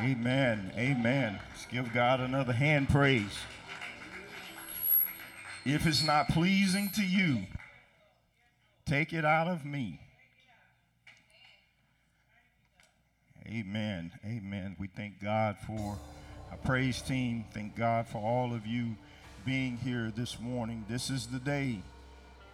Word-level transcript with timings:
Amen. 0.00 0.72
Amen. 0.76 1.40
Let's 1.50 1.66
give 1.66 1.92
God 1.92 2.20
another 2.20 2.52
hand 2.52 2.88
praise. 2.88 3.36
If 5.64 5.86
it's 5.86 6.04
not 6.04 6.28
pleasing 6.28 6.88
to 6.94 7.02
you, 7.02 7.46
take 8.86 9.12
it 9.12 9.24
out 9.24 9.48
of 9.48 9.64
me. 9.64 10.00
Amen. 13.44 14.12
Amen. 14.24 14.76
We 14.78 14.86
thank 14.86 15.20
God 15.20 15.56
for 15.66 15.98
our 16.52 16.58
praise 16.64 17.02
team. 17.02 17.44
Thank 17.52 17.74
God 17.74 18.06
for 18.06 18.18
all 18.18 18.54
of 18.54 18.68
you 18.68 18.94
being 19.44 19.78
here 19.78 20.12
this 20.14 20.38
morning. 20.38 20.84
This 20.88 21.10
is 21.10 21.26
the 21.26 21.40
day 21.40 21.82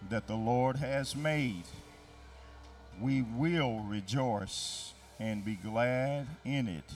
that 0.09 0.25
the 0.25 0.35
Lord 0.35 0.77
has 0.77 1.15
made. 1.15 1.65
We 2.99 3.21
will 3.21 3.81
rejoice 3.81 4.93
and 5.19 5.45
be 5.45 5.55
glad 5.55 6.25
in 6.43 6.67
it. 6.67 6.91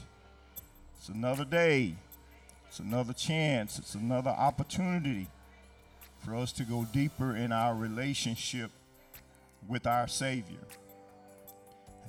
It's 1.00 1.08
another 1.08 1.46
day, 1.46 1.94
it's 2.68 2.78
another 2.78 3.14
chance, 3.14 3.78
it's 3.78 3.94
another 3.94 4.28
opportunity 4.28 5.28
for 6.18 6.34
us 6.34 6.52
to 6.52 6.62
go 6.62 6.86
deeper 6.92 7.34
in 7.34 7.52
our 7.52 7.74
relationship 7.74 8.70
with 9.66 9.86
our 9.86 10.06
Savior. 10.08 10.58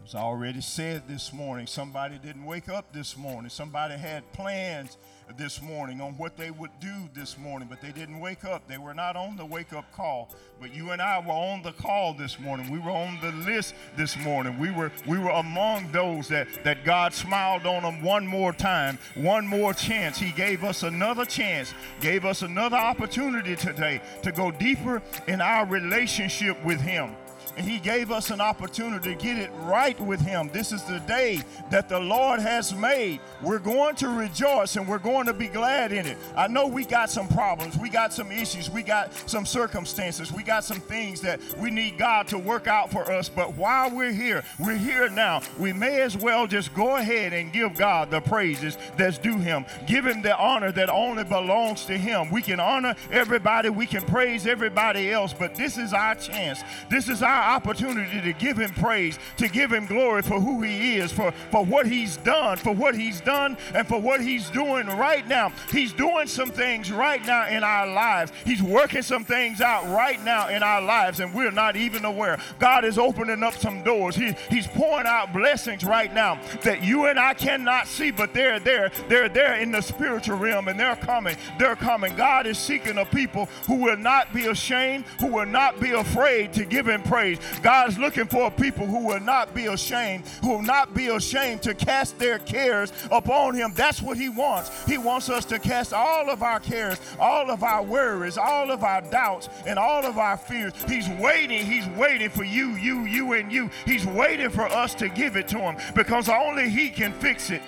As 0.03 0.15
I 0.15 0.19
already 0.19 0.61
said 0.61 1.03
this 1.07 1.31
morning, 1.31 1.67
somebody 1.67 2.17
didn't 2.17 2.43
wake 2.43 2.69
up 2.69 2.91
this 2.91 3.15
morning. 3.15 3.49
Somebody 3.49 3.95
had 3.95 4.29
plans 4.33 4.97
this 5.37 5.61
morning 5.61 6.01
on 6.01 6.17
what 6.17 6.35
they 6.35 6.49
would 6.49 6.71
do 6.79 7.09
this 7.13 7.37
morning, 7.37 7.67
but 7.69 7.81
they 7.81 7.91
didn't 7.91 8.19
wake 8.19 8.43
up. 8.43 8.67
They 8.67 8.79
were 8.79 8.95
not 8.95 9.15
on 9.15 9.37
the 9.37 9.45
wake 9.45 9.73
up 9.73 9.89
call. 9.93 10.29
But 10.59 10.73
you 10.73 10.89
and 10.91 11.01
I 11.01 11.19
were 11.19 11.31
on 11.31 11.61
the 11.61 11.71
call 11.73 12.13
this 12.13 12.39
morning. 12.39 12.71
We 12.71 12.79
were 12.79 12.91
on 12.91 13.19
the 13.21 13.31
list 13.31 13.75
this 13.95 14.17
morning. 14.17 14.57
We 14.57 14.71
were 14.71 14.91
we 15.07 15.19
were 15.19 15.29
among 15.29 15.91
those 15.91 16.27
that 16.29 16.47
that 16.63 16.83
God 16.83 17.13
smiled 17.13 17.65
on 17.65 17.83
them 17.83 18.03
one 18.03 18.25
more 18.25 18.53
time, 18.53 18.97
one 19.15 19.45
more 19.45 19.73
chance. 19.73 20.17
He 20.17 20.31
gave 20.31 20.63
us 20.63 20.83
another 20.83 21.25
chance, 21.25 21.73
gave 22.01 22.25
us 22.25 22.41
another 22.41 22.77
opportunity 22.77 23.55
today 23.55 24.01
to 24.23 24.31
go 24.31 24.51
deeper 24.51 25.01
in 25.27 25.41
our 25.41 25.65
relationship 25.65 26.61
with 26.65 26.81
him 26.81 27.15
and 27.57 27.65
He 27.67 27.79
gave 27.79 28.11
us 28.11 28.29
an 28.31 28.41
opportunity 28.41 29.13
to 29.13 29.21
get 29.21 29.37
it 29.37 29.49
right 29.61 29.99
with 29.99 30.21
Him. 30.21 30.49
This 30.53 30.71
is 30.71 30.83
the 30.83 30.99
day 30.99 31.41
that 31.69 31.89
the 31.89 31.99
Lord 31.99 32.39
has 32.39 32.73
made. 32.73 33.19
We're 33.41 33.59
going 33.59 33.95
to 33.95 34.09
rejoice 34.09 34.75
and 34.75 34.87
we're 34.87 34.99
going 34.99 35.25
to 35.27 35.33
be 35.33 35.47
glad 35.47 35.91
in 35.91 36.05
it. 36.05 36.17
I 36.35 36.47
know 36.47 36.67
we 36.67 36.85
got 36.85 37.09
some 37.09 37.27
problems, 37.27 37.77
we 37.77 37.89
got 37.89 38.13
some 38.13 38.31
issues, 38.31 38.69
we 38.69 38.83
got 38.83 39.13
some 39.29 39.45
circumstances, 39.45 40.31
we 40.31 40.43
got 40.43 40.63
some 40.63 40.79
things 40.79 41.21
that 41.21 41.39
we 41.57 41.71
need 41.71 41.97
God 41.97 42.27
to 42.27 42.37
work 42.37 42.67
out 42.67 42.91
for 42.91 43.09
us. 43.11 43.29
But 43.29 43.55
while 43.55 43.89
we're 43.89 44.13
here, 44.13 44.43
we're 44.59 44.77
here 44.77 45.09
now, 45.09 45.41
we 45.59 45.73
may 45.73 46.01
as 46.01 46.17
well 46.17 46.47
just 46.47 46.73
go 46.73 46.97
ahead 46.97 47.33
and 47.33 47.51
give 47.51 47.75
God 47.75 48.11
the 48.11 48.21
praises 48.21 48.77
that's 48.97 49.17
due 49.17 49.37
Him. 49.37 49.65
Give 49.87 50.05
Him 50.05 50.21
the 50.21 50.37
honor 50.37 50.71
that 50.71 50.89
only 50.89 51.23
belongs 51.23 51.85
to 51.85 51.97
Him. 51.97 52.29
We 52.31 52.41
can 52.41 52.59
honor 52.59 52.95
everybody, 53.11 53.69
we 53.69 53.85
can 53.85 54.03
praise 54.03 54.47
everybody 54.47 55.11
else, 55.11 55.33
but 55.33 55.55
this 55.55 55.77
is 55.77 55.93
our 55.93 56.15
chance. 56.15 56.61
This 56.89 57.09
is 57.09 57.21
our 57.21 57.40
opportunity 57.41 58.21
to 58.21 58.33
give 58.33 58.57
him 58.57 58.71
praise, 58.71 59.17
to 59.37 59.47
give 59.47 59.71
him 59.71 59.85
glory 59.85 60.21
for 60.21 60.39
who 60.39 60.61
he 60.61 60.97
is, 60.97 61.11
for, 61.11 61.31
for 61.51 61.65
what 61.65 61.87
he's 61.87 62.17
done, 62.17 62.57
for 62.57 62.73
what 62.73 62.95
he's 62.95 63.21
done, 63.21 63.57
and 63.75 63.87
for 63.87 63.99
what 63.99 64.21
he's 64.21 64.49
doing 64.49 64.87
right 64.87 65.27
now. 65.27 65.51
He's 65.71 65.93
doing 65.93 66.27
some 66.27 66.51
things 66.51 66.91
right 66.91 67.23
now 67.25 67.47
in 67.47 67.63
our 67.63 67.87
lives. 67.87 68.31
He's 68.45 68.61
working 68.61 69.01
some 69.01 69.23
things 69.23 69.61
out 69.61 69.85
right 69.85 70.23
now 70.23 70.49
in 70.49 70.63
our 70.63 70.81
lives, 70.81 71.19
and 71.19 71.33
we're 71.33 71.51
not 71.51 71.75
even 71.75 72.05
aware. 72.05 72.39
God 72.59 72.85
is 72.85 72.97
opening 72.97 73.43
up 73.43 73.55
some 73.55 73.83
doors. 73.83 74.15
He, 74.15 74.33
he's 74.49 74.67
pouring 74.67 75.07
out 75.07 75.33
blessings 75.33 75.83
right 75.83 76.13
now 76.13 76.39
that 76.63 76.83
you 76.83 77.05
and 77.05 77.19
I 77.19 77.33
cannot 77.33 77.87
see, 77.87 78.11
but 78.11 78.33
they're 78.33 78.59
there. 78.59 78.91
They're 79.07 79.29
there 79.29 79.55
in 79.55 79.71
the 79.71 79.81
spiritual 79.81 80.37
realm, 80.37 80.67
and 80.67 80.79
they're 80.79 80.95
coming. 80.95 81.35
They're 81.57 81.75
coming. 81.75 82.15
God 82.15 82.47
is 82.47 82.57
seeking 82.57 82.97
a 82.97 83.05
people 83.05 83.47
who 83.67 83.75
will 83.75 83.97
not 83.97 84.33
be 84.33 84.47
ashamed, 84.47 85.05
who 85.19 85.27
will 85.27 85.45
not 85.45 85.79
be 85.79 85.91
afraid 85.91 86.53
to 86.53 86.65
give 86.65 86.87
him 86.87 87.01
praise. 87.03 87.20
God's 87.61 87.97
looking 87.97 88.25
for 88.25 88.51
people 88.51 88.85
who 88.85 89.07
will 89.07 89.19
not 89.19 89.53
be 89.53 89.67
ashamed, 89.67 90.25
who 90.41 90.49
will 90.49 90.61
not 90.61 90.93
be 90.93 91.07
ashamed 91.07 91.61
to 91.63 91.73
cast 91.73 92.17
their 92.19 92.39
cares 92.39 92.91
upon 93.11 93.55
Him. 93.55 93.73
That's 93.75 94.01
what 94.01 94.17
He 94.17 94.29
wants. 94.29 94.85
He 94.85 94.97
wants 94.97 95.29
us 95.29 95.45
to 95.45 95.59
cast 95.59 95.93
all 95.93 96.29
of 96.29 96.43
our 96.43 96.59
cares, 96.59 96.99
all 97.19 97.49
of 97.49 97.63
our 97.63 97.83
worries, 97.83 98.37
all 98.37 98.71
of 98.71 98.83
our 98.83 99.01
doubts, 99.01 99.49
and 99.65 99.77
all 99.77 100.05
of 100.05 100.17
our 100.17 100.37
fears. 100.37 100.73
He's 100.87 101.09
waiting. 101.19 101.65
He's 101.65 101.87
waiting 101.89 102.29
for 102.29 102.43
you, 102.43 102.69
you, 102.75 103.05
you, 103.05 103.33
and 103.33 103.51
you. 103.51 103.69
He's 103.85 104.05
waiting 104.05 104.49
for 104.49 104.65
us 104.65 104.93
to 104.95 105.09
give 105.09 105.35
it 105.35 105.47
to 105.49 105.59
Him 105.59 105.77
because 105.95 106.29
only 106.29 106.69
He 106.69 106.89
can 106.89 107.13
fix 107.13 107.49
it. 107.49 107.61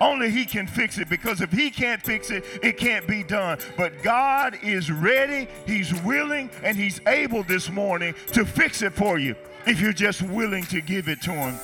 Only 0.00 0.30
He 0.30 0.44
can 0.44 0.66
fix 0.66 0.98
it 0.98 1.08
because 1.08 1.40
if 1.40 1.52
He 1.52 1.70
can't 1.70 2.02
fix 2.02 2.30
it, 2.30 2.44
it 2.62 2.78
can't 2.78 3.06
be 3.06 3.22
done. 3.22 3.58
But 3.76 4.02
God 4.02 4.58
is 4.62 4.90
ready, 4.90 5.48
He's 5.66 5.92
willing, 6.02 6.50
and 6.62 6.76
He's 6.76 7.00
able 7.06 7.42
this 7.42 7.70
morning 7.70 8.14
to 8.28 8.44
fix 8.44 8.82
it 8.82 8.92
for 8.94 9.18
you 9.18 9.36
if 9.66 9.80
you're 9.80 9.92
just 9.92 10.22
willing 10.22 10.64
to 10.64 10.80
give 10.80 11.08
it 11.08 11.20
to 11.22 11.32
Him. 11.32 11.54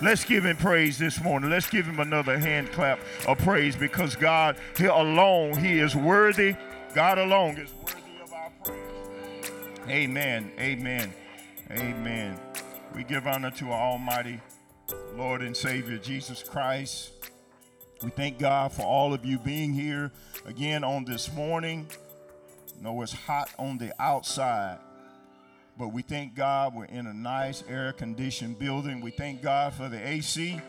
Let's 0.00 0.24
give 0.24 0.44
him 0.44 0.56
praise 0.56 0.96
this 0.96 1.20
morning. 1.20 1.50
Let's 1.50 1.68
give 1.68 1.84
him 1.84 1.98
another 1.98 2.38
hand 2.38 2.70
clap 2.70 3.00
of 3.26 3.38
praise 3.38 3.74
because 3.74 4.14
God, 4.14 4.56
He 4.76 4.84
alone, 4.84 5.56
He 5.56 5.80
is 5.80 5.96
worthy. 5.96 6.54
God 6.94 7.18
alone 7.18 7.56
is 7.56 7.72
worthy 7.74 8.22
of 8.22 8.32
our 8.32 8.50
praise. 8.64 9.50
Amen. 9.88 10.52
Amen. 10.60 11.12
Amen. 11.72 12.38
We 12.94 13.02
give 13.02 13.26
honor 13.26 13.50
to 13.52 13.70
our 13.72 13.92
Almighty 13.92 14.40
Lord 15.16 15.42
and 15.42 15.56
Savior 15.56 15.98
Jesus 15.98 16.44
Christ. 16.44 17.17
We 18.00 18.10
thank 18.10 18.38
God 18.38 18.72
for 18.72 18.82
all 18.82 19.12
of 19.12 19.24
you 19.24 19.40
being 19.40 19.72
here 19.72 20.12
again 20.46 20.84
on 20.84 21.04
this 21.04 21.32
morning. 21.32 21.88
I 22.78 22.84
know 22.84 23.02
it's 23.02 23.12
hot 23.12 23.50
on 23.58 23.76
the 23.78 23.92
outside, 24.00 24.78
but 25.76 25.88
we 25.88 26.02
thank 26.02 26.36
God 26.36 26.76
we're 26.76 26.84
in 26.84 27.08
a 27.08 27.12
nice 27.12 27.64
air 27.68 27.92
conditioned 27.92 28.56
building. 28.56 29.00
We 29.00 29.10
thank 29.10 29.42
God 29.42 29.74
for 29.74 29.88
the 29.88 30.06
AC. 30.06 30.60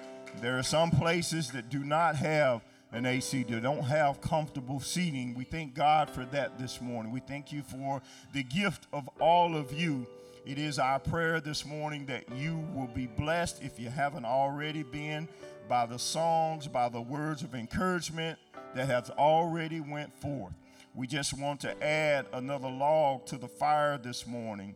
There 0.41 0.57
are 0.57 0.63
some 0.63 0.89
places 0.89 1.51
that 1.51 1.69
do 1.69 1.83
not 1.83 2.15
have 2.15 2.63
an 2.91 3.05
AC, 3.05 3.43
they 3.43 3.59
don't 3.59 3.83
have 3.83 4.19
comfortable 4.21 4.79
seating. 4.79 5.35
We 5.35 5.43
thank 5.43 5.75
God 5.75 6.09
for 6.09 6.25
that 6.25 6.57
this 6.57 6.81
morning. 6.81 7.11
We 7.11 7.19
thank 7.19 7.51
you 7.51 7.61
for 7.61 8.01
the 8.33 8.41
gift 8.41 8.87
of 8.91 9.07
all 9.19 9.55
of 9.55 9.71
you. 9.71 10.07
It 10.45 10.57
is 10.57 10.79
our 10.79 10.99
prayer 10.99 11.41
this 11.41 11.65
morning 11.65 12.05
that 12.05 12.31
you 12.33 12.57
will 12.73 12.87
be 12.87 13.07
blessed 13.07 13.61
if 13.61 13.79
you 13.79 13.89
haven't 13.89 14.25
already 14.25 14.83
been 14.83 15.27
by 15.67 15.85
the 15.85 15.99
songs, 15.99 16.67
by 16.67 16.89
the 16.89 17.01
words 17.01 17.43
of 17.43 17.53
encouragement 17.53 18.39
that 18.73 18.87
have 18.87 19.09
already 19.11 19.79
went 19.79 20.13
forth. 20.13 20.53
We 20.95 21.07
just 21.07 21.37
want 21.37 21.59
to 21.61 21.83
add 21.83 22.25
another 22.33 22.69
log 22.69 23.25
to 23.27 23.37
the 23.37 23.47
fire 23.47 23.97
this 23.97 24.25
morning. 24.25 24.75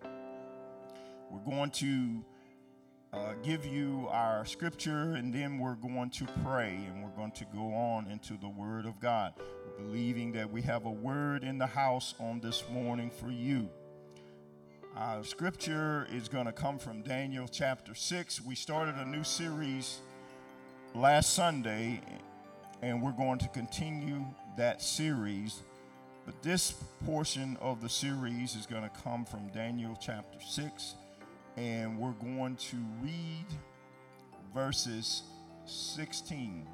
We're 1.31 1.40
going 1.40 1.72
to 1.72 2.24
uh, 3.13 3.34
give 3.41 3.66
you 3.66 4.07
our 4.12 4.45
scripture 4.45 5.13
and 5.13 5.34
then 5.34 5.59
we're 5.59 5.75
going 5.75 6.09
to 6.12 6.25
pray 6.44 6.75
and 6.88 7.03
we're 7.03 7.16
going 7.16 7.31
to 7.31 7.45
go 7.53 7.74
on 7.74 8.07
into 8.07 8.34
the 8.38 8.50
Word 8.50 8.85
of 8.85 9.00
God, 9.00 9.34
believing 9.78 10.34
that 10.34 10.51
we 10.51 10.62
have 10.63 10.85
a 10.85 10.91
word 10.91 11.44
in 11.44 11.57
the 11.57 11.68
house 11.68 12.16
on 12.19 12.41
this 12.41 12.63
morning 12.69 13.09
for 13.09 13.31
you. 13.31 13.69
Our 14.95 15.23
scripture 15.23 16.07
is 16.13 16.29
going 16.29 16.45
to 16.45 16.51
come 16.51 16.77
from 16.77 17.01
Daniel 17.01 17.47
chapter 17.47 17.95
6. 17.95 18.41
We 18.45 18.53
started 18.53 18.93
a 18.93 19.05
new 19.05 19.23
series 19.23 19.97
last 20.93 21.33
Sunday, 21.33 21.99
and 22.83 23.01
we're 23.01 23.13
going 23.13 23.39
to 23.39 23.47
continue 23.47 24.23
that 24.55 24.83
series. 24.83 25.63
But 26.27 26.43
this 26.43 26.73
portion 27.07 27.57
of 27.59 27.81
the 27.81 27.89
series 27.89 28.55
is 28.55 28.67
going 28.67 28.83
to 28.83 28.91
come 29.03 29.25
from 29.25 29.47
Daniel 29.47 29.97
chapter 29.99 30.37
6, 30.39 30.93
and 31.57 31.97
we're 31.97 32.11
going 32.11 32.55
to 32.57 32.77
read 33.01 33.47
verses 34.53 35.23
16. 35.65 36.67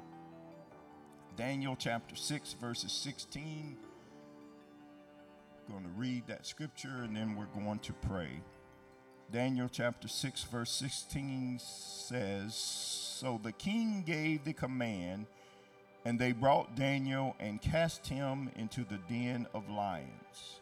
Daniel 1.38 1.74
chapter 1.74 2.14
6, 2.14 2.52
verses 2.60 2.92
16. 2.92 3.78
Going 5.70 5.84
to 5.84 5.90
read 6.00 6.26
that 6.26 6.46
scripture 6.46 7.02
and 7.04 7.16
then 7.16 7.36
we're 7.36 7.62
going 7.62 7.78
to 7.80 7.92
pray. 7.92 8.42
Daniel 9.32 9.68
chapter 9.70 10.08
6, 10.08 10.42
verse 10.44 10.70
16 10.72 11.60
says, 11.60 13.00
so 13.20 13.38
the 13.42 13.52
king 13.52 14.02
gave 14.06 14.44
the 14.44 14.54
command, 14.54 15.26
and 16.06 16.18
they 16.18 16.32
brought 16.32 16.74
Daniel 16.74 17.36
and 17.38 17.60
cast 17.60 18.06
him 18.06 18.50
into 18.56 18.82
the 18.82 18.98
den 19.10 19.46
of 19.52 19.68
lions. 19.68 20.60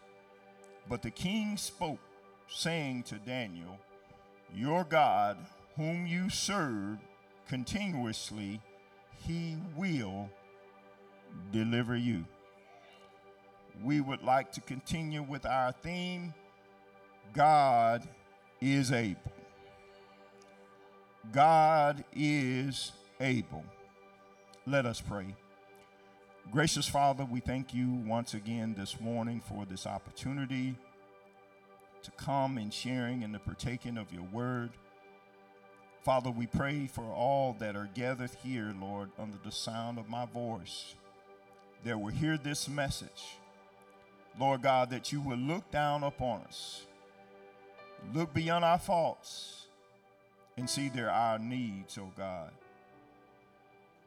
But 0.88 1.02
the 1.02 1.12
king 1.12 1.56
spoke, 1.56 2.00
saying 2.48 3.04
to 3.04 3.14
Daniel, 3.18 3.78
Your 4.52 4.82
God, 4.82 5.38
whom 5.76 6.04
you 6.04 6.28
serve 6.30 6.98
continuously, 7.46 8.60
he 9.24 9.56
will 9.76 10.28
deliver 11.52 11.94
you. 11.94 12.24
We 13.82 14.00
would 14.00 14.22
like 14.22 14.52
to 14.52 14.60
continue 14.60 15.22
with 15.22 15.46
our 15.46 15.72
theme 15.72 16.34
God 17.32 18.08
is 18.60 18.90
able. 18.90 19.32
God 21.32 22.04
is 22.14 22.92
able. 23.20 23.64
Let 24.66 24.86
us 24.86 25.00
pray. 25.00 25.34
Gracious 26.50 26.88
Father, 26.88 27.24
we 27.24 27.40
thank 27.40 27.74
you 27.74 27.90
once 28.06 28.34
again 28.34 28.74
this 28.76 28.98
morning 29.00 29.42
for 29.46 29.66
this 29.66 29.86
opportunity 29.86 30.74
to 32.02 32.10
come 32.12 32.56
in 32.56 32.70
sharing 32.70 33.22
and 33.22 33.34
the 33.34 33.38
partaking 33.38 33.98
of 33.98 34.12
your 34.12 34.22
word. 34.32 34.70
Father, 36.02 36.30
we 36.30 36.46
pray 36.46 36.86
for 36.86 37.04
all 37.04 37.54
that 37.58 37.76
are 37.76 37.90
gathered 37.94 38.30
here, 38.42 38.74
Lord, 38.80 39.10
under 39.18 39.36
the 39.44 39.52
sound 39.52 39.98
of 39.98 40.08
my 40.08 40.24
voice, 40.24 40.94
that 41.84 42.00
will 42.00 42.12
hear 42.12 42.38
this 42.38 42.68
message. 42.68 43.36
Lord 44.38 44.62
God, 44.62 44.90
that 44.90 45.12
you 45.12 45.20
will 45.20 45.38
look 45.38 45.70
down 45.70 46.04
upon 46.04 46.42
us, 46.42 46.86
look 48.14 48.32
beyond 48.32 48.64
our 48.64 48.78
faults, 48.78 49.66
and 50.56 50.68
see 50.68 50.88
there 50.88 51.10
are 51.10 51.32
our 51.32 51.38
needs, 51.38 51.98
oh 51.98 52.12
God. 52.16 52.50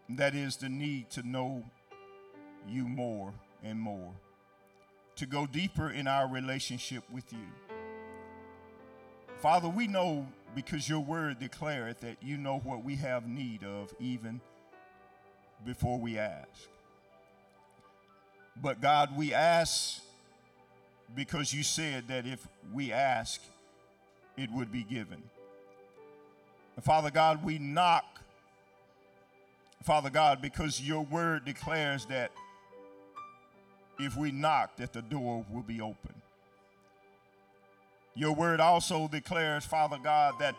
That 0.09 0.35
is 0.35 0.57
the 0.57 0.69
need 0.69 1.09
to 1.11 1.27
know 1.27 1.63
you 2.67 2.87
more 2.87 3.33
and 3.63 3.79
more, 3.79 4.11
to 5.17 5.25
go 5.25 5.45
deeper 5.45 5.89
in 5.89 6.07
our 6.07 6.27
relationship 6.27 7.03
with 7.11 7.31
you. 7.33 7.47
Father, 9.37 9.67
we 9.67 9.87
know 9.87 10.27
because 10.53 10.87
your 10.87 10.99
word 10.99 11.39
declareth 11.39 11.99
that 11.99 12.17
you 12.21 12.37
know 12.37 12.59
what 12.59 12.83
we 12.83 12.95
have 12.95 13.27
need 13.27 13.63
of 13.63 13.93
even 13.99 14.39
before 15.65 15.97
we 15.97 16.17
ask. 16.17 16.47
But 18.61 18.81
God, 18.81 19.17
we 19.17 19.33
ask 19.33 20.01
because 21.15 21.53
you 21.53 21.63
said 21.63 22.07
that 22.07 22.25
if 22.25 22.47
we 22.73 22.91
ask, 22.91 23.41
it 24.37 24.49
would 24.51 24.71
be 24.71 24.83
given. 24.83 25.21
Father 26.81 27.11
God, 27.11 27.43
we 27.43 27.59
knock 27.59 28.21
Father 29.83 30.11
God, 30.11 30.41
because 30.41 30.79
your 30.79 31.03
word 31.03 31.43
declares 31.43 32.05
that 32.05 32.31
if 33.99 34.15
we 34.15 34.31
knock, 34.31 34.75
that 34.77 34.93
the 34.93 35.01
door 35.01 35.43
will 35.51 35.63
be 35.63 35.81
open. 35.81 36.13
Your 38.13 38.33
word 38.33 38.59
also 38.59 39.07
declares, 39.07 39.65
Father 39.65 39.97
God, 40.03 40.35
that 40.39 40.55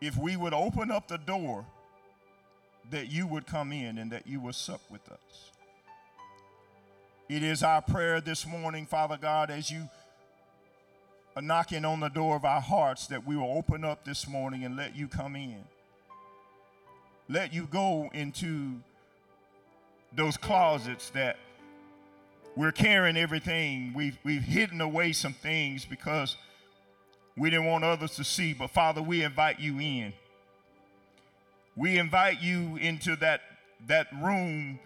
if 0.00 0.16
we 0.16 0.36
would 0.36 0.54
open 0.54 0.90
up 0.90 1.06
the 1.06 1.18
door, 1.18 1.64
that 2.90 3.10
you 3.10 3.26
would 3.26 3.46
come 3.46 3.70
in 3.70 3.98
and 3.98 4.10
that 4.10 4.26
you 4.26 4.40
would 4.40 4.54
sup 4.54 4.80
with 4.90 5.08
us. 5.10 5.52
It 7.28 7.42
is 7.42 7.62
our 7.62 7.82
prayer 7.82 8.20
this 8.20 8.46
morning, 8.46 8.86
Father 8.86 9.18
God, 9.20 9.50
as 9.50 9.70
you 9.70 9.88
are 11.36 11.42
knocking 11.42 11.84
on 11.84 12.00
the 12.00 12.08
door 12.08 12.36
of 12.36 12.44
our 12.44 12.60
hearts, 12.60 13.06
that 13.08 13.26
we 13.26 13.36
will 13.36 13.56
open 13.56 13.84
up 13.84 14.04
this 14.04 14.26
morning 14.26 14.64
and 14.64 14.76
let 14.76 14.96
you 14.96 15.08
come 15.08 15.36
in 15.36 15.64
let 17.28 17.52
you 17.52 17.66
go 17.70 18.08
into 18.14 18.76
those 20.14 20.36
closets 20.36 21.10
that 21.10 21.36
we're 22.56 22.72
carrying 22.72 23.16
everything. 23.16 23.92
We've, 23.94 24.18
we've 24.24 24.42
hidden 24.42 24.80
away 24.80 25.12
some 25.12 25.34
things 25.34 25.84
because 25.84 26.36
we 27.36 27.50
didn't 27.50 27.66
want 27.66 27.84
others 27.84 28.16
to 28.16 28.24
see. 28.24 28.54
But 28.54 28.70
Father, 28.70 29.02
we 29.02 29.22
invite 29.22 29.60
you 29.60 29.78
in. 29.78 30.12
We 31.76 31.98
invite 31.98 32.40
you 32.40 32.76
into 32.76 33.14
that, 33.16 33.42
that 33.86 34.08
room 34.20 34.80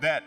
that 0.00 0.22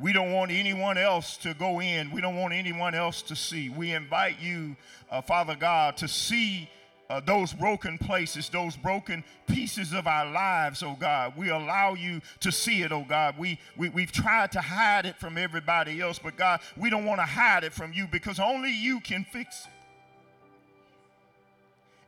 we 0.00 0.12
don't 0.12 0.32
want 0.32 0.50
anyone 0.50 0.96
else 0.96 1.36
to 1.38 1.52
go 1.54 1.80
in. 1.80 2.10
We 2.10 2.20
don't 2.20 2.36
want 2.36 2.54
anyone 2.54 2.94
else 2.94 3.22
to 3.22 3.36
see. 3.36 3.68
We 3.68 3.92
invite 3.92 4.40
you, 4.40 4.76
uh, 5.10 5.20
Father 5.20 5.54
God, 5.54 5.96
to 5.98 6.08
see 6.08 6.70
uh, 7.10 7.20
those 7.20 7.52
broken 7.52 7.98
places, 7.98 8.48
those 8.48 8.76
broken 8.76 9.24
pieces 9.48 9.92
of 9.92 10.06
our 10.06 10.30
lives, 10.30 10.82
oh 10.82 10.96
God. 10.98 11.34
We 11.36 11.50
allow 11.50 11.94
you 11.94 12.22
to 12.38 12.52
see 12.52 12.82
it, 12.82 12.92
oh 12.92 13.04
God. 13.06 13.36
We, 13.36 13.58
we, 13.76 13.88
we've 13.88 14.12
tried 14.12 14.52
to 14.52 14.60
hide 14.60 15.06
it 15.06 15.16
from 15.16 15.36
everybody 15.36 16.00
else, 16.00 16.18
but 16.18 16.36
God, 16.36 16.60
we 16.76 16.88
don't 16.88 17.04
want 17.04 17.18
to 17.18 17.26
hide 17.26 17.64
it 17.64 17.72
from 17.72 17.92
you 17.92 18.06
because 18.06 18.38
only 18.38 18.72
you 18.72 19.00
can 19.00 19.24
fix 19.24 19.66
it. 19.66 19.72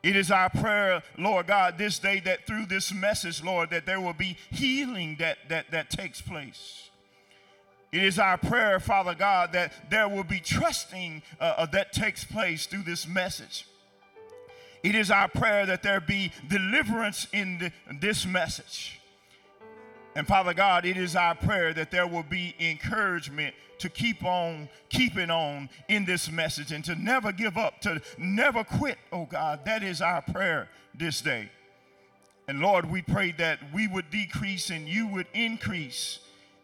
It 0.09 0.17
is 0.17 0.31
our 0.31 0.51
prayer, 0.51 1.03
Lord 1.19 1.47
God, 1.47 1.79
this 1.79 1.99
day 1.99 2.21
that 2.21 2.47
through 2.47 2.67
this 2.67 2.93
message, 2.93 3.43
Lord, 3.43 3.71
that 3.71 3.87
there 3.87 4.01
will 4.01 4.15
be 4.15 4.37
healing 4.51 5.17
that, 5.19 5.39
that, 5.49 5.71
that 5.71 5.91
takes 5.91 6.21
place. 6.21 6.91
It 7.93 8.03
is 8.03 8.19
our 8.19 8.39
prayer, 8.39 8.81
Father 8.81 9.15
God, 9.15 9.53
that 9.53 9.91
there 9.91 10.09
will 10.09 10.25
be 10.25 10.41
trusting 10.41 11.23
uh, 11.41 11.55
uh 11.59 11.67
that 11.67 11.93
takes 11.93 12.25
place 12.25 12.67
through 12.67 12.83
this 12.83 13.07
message. 13.07 13.67
It 14.83 14.95
is 14.95 15.11
our 15.11 15.29
prayer 15.29 15.67
that 15.67 15.83
there 15.83 16.01
be 16.01 16.33
deliverance 16.49 17.29
in 17.33 17.59
the, 17.59 17.73
this 18.01 18.27
message. 18.27 18.99
And 20.15 20.27
Father 20.27 20.53
God, 20.53 20.85
it 20.85 20.97
is 20.97 21.17
our 21.17 21.35
prayer 21.35 21.73
that 21.75 21.91
there 21.91 22.07
will 22.07 22.25
be 22.25 22.55
encouragement 22.59 23.55
to 23.79 23.89
keep 23.89 24.25
on 24.25 24.69
keeping 24.91 25.31
on 25.31 25.69
in 25.89 26.05
this 26.05 26.31
message 26.31 26.73
and 26.73 26.85
to 26.85 26.95
never 26.95 27.33
give 27.33 27.57
up, 27.57 27.81
to 27.81 28.01
never 28.19 28.63
quit, 28.65 28.99
oh 29.11 29.25
God. 29.25 29.65
That 29.65 29.83
is 29.83 30.03
our 30.03 30.23
prayer 30.23 30.69
this 30.95 31.21
day. 31.21 31.51
And 32.47 32.61
Lord, 32.61 32.91
we 32.91 33.03
pray 33.03 33.33
that 33.39 33.59
we 33.73 33.89
would 33.89 34.11
decrease 34.11 34.71
and 34.71 34.89
you 34.89 35.07
would 35.09 35.27
increase, 35.33 36.19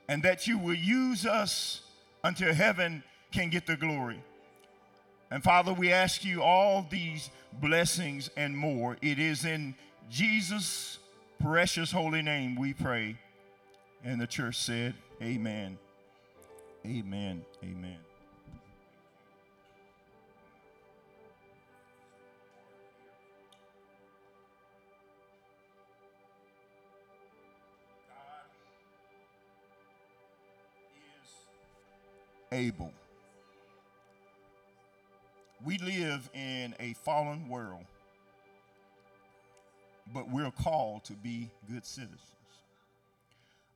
and 0.09 0.23
that 0.23 0.47
you 0.47 0.59
will 0.59 0.75
use 0.75 1.27
us 1.27 1.83
until 2.25 2.53
heaven 2.53 3.03
can 3.31 3.51
get 3.51 3.67
the 3.67 3.77
glory. 3.77 4.23
And 5.31 5.43
Father, 5.43 5.73
we 5.73 5.93
ask 5.93 6.25
you 6.25 6.43
all 6.43 6.87
these 6.91 7.31
blessings 7.61 8.31
and 8.37 8.57
more. 8.57 8.97
It 9.03 9.19
is 9.19 9.45
in 9.45 9.75
Jesus' 10.11 10.99
precious 11.41 11.93
holy 11.93 12.23
name 12.23 12.57
we 12.57 12.73
pray. 12.73 13.17
And 14.03 14.21
the 14.21 14.27
church 14.27 14.57
said, 14.57 14.95
Amen. 15.23 15.79
Amen. 16.87 17.45
Amen. 17.63 17.99
Able 32.53 32.93
we 35.65 35.79
live 35.79 36.31
in 36.35 36.75
a 36.79 36.93
fallen 36.95 37.49
world, 37.49 37.85
but 40.13 40.31
we're 40.31 40.53
called 40.53 41.05
to 41.05 41.15
be 41.15 41.51
good 41.69 41.85
citizens. 41.85 42.23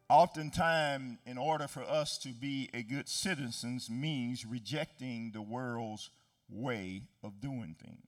Oftentimes, 0.09 1.19
in 1.27 1.39
order 1.39 1.67
for 1.67 1.83
us 1.83 2.19
to 2.19 2.29
be 2.29 2.69
a 2.75 2.83
good 2.83 3.09
citizens 3.09 3.91
means 3.91 4.47
rejecting 4.47 5.33
the 5.33 5.43
world's 5.43 6.11
way 6.49 7.03
of 7.25 7.41
doing 7.41 7.75
things. 7.83 7.99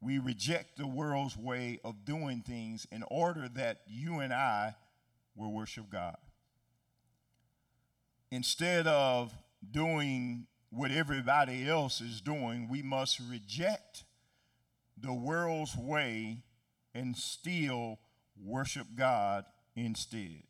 We 0.00 0.18
reject 0.18 0.76
the 0.76 0.86
world's 0.86 1.36
way 1.36 1.78
of 1.84 2.04
doing 2.04 2.40
things 2.40 2.86
in 2.90 3.04
order 3.04 3.48
that 3.54 3.82
you 3.86 4.18
and 4.18 4.32
I 4.32 4.74
will 5.36 5.52
worship 5.52 5.88
God. 5.90 6.16
Instead 8.32 8.86
of 8.86 9.30
doing 9.72 10.46
what 10.70 10.90
everybody 10.90 11.68
else 11.68 12.00
is 12.00 12.22
doing, 12.22 12.66
we 12.66 12.80
must 12.80 13.20
reject 13.30 14.04
the 14.98 15.12
world's 15.12 15.76
way 15.76 16.38
and 16.94 17.14
still 17.14 17.98
worship 18.42 18.86
God 18.96 19.44
instead. 19.76 20.44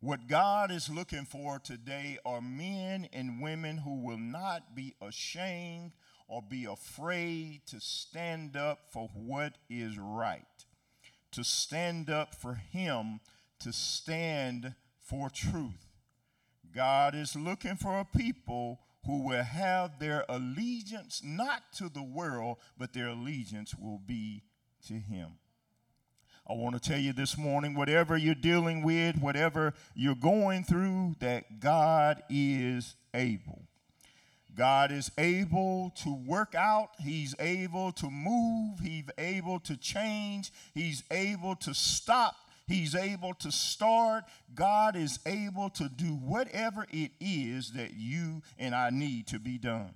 What 0.00 0.28
God 0.28 0.70
is 0.70 0.90
looking 0.90 1.24
for 1.24 1.58
today 1.60 2.18
are 2.26 2.42
men 2.42 3.08
and 3.10 3.40
women 3.40 3.78
who 3.78 4.04
will 4.04 4.18
not 4.18 4.74
be 4.74 4.94
ashamed 5.00 5.92
or 6.28 6.42
be 6.42 6.66
afraid 6.66 7.62
to 7.68 7.80
stand 7.80 8.54
up 8.54 8.80
for 8.92 9.08
what 9.14 9.54
is 9.70 9.98
right, 9.98 10.44
to 11.32 11.42
stand 11.42 12.10
up 12.10 12.34
for 12.34 12.52
Him, 12.52 13.20
to 13.60 13.72
stand 13.72 14.74
for 15.00 15.30
truth. 15.30 15.87
God 16.74 17.14
is 17.14 17.34
looking 17.34 17.76
for 17.76 17.98
a 17.98 18.04
people 18.04 18.80
who 19.06 19.24
will 19.26 19.42
have 19.42 19.98
their 19.98 20.24
allegiance 20.28 21.22
not 21.24 21.72
to 21.76 21.88
the 21.88 22.02
world, 22.02 22.58
but 22.76 22.92
their 22.92 23.08
allegiance 23.08 23.74
will 23.74 24.00
be 24.06 24.42
to 24.86 24.94
Him. 24.94 25.38
I 26.48 26.54
want 26.54 26.80
to 26.80 26.80
tell 26.80 26.98
you 26.98 27.12
this 27.12 27.36
morning 27.36 27.74
whatever 27.74 28.16
you're 28.16 28.34
dealing 28.34 28.82
with, 28.82 29.18
whatever 29.18 29.74
you're 29.94 30.14
going 30.14 30.64
through, 30.64 31.16
that 31.20 31.60
God 31.60 32.22
is 32.30 32.96
able. 33.12 33.62
God 34.54 34.90
is 34.90 35.10
able 35.18 35.92
to 36.02 36.14
work 36.14 36.54
out. 36.54 36.90
He's 36.98 37.34
able 37.38 37.92
to 37.92 38.10
move. 38.10 38.80
He's 38.80 39.04
able 39.16 39.60
to 39.60 39.76
change. 39.76 40.50
He's 40.74 41.04
able 41.10 41.54
to 41.56 41.74
stop 41.74 42.34
He's 42.68 42.94
able 42.94 43.32
to 43.34 43.50
start. 43.50 44.24
God 44.54 44.94
is 44.94 45.18
able 45.24 45.70
to 45.70 45.88
do 45.88 46.08
whatever 46.08 46.86
it 46.90 47.12
is 47.18 47.72
that 47.72 47.94
you 47.94 48.42
and 48.58 48.74
I 48.74 48.90
need 48.90 49.26
to 49.28 49.38
be 49.38 49.56
done. 49.56 49.94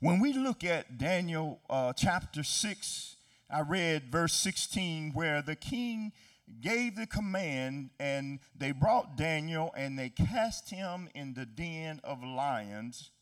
When 0.00 0.18
we 0.18 0.32
look 0.32 0.64
at 0.64 0.98
Daniel 0.98 1.60
uh, 1.70 1.92
chapter 1.92 2.42
6, 2.42 3.16
I 3.48 3.60
read 3.60 4.10
verse 4.10 4.34
16 4.34 5.12
where 5.12 5.40
the 5.40 5.54
king 5.54 6.12
gave 6.60 6.96
the 6.96 7.06
command 7.06 7.90
and 8.00 8.40
they 8.58 8.72
brought 8.72 9.16
Daniel 9.16 9.72
and 9.76 9.96
they 9.96 10.08
cast 10.08 10.70
him 10.70 11.08
in 11.14 11.34
the 11.34 11.46
den 11.46 12.00
of 12.02 12.24
lions. 12.24 13.12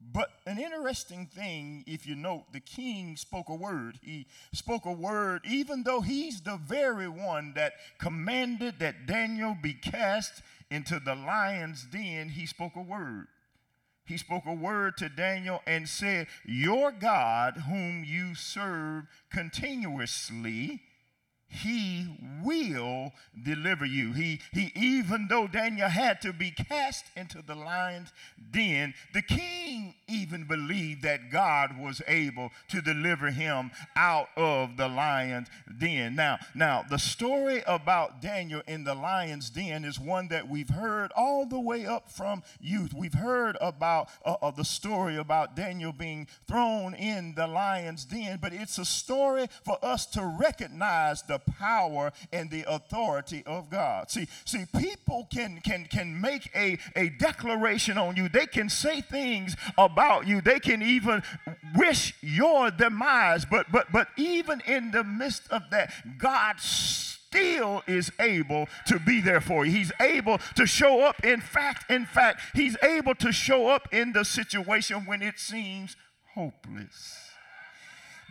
But 0.00 0.30
an 0.46 0.58
interesting 0.58 1.26
thing, 1.26 1.84
if 1.86 2.06
you 2.06 2.14
note, 2.14 2.52
the 2.52 2.60
king 2.60 3.16
spoke 3.16 3.48
a 3.48 3.54
word. 3.54 3.98
He 4.02 4.26
spoke 4.52 4.84
a 4.84 4.92
word, 4.92 5.42
even 5.44 5.82
though 5.82 6.00
he's 6.00 6.40
the 6.40 6.56
very 6.56 7.08
one 7.08 7.52
that 7.54 7.74
commanded 7.98 8.78
that 8.78 9.06
Daniel 9.06 9.56
be 9.60 9.74
cast 9.74 10.42
into 10.70 11.00
the 11.00 11.14
lion's 11.14 11.84
den, 11.84 12.28
he 12.28 12.46
spoke 12.46 12.76
a 12.76 12.82
word. 12.82 13.26
He 14.06 14.16
spoke 14.16 14.46
a 14.46 14.54
word 14.54 14.96
to 14.98 15.08
Daniel 15.08 15.60
and 15.66 15.88
said, 15.88 16.28
Your 16.46 16.92
God, 16.92 17.58
whom 17.68 18.04
you 18.04 18.34
serve 18.34 19.04
continuously, 19.30 20.80
he 21.48 22.06
will 22.44 23.12
deliver 23.42 23.86
you. 23.86 24.12
He, 24.12 24.40
he, 24.52 24.70
even 24.74 25.28
though 25.28 25.46
Daniel 25.46 25.88
had 25.88 26.20
to 26.22 26.32
be 26.32 26.50
cast 26.50 27.06
into 27.16 27.42
the 27.42 27.54
lion's 27.54 28.12
den, 28.50 28.92
the 29.14 29.22
king 29.22 29.94
even 30.06 30.44
believed 30.44 31.02
that 31.02 31.30
God 31.30 31.78
was 31.78 32.02
able 32.06 32.50
to 32.68 32.82
deliver 32.82 33.30
him 33.30 33.70
out 33.96 34.28
of 34.36 34.76
the 34.76 34.88
lion's 34.88 35.48
den. 35.78 36.14
Now, 36.14 36.38
now 36.54 36.84
the 36.88 36.98
story 36.98 37.62
about 37.66 38.20
Daniel 38.20 38.62
in 38.66 38.84
the 38.84 38.94
lion's 38.94 39.48
den 39.48 39.84
is 39.84 39.98
one 39.98 40.28
that 40.28 40.48
we've 40.48 40.68
heard 40.68 41.10
all 41.16 41.46
the 41.46 41.60
way 41.60 41.86
up 41.86 42.10
from 42.10 42.42
youth. 42.60 42.92
We've 42.92 43.14
heard 43.14 43.56
about 43.60 44.08
uh, 44.24 44.36
uh, 44.42 44.50
the 44.50 44.64
story 44.64 45.16
about 45.16 45.56
Daniel 45.56 45.92
being 45.92 46.28
thrown 46.46 46.94
in 46.94 47.34
the 47.34 47.46
lion's 47.46 48.04
den, 48.04 48.38
but 48.40 48.52
it's 48.52 48.78
a 48.78 48.84
story 48.84 49.48
for 49.64 49.78
us 49.82 50.04
to 50.06 50.36
recognize 50.38 51.22
the 51.22 51.37
power 51.38 52.12
and 52.32 52.50
the 52.50 52.64
authority 52.68 53.42
of 53.46 53.70
God. 53.70 54.10
See, 54.10 54.28
see, 54.44 54.64
people 54.78 55.26
can 55.32 55.60
can 55.64 55.86
can 55.86 56.20
make 56.20 56.50
a, 56.54 56.78
a 56.96 57.10
declaration 57.10 57.98
on 57.98 58.16
you. 58.16 58.28
They 58.28 58.46
can 58.46 58.68
say 58.68 59.00
things 59.00 59.56
about 59.76 60.26
you. 60.26 60.40
They 60.40 60.60
can 60.60 60.82
even 60.82 61.22
wish 61.76 62.14
your 62.20 62.70
demise. 62.70 63.44
But 63.44 63.70
but 63.72 63.90
but 63.92 64.08
even 64.16 64.62
in 64.66 64.90
the 64.90 65.04
midst 65.04 65.50
of 65.50 65.62
that, 65.70 65.92
God 66.18 66.60
still 67.28 67.82
is 67.86 68.10
able 68.20 68.68
to 68.86 68.98
be 68.98 69.20
there 69.20 69.40
for 69.40 69.64
you. 69.64 69.72
He's 69.72 69.92
able 70.00 70.38
to 70.56 70.66
show 70.66 71.02
up. 71.02 71.24
In 71.24 71.40
fact, 71.40 71.90
in 71.90 72.06
fact, 72.06 72.40
he's 72.54 72.76
able 72.82 73.14
to 73.16 73.32
show 73.32 73.68
up 73.68 73.88
in 73.92 74.12
the 74.12 74.24
situation 74.24 75.04
when 75.04 75.22
it 75.22 75.38
seems 75.38 75.96
hopeless. 76.34 77.27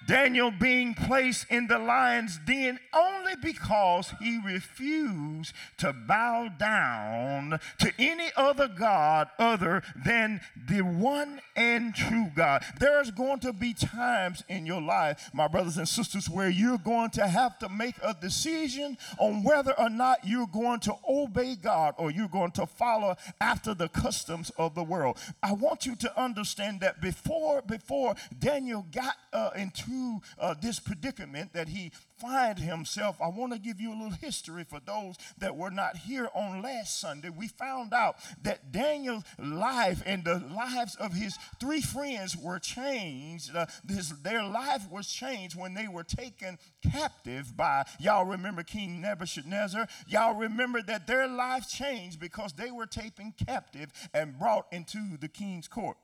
Daniel 0.08 0.52
being 0.52 0.94
placed 0.94 1.46
in 1.50 1.68
the 1.68 1.78
lion's 1.78 2.40
den 2.48 2.80
only 2.94 3.36
because 3.36 4.14
he 4.22 4.40
refused 4.44 5.54
to 5.78 5.92
bow 5.92 6.50
down 6.58 7.60
to 7.80 7.92
any 8.00 8.30
other 8.38 8.70
God 8.70 9.28
other 9.38 9.84
than 10.06 10.40
the 10.68 10.82
one 10.82 11.42
and 11.58 11.94
true 11.94 12.28
God. 12.36 12.64
There's 12.80 13.12
going 13.12 13.40
to 13.42 13.52
be 13.52 13.74
times 13.74 14.44
in 14.48 14.66
your 14.66 14.82
life, 14.82 15.30
my 15.34 15.48
brothers 15.48 15.78
and 15.78 15.88
sisters, 15.88 16.30
where 16.30 16.50
you're 16.50 16.78
going 16.78 17.10
to 17.12 17.28
have 17.28 17.60
to 17.60 17.70
make 17.70 17.96
a 18.02 18.14
decision 18.14 18.98
on 19.20 19.44
whether 19.44 19.78
or 19.78 19.90
not 19.90 20.20
you're 20.26 20.48
going 20.48 20.80
to 20.82 20.96
obey 21.08 21.56
God 21.56 21.96
or 21.98 22.12
you're 22.12 22.30
going 22.30 22.52
to 22.52 22.66
follow 22.66 23.18
after 23.42 23.74
the 23.74 23.90
customs 23.90 24.52
of 24.58 24.74
the 24.74 24.84
world. 24.84 25.18
I 25.44 25.52
want 25.52 25.86
you 25.86 25.98
to 25.98 26.20
understand 26.22 26.80
that 26.80 27.02
before 27.02 27.62
before 27.62 28.16
Daniel 28.40 28.86
got 28.92 29.16
uh, 29.34 29.50
into 29.56 29.97
uh, 30.40 30.56
this 30.62 30.80
predicament 30.80 31.54
that 31.54 31.70
he 31.70 31.92
find 32.20 32.58
himself, 32.58 33.18
I 33.22 33.28
want 33.28 33.54
to 33.54 33.60
give 33.60 33.80
you 33.80 33.92
a 33.92 33.98
little 33.98 34.10
history 34.10 34.64
for 34.64 34.80
those 34.80 35.16
that 35.38 35.56
were 35.56 35.70
not 35.70 35.98
here 35.98 36.30
on 36.34 36.62
last 36.62 37.00
Sunday. 37.00 37.30
We 37.30 37.48
found 37.48 37.94
out 37.94 38.16
that 38.44 38.72
Daniel's 38.72 39.24
life 39.38 40.02
and 40.06 40.24
the 40.24 40.40
lives 40.40 40.96
of 40.96 41.14
his 41.14 41.38
three 41.60 41.82
friends 41.82 42.36
were 42.36 42.60
changed. 42.60 43.56
Uh, 43.56 43.68
their 44.24 44.44
life 44.44 44.90
was 44.92 45.08
changed 45.08 45.56
when 45.60 45.74
they 45.74 45.88
were 45.88 46.04
taken 46.04 46.58
captive 46.92 47.56
by, 47.56 47.86
y'all 48.00 48.26
remember 48.26 48.64
King 48.64 49.02
Nebuchadnezzar? 49.02 49.88
Y'all 50.08 50.36
remember 50.36 50.82
that 50.82 51.08
their 51.08 51.28
life 51.28 51.68
changed 51.70 52.20
because 52.20 52.54
they 52.54 52.72
were 52.72 52.86
taken 52.86 53.34
captive 53.46 53.92
and 54.14 54.38
brought 54.38 54.66
into 54.72 55.18
the 55.20 55.28
king's 55.28 55.68
court. 55.68 55.98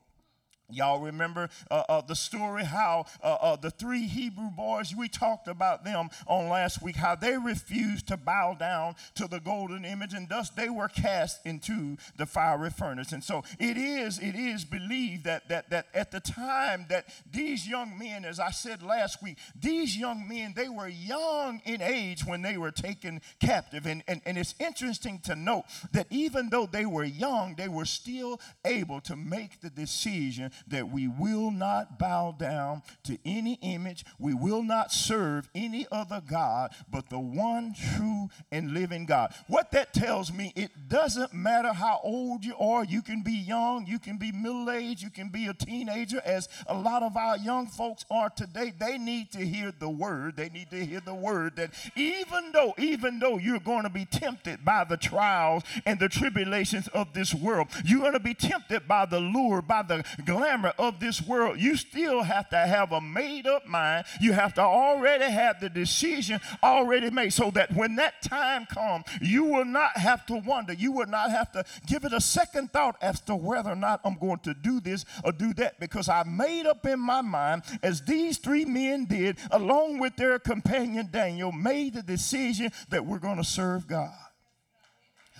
Y'all 0.70 1.00
remember 1.00 1.48
uh, 1.70 1.82
uh, 1.88 2.00
the 2.00 2.14
story 2.14 2.64
how 2.64 3.04
uh, 3.22 3.36
uh, 3.40 3.56
the 3.56 3.70
three 3.70 4.06
Hebrew 4.06 4.48
boys, 4.48 4.94
we 4.96 5.08
talked 5.08 5.46
about 5.46 5.84
them 5.84 6.08
on 6.26 6.48
last 6.48 6.82
week, 6.82 6.96
how 6.96 7.14
they 7.14 7.36
refused 7.36 8.08
to 8.08 8.16
bow 8.16 8.56
down 8.58 8.96
to 9.14 9.28
the 9.28 9.40
golden 9.40 9.84
image 9.84 10.14
and 10.14 10.28
thus 10.28 10.48
they 10.50 10.70
were 10.70 10.88
cast 10.88 11.44
into 11.44 11.98
the 12.16 12.24
fiery 12.24 12.70
furnace. 12.70 13.12
And 13.12 13.22
so 13.22 13.42
it 13.58 13.76
is, 13.76 14.18
it 14.18 14.34
is 14.34 14.64
believed 14.64 15.24
that, 15.24 15.48
that, 15.48 15.68
that 15.68 15.86
at 15.92 16.10
the 16.10 16.20
time 16.20 16.86
that 16.88 17.08
these 17.30 17.68
young 17.68 17.98
men, 17.98 18.24
as 18.24 18.40
I 18.40 18.50
said 18.50 18.82
last 18.82 19.22
week, 19.22 19.36
these 19.60 19.96
young 19.96 20.26
men, 20.26 20.54
they 20.56 20.70
were 20.70 20.88
young 20.88 21.60
in 21.66 21.82
age 21.82 22.24
when 22.24 22.40
they 22.40 22.56
were 22.56 22.70
taken 22.70 23.20
captive. 23.38 23.84
And, 23.84 24.02
and, 24.08 24.22
and 24.24 24.38
it's 24.38 24.54
interesting 24.58 25.20
to 25.24 25.36
note 25.36 25.64
that 25.92 26.06
even 26.10 26.48
though 26.48 26.66
they 26.66 26.86
were 26.86 27.04
young, 27.04 27.54
they 27.54 27.68
were 27.68 27.84
still 27.84 28.40
able 28.64 29.02
to 29.02 29.14
make 29.14 29.60
the 29.60 29.70
decision 29.70 30.50
that 30.68 30.90
we 30.90 31.08
will 31.08 31.50
not 31.50 31.98
bow 31.98 32.34
down 32.38 32.82
to 33.04 33.18
any 33.24 33.58
image, 33.62 34.04
we 34.18 34.34
will 34.34 34.62
not 34.62 34.92
serve 34.92 35.48
any 35.54 35.86
other 35.90 36.22
God 36.26 36.72
but 36.90 37.08
the 37.10 37.18
one 37.18 37.74
true 37.74 38.28
and 38.52 38.72
living 38.72 39.06
God. 39.06 39.34
What 39.46 39.70
that 39.72 39.92
tells 39.92 40.32
me, 40.32 40.52
it 40.56 40.70
doesn't 40.88 41.34
matter 41.34 41.72
how 41.72 42.00
old 42.02 42.44
you 42.44 42.56
are, 42.58 42.84
you 42.84 43.02
can 43.02 43.22
be 43.22 43.32
young, 43.32 43.86
you 43.86 43.98
can 43.98 44.16
be 44.16 44.32
middle 44.32 44.70
aged, 44.70 45.02
you 45.02 45.10
can 45.10 45.28
be 45.28 45.46
a 45.46 45.54
teenager, 45.54 46.20
as 46.24 46.48
a 46.66 46.74
lot 46.74 47.02
of 47.02 47.16
our 47.16 47.36
young 47.36 47.66
folks 47.66 48.04
are 48.10 48.30
today. 48.30 48.72
They 48.78 48.98
need 48.98 49.32
to 49.32 49.44
hear 49.44 49.72
the 49.78 49.88
word. 49.88 50.36
They 50.36 50.48
need 50.48 50.70
to 50.70 50.84
hear 50.84 51.00
the 51.00 51.14
word 51.14 51.56
that 51.56 51.72
even 51.96 52.52
though, 52.52 52.74
even 52.78 53.18
though 53.18 53.38
you're 53.38 53.60
going 53.60 53.82
to 53.82 53.90
be 53.90 54.04
tempted 54.04 54.64
by 54.64 54.84
the 54.84 54.96
trials 54.96 55.62
and 55.86 55.98
the 55.98 56.08
tribulations 56.08 56.88
of 56.88 57.12
this 57.12 57.34
world, 57.34 57.68
you're 57.84 58.00
going 58.00 58.12
to 58.12 58.20
be 58.20 58.34
tempted 58.34 58.86
by 58.86 59.06
the 59.06 59.20
lure, 59.20 59.62
by 59.62 59.82
the 59.82 60.04
glamour 60.44 60.74
of 60.78 61.00
this 61.00 61.22
world, 61.22 61.58
you 61.58 61.74
still 61.74 62.22
have 62.22 62.50
to 62.50 62.56
have 62.56 62.92
a 62.92 63.00
made 63.00 63.46
up 63.46 63.66
mind. 63.66 64.04
You 64.20 64.34
have 64.34 64.52
to 64.54 64.60
already 64.60 65.24
have 65.24 65.58
the 65.58 65.70
decision 65.70 66.38
already 66.62 67.08
made 67.08 67.32
so 67.32 67.50
that 67.52 67.74
when 67.74 67.96
that 67.96 68.20
time 68.20 68.66
comes, 68.66 69.06
you 69.22 69.44
will 69.44 69.64
not 69.64 69.96
have 69.96 70.26
to 70.26 70.34
wonder. 70.34 70.74
You 70.74 70.92
will 70.92 71.06
not 71.06 71.30
have 71.30 71.50
to 71.52 71.64
give 71.86 72.04
it 72.04 72.12
a 72.12 72.20
second 72.20 72.72
thought 72.72 72.96
as 73.00 73.20
to 73.22 73.34
whether 73.34 73.70
or 73.70 73.76
not 73.76 74.02
I'm 74.04 74.18
going 74.18 74.40
to 74.40 74.52
do 74.52 74.80
this 74.80 75.06
or 75.24 75.32
do 75.32 75.54
that 75.54 75.80
because 75.80 76.10
I 76.10 76.24
made 76.24 76.66
up 76.66 76.84
in 76.84 77.00
my 77.00 77.22
mind, 77.22 77.62
as 77.82 78.02
these 78.02 78.36
three 78.36 78.66
men 78.66 79.06
did, 79.06 79.38
along 79.50 79.98
with 79.98 80.16
their 80.16 80.38
companion 80.38 81.08
Daniel, 81.10 81.52
made 81.52 81.94
the 81.94 82.02
decision 82.02 82.70
that 82.90 83.06
we're 83.06 83.18
going 83.18 83.38
to 83.38 83.44
serve 83.44 83.86
God 83.86 84.12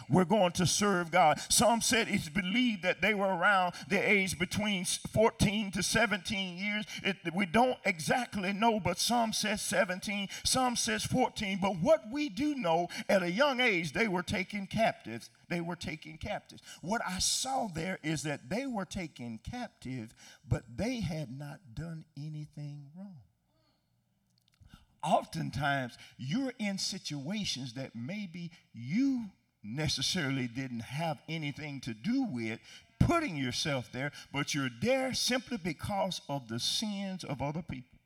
we're 0.09 0.25
going 0.25 0.53
to 0.53 0.67
serve 0.67 1.11
God. 1.11 1.41
Some 1.49 1.81
said 1.81 2.09
it's 2.09 2.29
believed 2.29 2.83
that 2.83 3.01
they 3.01 3.15
were 3.15 3.27
around 3.27 3.75
the 3.89 3.99
age 3.99 4.39
between 4.39 4.85
14 4.85 5.71
to 5.73 5.83
17 5.83 6.59
years. 6.59 6.85
It, 7.03 7.17
we 7.35 7.47
don't 7.47 7.79
exactly 7.85 8.53
know, 8.53 8.81
but 8.81 8.99
some 8.99 9.33
says 9.33 9.63
17, 9.63 10.29
some 10.45 10.77
says 10.77 11.05
14. 11.05 11.59
But 11.61 11.81
what 11.81 12.05
we 12.13 12.29
do 12.29 12.55
know, 12.55 12.89
at 13.09 13.23
a 13.23 13.31
young 13.31 13.61
age, 13.61 13.93
they 13.93 14.09
were 14.09 14.23
taken 14.23 14.67
captives. 14.67 15.31
They 15.49 15.61
were 15.61 15.77
taken 15.77 16.19
captives. 16.19 16.63
What 16.81 17.03
I 17.07 17.19
saw 17.19 17.69
there 17.69 17.99
is 18.03 18.23
that 18.23 18.49
they 18.49 18.67
were 18.67 18.85
taken 18.85 19.39
captive, 19.49 20.15
but 20.49 20.65
they 20.77 21.01
had 21.01 21.37
not 21.37 21.61
done 21.75 22.05
anything 22.17 22.87
wrong 22.97 23.17
oftentimes 25.05 25.99
you're 26.17 26.55
in 26.59 26.79
situations 26.79 27.75
that 27.75 27.91
maybe 27.95 28.51
you 28.73 29.27
necessarily 29.65 30.47
didn't 30.47 30.81
have 30.81 31.19
anything 31.29 31.81
to 31.81 31.95
do 31.95 32.25
with 32.25 32.61
putting 33.01 33.37
yourself 33.37 33.91
there, 33.93 34.13
but 34.33 34.55
you're 34.55 34.71
there 34.81 35.15
simply 35.15 35.57
because 35.57 36.21
of 36.29 36.49
the 36.49 36.59
sins 36.59 37.25
of 37.25 37.43
other 37.43 37.63
people. 37.63 37.99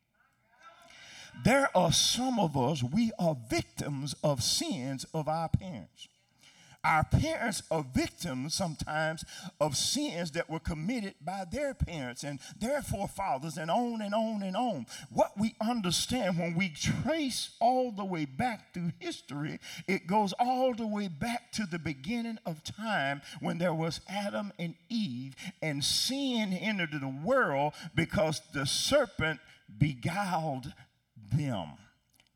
There 1.45 1.69
are 1.77 1.93
some 1.93 2.41
of 2.41 2.57
us, 2.57 2.83
we 2.83 3.12
are 3.19 3.37
victims 3.49 4.15
of 4.25 4.43
sins 4.43 5.05
of 5.15 5.29
our 5.29 5.49
parents. 5.49 6.09
Our 6.85 7.03
parents 7.05 7.63
are 7.73 7.85
victims 7.95 8.55
sometimes 8.55 9.25
of 9.61 9.77
sins 9.77 10.31
that 10.33 10.49
were 10.49 10.61
committed 10.61 11.15
by 11.21 11.45
their 11.51 11.75
parents 11.75 12.23
and 12.23 12.39
their 12.61 12.83
forefathers, 12.83 13.59
and 13.59 13.71
on 13.71 14.01
and 14.01 14.15
on 14.15 14.43
and 14.43 14.57
on. 14.57 14.87
What 15.11 15.33
we 15.37 15.57
understand 15.61 16.39
when 16.39 16.55
we 16.55 16.69
trace 16.69 17.57
all 17.61 17.91
the 17.91 18.05
way 18.05 18.27
back 18.27 18.73
through 18.73 18.93
history, 19.01 19.59
it 19.89 20.07
goes 20.07 20.33
all 20.39 20.73
the 20.73 20.87
way 20.87 21.09
back 21.09 21.51
to 21.53 21.67
the 21.67 21.81
beginning 21.81 22.39
of 22.47 22.63
time 22.63 23.23
when 23.41 23.59
there 23.59 23.75
was 23.75 24.01
Adam 24.09 24.53
and 24.59 24.77
Eve, 24.89 25.35
and 25.61 25.83
sin 25.85 26.53
entered 26.53 26.93
the 26.93 27.09
world 27.25 27.73
because 27.95 28.41
the 28.55 28.67
serpent 28.67 29.41
beguiled 29.79 30.73
them. 31.33 31.73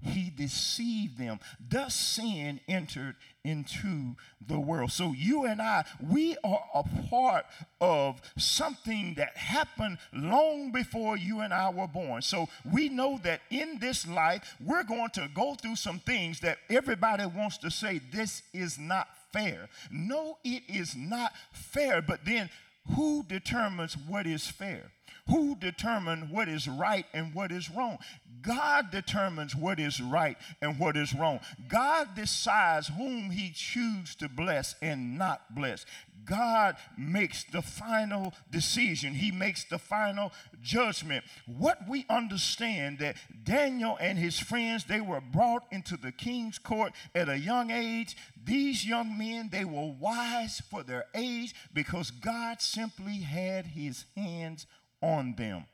He 0.03 0.31
deceived 0.31 1.19
them. 1.19 1.39
Thus 1.61 1.95
sin 1.95 2.61
entered 2.69 3.17
into 3.45 4.17
the 4.45 4.59
world. 4.59 4.91
So 4.93 5.13
you 5.13 5.45
and 5.45 5.63
I, 5.63 5.85
we 6.01 6.37
are 6.43 6.65
a 6.75 6.85
part 7.09 7.47
of 7.81 8.21
something 8.37 9.15
that 9.17 9.37
happened 9.37 9.99
long 10.13 10.73
before 10.73 11.17
you 11.17 11.41
and 11.41 11.55
I 11.55 11.71
were 11.71 11.87
born. 11.87 12.23
So 12.23 12.49
we 12.71 12.89
know 12.89 13.21
that 13.23 13.43
in 13.51 13.79
this 13.81 14.07
life, 14.07 14.57
we're 14.65 14.85
going 14.85 15.11
to 15.11 15.29
go 15.35 15.55
through 15.55 15.77
some 15.77 16.01
things 16.01 16.41
that 16.41 16.59
everybody 16.69 17.27
wants 17.27 17.59
to 17.59 17.71
say, 17.71 18.01
this 18.13 18.43
is 18.53 18.79
not 18.79 19.09
fair. 19.33 19.69
No, 19.91 20.39
it 20.45 20.63
is 20.69 20.97
not 20.97 21.33
fair. 21.53 22.03
But 22.03 22.25
then 22.25 22.51
who 22.97 23.25
determines 23.29 23.97
what 23.97 24.27
is 24.27 24.47
fair? 24.47 24.91
Who 25.29 25.55
determines 25.55 26.31
what 26.31 26.49
is 26.49 26.67
right 26.67 27.07
and 27.15 27.33
what 27.33 27.53
is 27.53 27.71
wrong? 27.71 27.99
God 28.43 28.91
determines 28.91 29.55
what 29.55 29.79
is 29.79 30.01
right 30.01 30.37
and 30.61 30.79
what 30.81 30.97
is 30.97 31.15
wrong. 31.15 31.39
God 31.69 32.17
decides 32.17 32.89
whom 32.89 33.31
he 33.31 33.53
chooses 33.55 34.17
to 34.17 34.29
bless 34.29 34.75
and 34.83 35.17
not 35.17 35.55
bless. 35.55 35.87
God 36.25 36.77
makes 36.97 37.45
the 37.45 37.63
final 37.63 38.35
decision. 38.51 39.15
He 39.15 39.31
makes 39.31 39.65
the 39.65 39.79
final 39.79 40.33
judgment. 40.61 41.25
What 41.47 41.89
we 41.89 42.05
understand 42.09 42.99
that 42.99 43.17
Daniel 43.45 43.97
and 44.01 44.19
his 44.19 44.39
friends, 44.39 44.85
they 44.85 45.01
were 45.01 45.21
brought 45.21 45.65
into 45.71 45.97
the 45.97 46.13
king's 46.13 46.59
court 46.59 46.93
at 47.15 47.29
a 47.29 47.39
young 47.39 47.71
age. 47.71 48.17
These 48.45 48.85
young 48.85 49.17
men, 49.17 49.51
they 49.53 49.65
were 49.65 49.95
wise 49.99 50.61
for 50.71 50.83
their 50.83 51.07
age 51.15 51.55
because 51.73 52.11
God 52.11 52.61
simply 52.61 53.19
had 53.19 53.67
his 53.67 54.05
hands 54.17 54.67
on 55.03 55.35
them. 55.37 55.67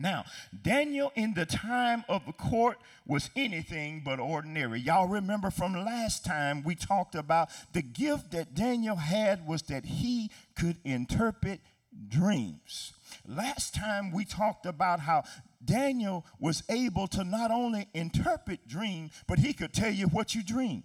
Now, 0.00 0.24
Daniel 0.62 1.10
in 1.16 1.34
the 1.34 1.44
time 1.44 2.04
of 2.08 2.24
the 2.24 2.32
court 2.32 2.78
was 3.04 3.30
anything 3.34 4.02
but 4.04 4.20
ordinary. 4.20 4.78
Y'all 4.80 5.08
remember 5.08 5.50
from 5.50 5.72
last 5.72 6.24
time 6.24 6.62
we 6.62 6.76
talked 6.76 7.16
about 7.16 7.48
the 7.72 7.82
gift 7.82 8.30
that 8.30 8.54
Daniel 8.54 8.94
had 8.94 9.44
was 9.44 9.62
that 9.62 9.84
he 9.84 10.30
could 10.54 10.76
interpret 10.84 11.60
dreams. 12.06 12.92
Last 13.26 13.74
time 13.74 14.12
we 14.12 14.24
talked 14.24 14.66
about 14.66 15.00
how 15.00 15.24
Daniel 15.64 16.24
was 16.38 16.62
able 16.68 17.08
to 17.08 17.24
not 17.24 17.50
only 17.50 17.88
interpret 17.92 18.68
dreams, 18.68 19.10
but 19.26 19.40
he 19.40 19.52
could 19.52 19.72
tell 19.72 19.90
you 19.90 20.06
what 20.06 20.32
you 20.32 20.44
dreamed. 20.44 20.84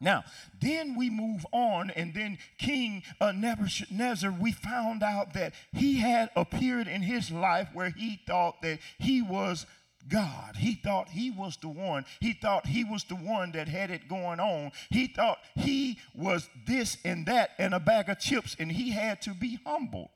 Now, 0.00 0.24
then 0.60 0.96
we 0.96 1.08
move 1.08 1.46
on, 1.52 1.90
and 1.90 2.12
then 2.12 2.38
King 2.58 3.02
uh, 3.20 3.32
Nebuchadnezzar, 3.32 4.30
we 4.30 4.52
found 4.52 5.02
out 5.02 5.34
that 5.34 5.54
he 5.72 6.00
had 6.00 6.30
appeared 6.36 6.88
in 6.88 7.02
his 7.02 7.30
life 7.30 7.68
where 7.72 7.90
he 7.90 8.20
thought 8.26 8.60
that 8.62 8.80
he 8.98 9.22
was 9.22 9.66
God. 10.08 10.56
He 10.56 10.74
thought 10.74 11.08
he 11.08 11.30
was 11.30 11.56
the 11.56 11.68
one. 11.68 12.04
He 12.20 12.34
thought 12.34 12.66
he 12.66 12.84
was 12.84 13.04
the 13.04 13.16
one 13.16 13.52
that 13.52 13.68
had 13.68 13.90
it 13.90 14.08
going 14.08 14.40
on. 14.40 14.72
He 14.90 15.06
thought 15.06 15.38
he 15.54 15.98
was 16.14 16.48
this 16.66 16.98
and 17.04 17.26
that 17.26 17.50
and 17.58 17.72
a 17.72 17.80
bag 17.80 18.08
of 18.08 18.18
chips, 18.18 18.56
and 18.58 18.70
he 18.70 18.90
had 18.90 19.22
to 19.22 19.30
be 19.30 19.58
humbled. 19.64 20.10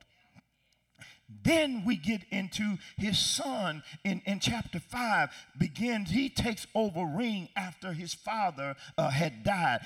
Then 1.29 1.85
we 1.85 1.97
get 1.97 2.23
into 2.31 2.79
his 2.97 3.19
son 3.19 3.83
in, 4.03 4.23
in 4.25 4.41
chapter 4.41 4.81
5. 4.81 5.31
Begins, 5.59 6.11
he 6.11 6.31
takes 6.31 6.67
over 6.75 7.05
reign 7.05 7.49
after 7.55 7.93
his 7.93 8.15
father 8.15 8.77
uh, 8.97 9.11
had 9.11 9.45
died. 9.45 9.81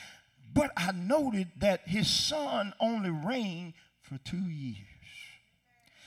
But 0.55 0.71
I 0.77 0.93
noted 0.93 1.49
that 1.59 1.89
his 1.89 2.09
son 2.09 2.75
only 2.79 3.11
reigned 3.11 3.75
for 4.03 4.19
two 4.19 4.37
years. 4.49 4.87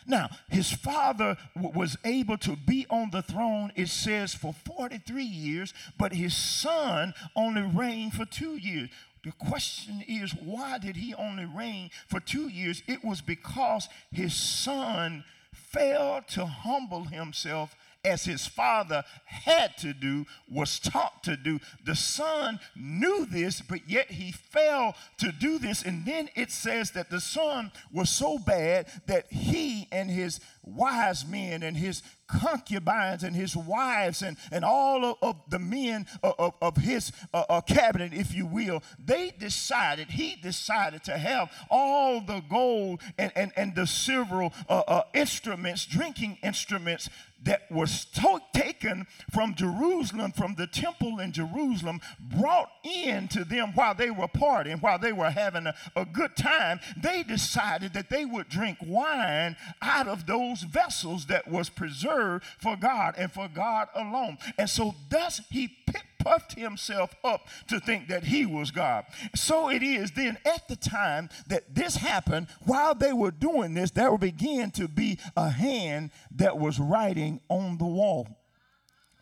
Now, 0.08 0.30
his 0.50 0.72
father 0.72 1.36
w- 1.56 1.78
was 1.78 1.98
able 2.06 2.38
to 2.40 2.56
be 2.56 2.86
on 2.90 3.10
the 3.10 3.24
throne, 3.24 3.72
it 3.76 3.90
says, 3.90 4.36
for 4.36 4.54
43 4.54 5.24
years, 5.24 5.74
but 5.98 6.14
his 6.14 6.36
son 6.36 7.14
only 7.36 7.64
reigned 7.64 8.14
for 8.14 8.26
two 8.26 8.56
years. 8.56 8.90
The 9.26 9.32
question 9.32 10.04
is, 10.08 10.34
why 10.34 10.78
did 10.78 10.96
he 10.96 11.16
only 11.16 11.46
reign 11.46 11.90
for 12.08 12.20
two 12.20 12.48
years? 12.48 12.84
It 12.86 13.04
was 13.04 13.22
because 13.22 13.90
his 14.12 14.36
son 14.36 15.24
failed 15.52 16.28
to 16.30 16.46
humble 16.46 17.06
himself 17.06 17.76
as 18.06 18.24
his 18.24 18.46
father 18.46 19.04
had 19.26 19.78
to 19.78 19.94
do, 19.94 20.26
was 20.50 20.80
taught 20.80 21.24
to 21.24 21.36
do. 21.36 21.60
The 21.84 21.96
son 21.96 22.60
knew 22.76 23.26
this, 23.26 23.62
but 23.62 23.90
yet 23.90 24.12
he 24.12 24.32
failed 24.32 24.96
to 25.18 25.32
do 25.32 25.58
this. 25.58 25.82
And 25.84 26.06
then 26.06 26.30
it 26.36 26.52
says 26.52 26.92
that 26.92 27.10
the 27.10 27.20
son 27.20 27.72
was 27.92 28.10
so 28.10 28.38
bad 28.38 28.88
that 29.08 29.32
he 29.32 29.88
and 29.92 30.10
his 30.10 30.40
wise 30.64 31.26
men 31.26 31.64
and 31.64 31.78
his 31.78 32.02
concubines 32.28 33.24
and 33.24 33.36
his 33.36 33.56
wives 33.56 34.22
and, 34.22 34.38
and 34.52 34.66
all 34.66 35.06
of, 35.06 35.18
of 35.22 35.36
the 35.50 35.60
men 35.60 36.08
of, 36.24 36.34
of, 36.40 36.54
of 36.62 36.78
his 36.78 37.12
uh, 37.34 37.44
uh, 37.50 37.62
cabinet, 37.62 38.14
if 38.14 38.34
you 38.34 38.46
will, 38.46 38.82
they 39.04 39.32
decided, 39.38 40.10
he 40.10 40.36
decided 40.36 41.04
to 41.04 41.18
have 41.18 41.52
all 41.70 42.22
the 42.22 42.42
gold 42.50 43.02
and, 43.18 43.32
and, 43.36 43.52
and 43.56 43.76
the 43.76 43.86
silver 43.86 44.44
uh, 44.44 44.50
uh 44.70 45.04
instruments, 45.14 45.86
drinking 45.86 46.38
instruments 46.44 47.10
that 47.46 47.72
was 47.72 48.06
to- 48.06 48.42
taken 48.54 49.08
from 49.32 49.56
Jerusalem, 49.56 50.32
from 50.32 50.56
the 50.56 50.68
temple 50.68 51.20
in 51.20 51.32
Jerusalem, 51.32 52.02
brought 52.20 52.70
in 52.84 53.28
to 53.30 53.44
them 53.44 53.72
while 53.74 53.96
they 53.96 54.12
were 54.12 54.28
partying, 54.28 54.82
while 54.82 55.00
they 55.00 55.14
were 55.14 55.30
having 55.30 55.68
a, 55.68 55.76
a 55.96 56.06
good 56.06 56.36
time. 56.36 56.80
They 57.02 57.24
decided 57.24 57.94
that 57.94 58.10
they 58.10 58.26
would 58.26 58.50
drink 58.50 58.80
wine 58.86 59.56
out 59.82 60.08
of 60.08 60.26
those 60.26 60.62
vessels 60.62 61.28
that 61.28 61.48
was 61.48 61.70
preserved 61.70 62.44
for 62.60 62.76
God 62.76 63.16
and 63.18 63.32
for 63.32 63.48
God 63.48 63.88
alone. 63.96 64.38
And 64.58 64.70
so 64.70 64.96
thus 65.10 65.42
he 65.50 65.68
picked 65.68 66.15
puffed 66.26 66.58
himself 66.58 67.16
up 67.24 67.48
to 67.70 67.80
think 67.80 68.08
that 68.08 68.26
he 68.26 68.46
was 68.46 68.72
God. 68.72 69.06
So 69.36 69.70
it 69.70 69.84
is 69.84 70.12
then 70.12 70.38
at 70.44 70.68
the 70.68 70.76
time 70.76 71.30
that 71.48 71.76
this 71.76 71.96
happened, 71.98 72.48
while 72.66 72.96
they 72.96 73.14
were 73.14 73.32
doing 73.32 73.76
this, 73.76 73.92
there 73.92 74.18
began 74.18 74.72
to 74.72 74.88
be 74.88 75.20
a 75.38 75.50
hand 75.50 76.10
that 76.36 76.58
was 76.58 76.80
writing 76.80 77.40
on 77.48 77.78
the 77.78 77.86
wall. 77.86 78.28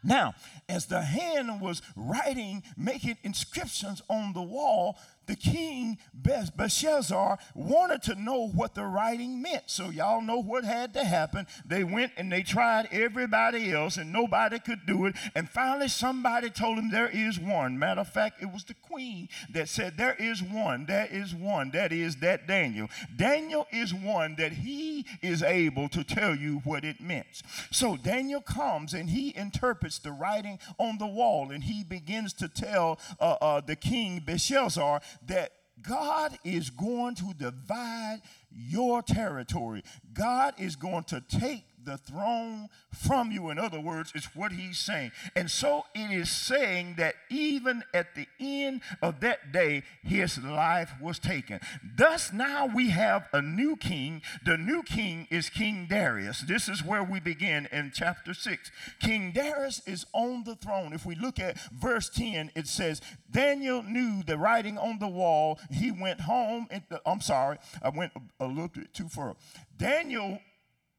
Now, 0.03 0.33
as 0.67 0.85
the 0.87 1.01
hand 1.01 1.61
was 1.61 1.81
writing, 1.95 2.63
making 2.77 3.17
inscriptions 3.23 4.01
on 4.09 4.33
the 4.33 4.41
wall, 4.41 4.97
the 5.25 5.35
king 5.35 5.97
Belshazzar 6.13 7.37
wanted 7.53 8.01
to 8.03 8.15
know 8.15 8.47
what 8.47 8.75
the 8.75 8.85
writing 8.85 9.41
meant. 9.41 9.63
So 9.67 9.89
y'all 9.89 10.21
know 10.21 10.41
what 10.41 10.63
had 10.63 10.93
to 10.93 11.03
happen. 11.03 11.47
They 11.65 11.83
went 11.83 12.13
and 12.17 12.31
they 12.31 12.43
tried 12.43 12.87
everybody 12.91 13.71
else, 13.71 13.97
and 13.97 14.11
nobody 14.11 14.59
could 14.59 14.85
do 14.85 15.05
it. 15.05 15.15
And 15.35 15.49
finally, 15.49 15.87
somebody 15.87 16.49
told 16.49 16.77
him 16.77 16.89
there 16.89 17.09
is 17.09 17.39
one. 17.39 17.77
Matter 17.77 18.01
of 18.01 18.07
fact, 18.07 18.41
it 18.41 18.51
was 18.51 18.63
the 18.63 18.73
queen 18.73 19.29
that 19.51 19.69
said, 19.69 19.97
There 19.97 20.15
is 20.15 20.41
one. 20.41 20.85
There 20.85 21.07
is 21.09 21.33
one. 21.33 21.71
That 21.71 21.91
is 21.91 22.17
that 22.17 22.47
Daniel. 22.47 22.89
Daniel 23.15 23.67
is 23.71 23.93
one 23.93 24.35
that 24.35 24.53
he 24.53 25.05
is 25.21 25.43
able 25.43 25.89
to 25.89 26.03
tell 26.03 26.35
you 26.35 26.61
what 26.63 26.83
it 26.85 27.01
means." 27.01 27.43
So 27.71 27.97
Daniel 27.97 28.41
comes 28.41 28.93
and 28.93 29.09
he 29.09 29.35
interprets 29.35 29.99
the 29.99 30.11
writing 30.11 30.59
on 30.77 30.97
the 30.97 31.07
wall, 31.07 31.51
and 31.51 31.63
he 31.63 31.83
begins 31.83 32.33
to 32.33 32.47
tell 32.47 32.99
uh, 33.19 33.35
uh, 33.41 33.61
the 33.61 33.75
king 33.75 34.21
Belshazzar 34.25 35.01
that 35.27 35.51
God 35.81 36.37
is 36.43 36.69
going 36.69 37.15
to 37.15 37.33
divide 37.37 38.21
your 38.51 39.01
territory. 39.01 39.83
God 40.13 40.53
is 40.57 40.75
going 40.75 41.03
to 41.05 41.21
take 41.21 41.65
the 41.85 41.97
throne 41.97 42.69
from 42.93 43.31
you. 43.31 43.49
In 43.49 43.59
other 43.59 43.79
words, 43.79 44.11
it's 44.15 44.35
what 44.35 44.51
he's 44.51 44.77
saying. 44.77 45.11
And 45.35 45.49
so 45.49 45.85
it 45.93 46.11
is 46.11 46.29
saying 46.29 46.95
that 46.97 47.15
even 47.29 47.83
at 47.93 48.15
the 48.15 48.27
end 48.39 48.81
of 49.01 49.19
that 49.21 49.51
day, 49.51 49.83
his 50.03 50.37
life 50.43 50.93
was 51.01 51.19
taken. 51.19 51.59
Thus, 51.97 52.31
now 52.33 52.65
we 52.65 52.89
have 52.89 53.27
a 53.33 53.41
new 53.41 53.75
king. 53.75 54.21
The 54.45 54.57
new 54.57 54.83
king 54.83 55.27
is 55.29 55.49
King 55.49 55.87
Darius. 55.89 56.41
This 56.41 56.67
is 56.67 56.83
where 56.83 57.03
we 57.03 57.19
begin 57.19 57.67
in 57.71 57.91
chapter 57.93 58.33
6. 58.33 58.71
King 58.99 59.31
Darius 59.31 59.81
is 59.85 60.05
on 60.13 60.43
the 60.43 60.55
throne. 60.55 60.93
If 60.93 61.05
we 61.05 61.15
look 61.15 61.39
at 61.39 61.59
verse 61.71 62.09
10, 62.09 62.51
it 62.55 62.67
says, 62.67 63.01
Daniel 63.29 63.83
knew 63.83 64.23
the 64.23 64.37
writing 64.37 64.77
on 64.77 64.99
the 64.99 65.07
wall. 65.07 65.59
He 65.71 65.91
went 65.91 66.21
home. 66.21 66.67
I'm 67.05 67.21
sorry, 67.21 67.57
I 67.81 67.89
went 67.89 68.11
a, 68.15 68.45
a 68.45 68.47
little 68.47 68.67
bit 68.67 68.93
too 68.93 69.09
far. 69.09 69.35
Daniel 69.77 70.39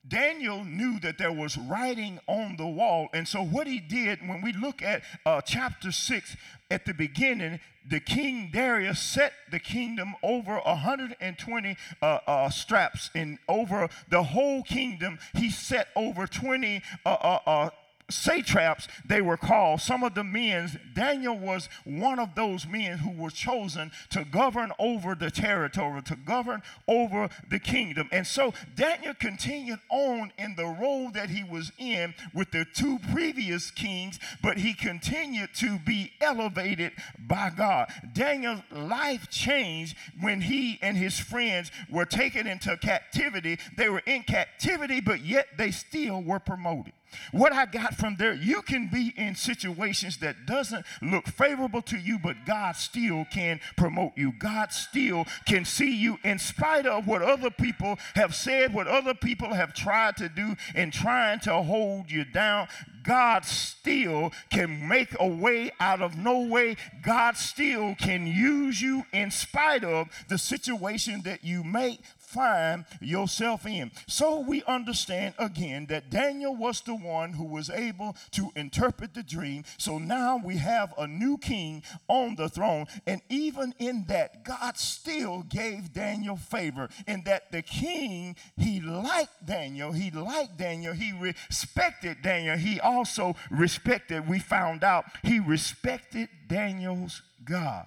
Daniel 0.06 0.64
knew 0.64 1.00
that 1.00 1.18
there 1.18 1.32
was 1.32 1.56
writing 1.56 2.20
on 2.26 2.56
the 2.56 2.66
wall. 2.66 3.08
And 3.14 3.26
so, 3.26 3.42
what 3.42 3.66
he 3.66 3.80
did 3.80 4.20
when 4.26 4.42
we 4.42 4.52
look 4.52 4.82
at 4.82 5.02
uh, 5.24 5.40
chapter 5.40 5.92
6 5.92 6.36
at 6.70 6.84
the 6.84 6.92
beginning, 6.92 7.60
the 7.88 8.00
king 8.00 8.50
Darius 8.52 9.00
set 9.00 9.32
the 9.50 9.58
kingdom 9.58 10.14
over 10.22 10.58
120 10.58 11.76
uh, 12.02 12.04
uh, 12.04 12.50
satraps, 12.50 13.10
and 13.14 13.38
over 13.48 13.88
the 14.08 14.22
whole 14.22 14.62
kingdom, 14.62 15.18
he 15.34 15.50
set 15.50 15.88
over 15.96 16.26
20 16.26 16.82
uh, 17.04 17.08
uh, 17.08 17.38
uh, 17.46 17.70
satraps 18.10 18.86
they 19.06 19.22
were 19.22 19.36
called 19.36 19.80
some 19.80 20.04
of 20.04 20.14
the 20.14 20.22
men 20.22 20.78
daniel 20.94 21.38
was 21.38 21.70
one 21.84 22.18
of 22.18 22.34
those 22.34 22.66
men 22.66 22.98
who 22.98 23.10
were 23.10 23.30
chosen 23.30 23.90
to 24.10 24.24
govern 24.24 24.70
over 24.78 25.14
the 25.14 25.30
territory 25.30 26.02
to 26.02 26.16
govern 26.16 26.62
over 26.86 27.28
the 27.50 27.58
kingdom. 27.58 28.08
And 28.12 28.26
so 28.26 28.52
daniel 28.76 29.14
continued 29.14 29.80
on 29.90 30.32
in 30.38 30.54
the 30.56 30.66
role 30.66 31.10
that 31.12 31.30
he 31.30 31.44
was 31.44 31.72
in 31.78 32.14
with 32.34 32.50
the 32.50 32.66
two 32.74 32.98
previous 33.12 33.70
kings 33.70 34.18
but 34.42 34.58
he 34.58 34.74
continued 34.74 35.50
to 35.54 35.78
be 35.78 36.12
elevated 36.20 36.92
by 37.18 37.50
god. 37.56 37.88
Daniel's 38.12 38.60
life 38.70 39.30
changed 39.30 39.96
when 40.20 40.42
he 40.42 40.78
and 40.82 40.96
his 40.96 41.18
friends 41.18 41.70
were 41.90 42.04
taken 42.04 42.46
into 42.46 42.76
captivity. 42.76 43.58
They 43.76 43.88
were 43.88 44.02
in 44.06 44.22
captivity 44.22 45.00
but 45.00 45.24
yet 45.24 45.48
they 45.56 45.70
still 45.70 46.22
were 46.22 46.38
promoted 46.38 46.92
what 47.32 47.52
I 47.52 47.66
got 47.66 47.94
from 47.94 48.16
there, 48.16 48.34
you 48.34 48.62
can 48.62 48.88
be 48.88 49.12
in 49.16 49.34
situations 49.34 50.18
that 50.18 50.46
doesn't 50.46 50.84
look 51.02 51.26
favorable 51.26 51.82
to 51.82 51.96
you, 51.96 52.18
but 52.18 52.36
God 52.46 52.76
still 52.76 53.24
can 53.30 53.60
promote 53.76 54.12
you. 54.16 54.32
God 54.32 54.72
still 54.72 55.24
can 55.46 55.64
see 55.64 55.94
you 55.94 56.18
in 56.24 56.38
spite 56.38 56.86
of 56.86 57.06
what 57.06 57.22
other 57.22 57.50
people 57.50 57.98
have 58.14 58.34
said, 58.34 58.74
what 58.74 58.86
other 58.86 59.14
people 59.14 59.54
have 59.54 59.74
tried 59.74 60.16
to 60.16 60.28
do 60.28 60.56
in 60.74 60.90
trying 60.90 61.40
to 61.40 61.62
hold 61.62 62.10
you 62.10 62.24
down. 62.24 62.68
God 63.04 63.44
still 63.44 64.32
can 64.50 64.88
make 64.88 65.14
a 65.20 65.28
way 65.28 65.70
out 65.78 66.00
of 66.00 66.16
no 66.16 66.40
way. 66.40 66.76
God 67.02 67.36
still 67.36 67.94
can 67.94 68.26
use 68.26 68.80
you 68.80 69.04
in 69.12 69.30
spite 69.30 69.84
of 69.84 70.08
the 70.28 70.38
situation 70.38 71.22
that 71.22 71.44
you 71.44 71.62
may 71.62 71.98
find 72.34 72.84
yourself 73.00 73.66
in. 73.66 73.92
So 74.06 74.40
we 74.40 74.62
understand 74.64 75.34
again 75.38 75.86
that 75.86 76.10
Daniel 76.10 76.54
was 76.54 76.80
the 76.80 76.94
one 76.94 77.32
who 77.32 77.44
was 77.44 77.70
able 77.70 78.16
to 78.32 78.50
interpret 78.56 79.14
the 79.14 79.22
dream. 79.22 79.64
So 79.78 79.98
now 79.98 80.40
we 80.42 80.56
have 80.56 80.92
a 80.98 81.06
new 81.06 81.38
king 81.38 81.82
on 82.08 82.34
the 82.34 82.48
throne. 82.48 82.86
And 83.06 83.22
even 83.28 83.74
in 83.78 84.04
that, 84.08 84.44
God 84.44 84.76
still 84.76 85.42
gave 85.48 85.92
Daniel 85.92 86.36
favor 86.36 86.88
in 87.06 87.22
that 87.24 87.52
the 87.52 87.62
king, 87.62 88.36
he 88.56 88.80
liked 88.80 89.46
Daniel. 89.46 89.92
He 89.92 90.10
liked 90.10 90.58
Daniel. 90.58 90.92
He 90.92 91.12
respected 91.12 92.22
Daniel. 92.22 92.56
He 92.56 92.80
also 92.80 93.36
respected, 93.50 94.28
we 94.28 94.38
found 94.38 94.82
out, 94.82 95.04
he 95.22 95.38
respected 95.38 96.28
Daniel's 96.48 97.22
God. 97.44 97.86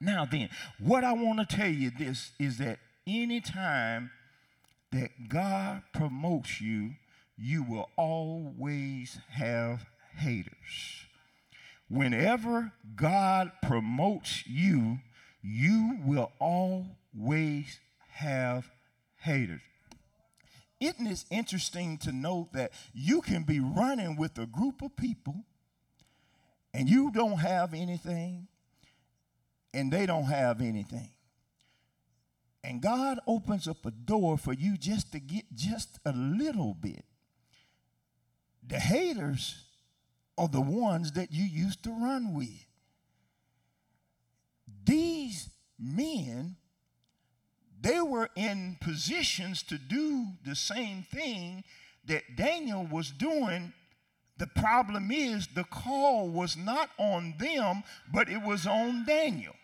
Now, 0.00 0.24
then, 0.24 0.48
what 0.78 1.04
I 1.04 1.12
want 1.12 1.46
to 1.46 1.56
tell 1.56 1.68
you 1.68 1.90
this 1.90 2.30
is 2.38 2.56
that 2.58 2.78
anytime 3.06 4.10
that 4.92 5.28
God 5.28 5.82
promotes 5.92 6.60
you, 6.60 6.94
you 7.36 7.62
will 7.62 7.88
always 7.96 9.18
have 9.30 9.86
haters. 10.16 11.06
Whenever 11.88 12.72
God 12.94 13.52
promotes 13.62 14.46
you, 14.46 14.98
you 15.42 15.98
will 16.04 16.30
always 16.38 17.78
have 18.10 18.70
haters. 19.16 19.62
Isn't 20.80 21.06
it 21.06 21.24
interesting 21.30 21.98
to 21.98 22.12
note 22.12 22.52
that 22.52 22.72
you 22.94 23.20
can 23.20 23.42
be 23.42 23.60
running 23.60 24.16
with 24.16 24.38
a 24.38 24.46
group 24.46 24.82
of 24.82 24.96
people 24.96 25.44
and 26.72 26.88
you 26.88 27.10
don't 27.10 27.38
have 27.38 27.74
anything 27.74 28.48
and 29.74 29.92
they 29.92 30.06
don't 30.06 30.24
have 30.24 30.60
anything? 30.60 31.10
And 32.70 32.80
God 32.80 33.18
opens 33.26 33.66
up 33.66 33.84
a 33.84 33.90
door 33.90 34.38
for 34.38 34.52
you 34.52 34.76
just 34.76 35.10
to 35.10 35.18
get 35.18 35.42
just 35.56 35.98
a 36.04 36.12
little 36.12 36.72
bit. 36.72 37.04
The 38.64 38.78
haters 38.78 39.64
are 40.38 40.46
the 40.46 40.60
ones 40.60 41.10
that 41.12 41.32
you 41.32 41.42
used 41.42 41.82
to 41.82 41.90
run 41.90 42.32
with. 42.32 42.64
These 44.84 45.48
men, 45.80 46.54
they 47.80 48.00
were 48.00 48.30
in 48.36 48.76
positions 48.80 49.64
to 49.64 49.76
do 49.76 50.26
the 50.46 50.54
same 50.54 51.02
thing 51.02 51.64
that 52.04 52.36
Daniel 52.36 52.86
was 52.86 53.10
doing. 53.10 53.72
The 54.38 54.46
problem 54.46 55.10
is 55.10 55.48
the 55.48 55.64
call 55.64 56.28
was 56.28 56.56
not 56.56 56.90
on 57.00 57.34
them, 57.36 57.82
but 58.14 58.28
it 58.28 58.40
was 58.40 58.64
on 58.64 59.06
Daniel. 59.06 59.56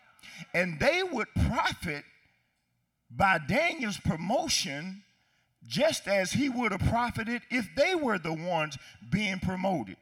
And 0.53 0.77
they 0.81 1.03
would 1.03 1.29
profit 1.47 2.03
by 3.17 3.39
Daniel's 3.39 3.97
promotion 3.97 5.03
just 5.67 6.07
as 6.07 6.31
he 6.31 6.47
would 6.47 6.71
have 6.71 6.87
profited 6.89 7.41
if 7.49 7.67
they 7.75 7.95
were 7.95 8.17
the 8.17 8.33
ones 8.33 8.77
being 9.09 9.39
promoted. 9.39 9.97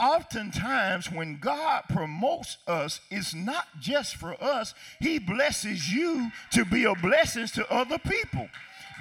Oftentimes, 0.00 1.12
when 1.12 1.36
God 1.36 1.82
promotes 1.90 2.56
us, 2.66 3.00
it's 3.10 3.34
not 3.34 3.66
just 3.78 4.16
for 4.16 4.34
us, 4.42 4.72
He 4.98 5.18
blesses 5.18 5.92
you 5.92 6.30
to 6.52 6.64
be 6.64 6.84
a 6.84 6.94
blessing 6.94 7.46
to 7.48 7.70
other 7.70 7.98
people. 7.98 8.48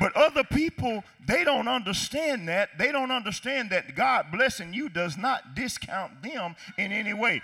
But 0.01 0.15
other 0.15 0.43
people, 0.43 1.03
they 1.25 1.45
don't 1.45 1.69
understand 1.69 2.49
that. 2.49 2.77
They 2.77 2.91
don't 2.91 3.11
understand 3.11 3.69
that 3.69 3.95
God 3.95 4.25
blessing 4.31 4.73
you 4.73 4.89
does 4.89 5.17
not 5.17 5.55
discount 5.55 6.21
them 6.21 6.55
in 6.77 6.91
any 6.91 7.13
way. 7.13 7.41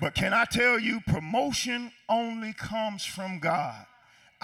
But 0.00 0.14
can 0.14 0.32
I 0.32 0.44
tell 0.44 0.78
you, 0.78 1.00
promotion 1.00 1.90
only 2.08 2.52
comes 2.52 3.04
from 3.04 3.40
God. 3.40 3.86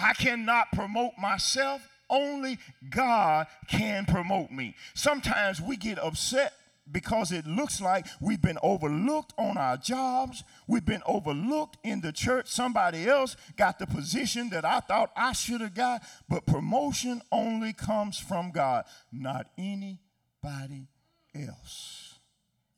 I 0.00 0.14
cannot 0.14 0.72
promote 0.72 1.12
myself. 1.18 1.86
Only 2.08 2.58
God 2.88 3.46
can 3.68 4.04
promote 4.04 4.50
me. 4.50 4.74
Sometimes 4.94 5.60
we 5.60 5.76
get 5.76 5.98
upset 5.98 6.54
because 6.90 7.30
it 7.30 7.46
looks 7.46 7.80
like 7.80 8.06
we've 8.20 8.42
been 8.42 8.58
overlooked 8.62 9.32
on 9.38 9.56
our 9.56 9.76
jobs. 9.76 10.42
We've 10.66 10.84
been 10.84 11.02
overlooked 11.06 11.78
in 11.84 12.00
the 12.00 12.12
church. 12.12 12.48
Somebody 12.48 13.08
else 13.08 13.36
got 13.56 13.78
the 13.78 13.86
position 13.86 14.50
that 14.50 14.64
I 14.64 14.80
thought 14.80 15.12
I 15.16 15.32
should 15.32 15.60
have 15.60 15.74
got. 15.74 16.02
But 16.28 16.46
promotion 16.46 17.22
only 17.30 17.72
comes 17.72 18.18
from 18.18 18.50
God, 18.50 18.84
not 19.12 19.46
anybody 19.56 20.88
else. 21.34 22.18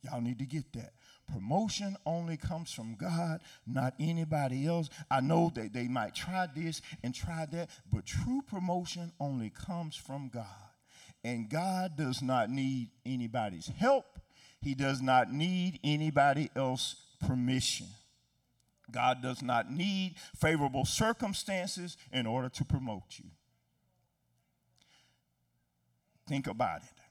Y'all 0.03 0.21
need 0.21 0.39
to 0.39 0.45
get 0.45 0.71
that. 0.73 0.93
Promotion 1.31 1.95
only 2.05 2.37
comes 2.37 2.71
from 2.71 2.95
God, 2.95 3.41
not 3.65 3.93
anybody 3.99 4.67
else. 4.67 4.89
I 5.09 5.21
know 5.21 5.51
that 5.55 5.73
they 5.73 5.87
might 5.87 6.13
try 6.13 6.47
this 6.53 6.81
and 7.03 7.15
try 7.15 7.47
that, 7.51 7.69
but 7.91 8.05
true 8.05 8.43
promotion 8.47 9.11
only 9.19 9.49
comes 9.49 9.95
from 9.95 10.29
God. 10.29 10.45
And 11.23 11.49
God 11.49 11.95
does 11.95 12.21
not 12.21 12.49
need 12.49 12.89
anybody's 13.05 13.67
help, 13.67 14.19
He 14.61 14.75
does 14.75 15.01
not 15.01 15.31
need 15.31 15.79
anybody 15.83 16.49
else's 16.55 16.95
permission. 17.25 17.87
God 18.91 19.23
does 19.23 19.41
not 19.41 19.71
need 19.71 20.15
favorable 20.35 20.85
circumstances 20.85 21.97
in 22.11 22.27
order 22.27 22.49
to 22.49 22.65
promote 22.65 23.17
you. 23.17 23.25
Think 26.27 26.47
about 26.47 26.83
it 26.83 27.02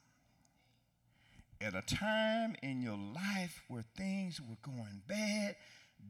at 1.62 1.74
a 1.74 1.82
time 1.82 2.56
in 2.62 2.82
your 2.82 2.98
life 3.14 3.62
where 3.68 3.84
things 3.96 4.40
were 4.40 4.56
going 4.62 5.02
bad, 5.06 5.56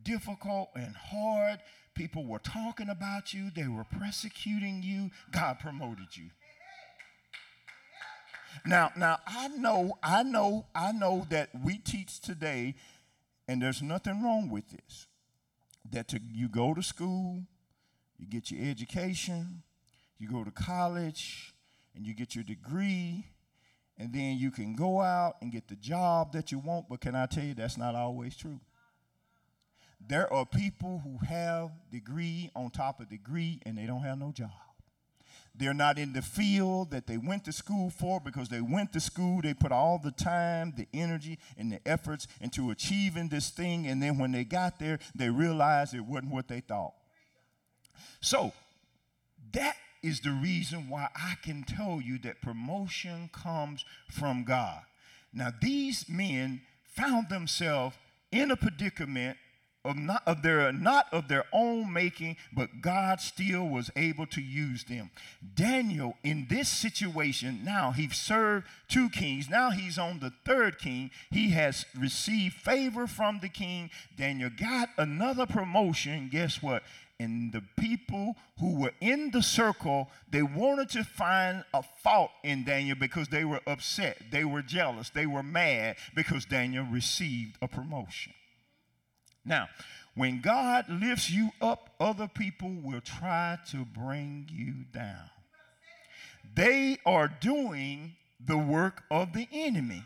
difficult, 0.02 0.70
and 0.74 0.96
hard. 0.96 1.60
People 1.94 2.24
were 2.24 2.38
talking 2.38 2.88
about 2.88 3.34
you, 3.34 3.50
they 3.54 3.68
were 3.68 3.84
persecuting 3.84 4.82
you. 4.82 5.10
God 5.30 5.58
promoted 5.58 6.16
you. 6.16 6.30
Now, 8.64 8.92
now 8.96 9.18
I 9.26 9.48
know, 9.48 9.98
I 10.02 10.22
know, 10.22 10.66
I 10.74 10.92
know 10.92 11.26
that 11.30 11.50
we 11.64 11.78
teach 11.78 12.20
today, 12.20 12.74
and 13.48 13.60
there's 13.60 13.82
nothing 13.82 14.22
wrong 14.22 14.48
with 14.50 14.70
this. 14.70 15.06
That 15.90 16.08
to, 16.08 16.20
you 16.32 16.48
go 16.48 16.72
to 16.72 16.82
school, 16.82 17.42
you 18.18 18.26
get 18.26 18.50
your 18.50 18.64
education, 18.64 19.62
you 20.18 20.28
go 20.30 20.44
to 20.44 20.50
college, 20.50 21.52
and 21.94 22.06
you 22.06 22.14
get 22.14 22.34
your 22.34 22.44
degree, 22.44 23.26
and 23.98 24.12
then 24.12 24.36
you 24.38 24.50
can 24.50 24.74
go 24.74 25.00
out 25.00 25.36
and 25.40 25.52
get 25.52 25.68
the 25.68 25.76
job 25.76 26.32
that 26.32 26.50
you 26.50 26.58
want. 26.58 26.88
But 26.88 27.00
can 27.00 27.14
I 27.14 27.26
tell 27.26 27.44
you, 27.44 27.54
that's 27.54 27.76
not 27.76 27.94
always 27.94 28.36
true. 28.36 28.60
There 30.08 30.32
are 30.32 30.44
people 30.44 31.00
who 31.04 31.24
have 31.24 31.70
degree 31.90 32.50
on 32.56 32.70
top 32.70 33.00
of 33.00 33.08
degree 33.08 33.60
and 33.64 33.78
they 33.78 33.86
don't 33.86 34.02
have 34.02 34.18
no 34.18 34.32
job. 34.32 34.50
They're 35.54 35.74
not 35.74 35.98
in 35.98 36.14
the 36.14 36.22
field 36.22 36.90
that 36.92 37.06
they 37.06 37.18
went 37.18 37.44
to 37.44 37.52
school 37.52 37.90
for 37.90 38.20
because 38.20 38.48
they 38.48 38.62
went 38.62 38.92
to 38.94 39.00
school, 39.00 39.42
they 39.42 39.52
put 39.52 39.70
all 39.70 39.98
the 40.02 40.10
time, 40.10 40.72
the 40.76 40.88
energy, 40.94 41.38
and 41.58 41.70
the 41.70 41.80
efforts 41.86 42.26
into 42.40 42.70
achieving 42.70 43.28
this 43.28 43.50
thing. 43.50 43.86
And 43.86 44.02
then 44.02 44.18
when 44.18 44.32
they 44.32 44.44
got 44.44 44.78
there, 44.78 44.98
they 45.14 45.28
realized 45.28 45.94
it 45.94 46.00
wasn't 46.00 46.32
what 46.32 46.48
they 46.48 46.60
thought. 46.60 46.94
So, 48.20 48.52
that 49.52 49.76
is 50.02 50.20
the 50.20 50.30
reason 50.30 50.88
why 50.88 51.08
I 51.14 51.34
can 51.42 51.62
tell 51.62 52.00
you 52.00 52.18
that 52.18 52.42
promotion 52.42 53.30
comes 53.32 53.84
from 54.10 54.44
God. 54.44 54.82
Now, 55.32 55.50
these 55.60 56.08
men 56.08 56.62
found 56.84 57.28
themselves 57.28 57.96
in 58.30 58.50
a 58.50 58.56
predicament 58.56 59.36
of 59.84 59.96
not 59.96 60.22
of 60.26 60.42
their 60.42 60.72
not 60.72 61.06
of 61.12 61.28
their 61.28 61.44
own 61.52 61.92
making, 61.92 62.36
but 62.52 62.80
God 62.80 63.20
still 63.20 63.68
was 63.68 63.90
able 63.96 64.26
to 64.26 64.40
use 64.40 64.84
them. 64.84 65.10
Daniel, 65.54 66.16
in 66.22 66.46
this 66.48 66.68
situation, 66.68 67.60
now 67.64 67.90
he's 67.90 68.16
served 68.16 68.66
two 68.88 69.08
kings. 69.10 69.48
Now 69.48 69.70
he's 69.70 69.98
on 69.98 70.20
the 70.20 70.32
third 70.46 70.78
king. 70.78 71.10
He 71.30 71.50
has 71.50 71.84
received 71.98 72.54
favor 72.54 73.06
from 73.06 73.40
the 73.40 73.48
king. 73.48 73.90
Daniel 74.16 74.50
got 74.56 74.90
another 74.96 75.46
promotion. 75.46 76.28
Guess 76.30 76.62
what? 76.62 76.82
And 77.22 77.52
the 77.52 77.62
people 77.78 78.34
who 78.58 78.80
were 78.80 78.92
in 79.00 79.30
the 79.30 79.42
circle, 79.42 80.10
they 80.28 80.42
wanted 80.42 80.88
to 80.90 81.04
find 81.04 81.62
a 81.72 81.84
fault 82.02 82.32
in 82.42 82.64
Daniel 82.64 82.96
because 82.98 83.28
they 83.28 83.44
were 83.44 83.60
upset. 83.64 84.18
They 84.32 84.44
were 84.44 84.62
jealous. 84.62 85.10
They 85.10 85.26
were 85.26 85.44
mad 85.44 85.98
because 86.16 86.44
Daniel 86.44 86.84
received 86.84 87.58
a 87.62 87.68
promotion. 87.68 88.32
Now, 89.44 89.68
when 90.16 90.40
God 90.40 90.86
lifts 90.88 91.30
you 91.30 91.50
up, 91.60 91.90
other 92.00 92.26
people 92.26 92.74
will 92.82 93.00
try 93.00 93.58
to 93.70 93.84
bring 93.84 94.48
you 94.52 94.84
down. 94.92 95.30
They 96.56 96.98
are 97.06 97.28
doing 97.28 98.16
the 98.44 98.58
work 98.58 99.04
of 99.12 99.32
the 99.32 99.46
enemy. 99.52 100.02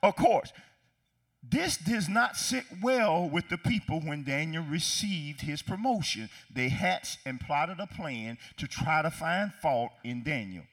Of 0.00 0.14
course, 0.14 0.52
this 1.50 1.76
does 1.76 2.08
not 2.08 2.36
sit 2.36 2.64
well 2.82 3.28
with 3.28 3.48
the 3.48 3.58
people 3.58 4.00
when 4.00 4.24
Daniel 4.24 4.64
received 4.64 5.40
his 5.42 5.62
promotion. 5.62 6.28
They 6.52 6.68
hatched 6.68 7.18
and 7.24 7.40
plotted 7.40 7.78
a 7.80 7.86
plan 7.86 8.38
to 8.56 8.66
try 8.66 9.02
to 9.02 9.10
find 9.10 9.52
fault 9.54 9.92
in 10.02 10.22
Daniel. 10.22 10.64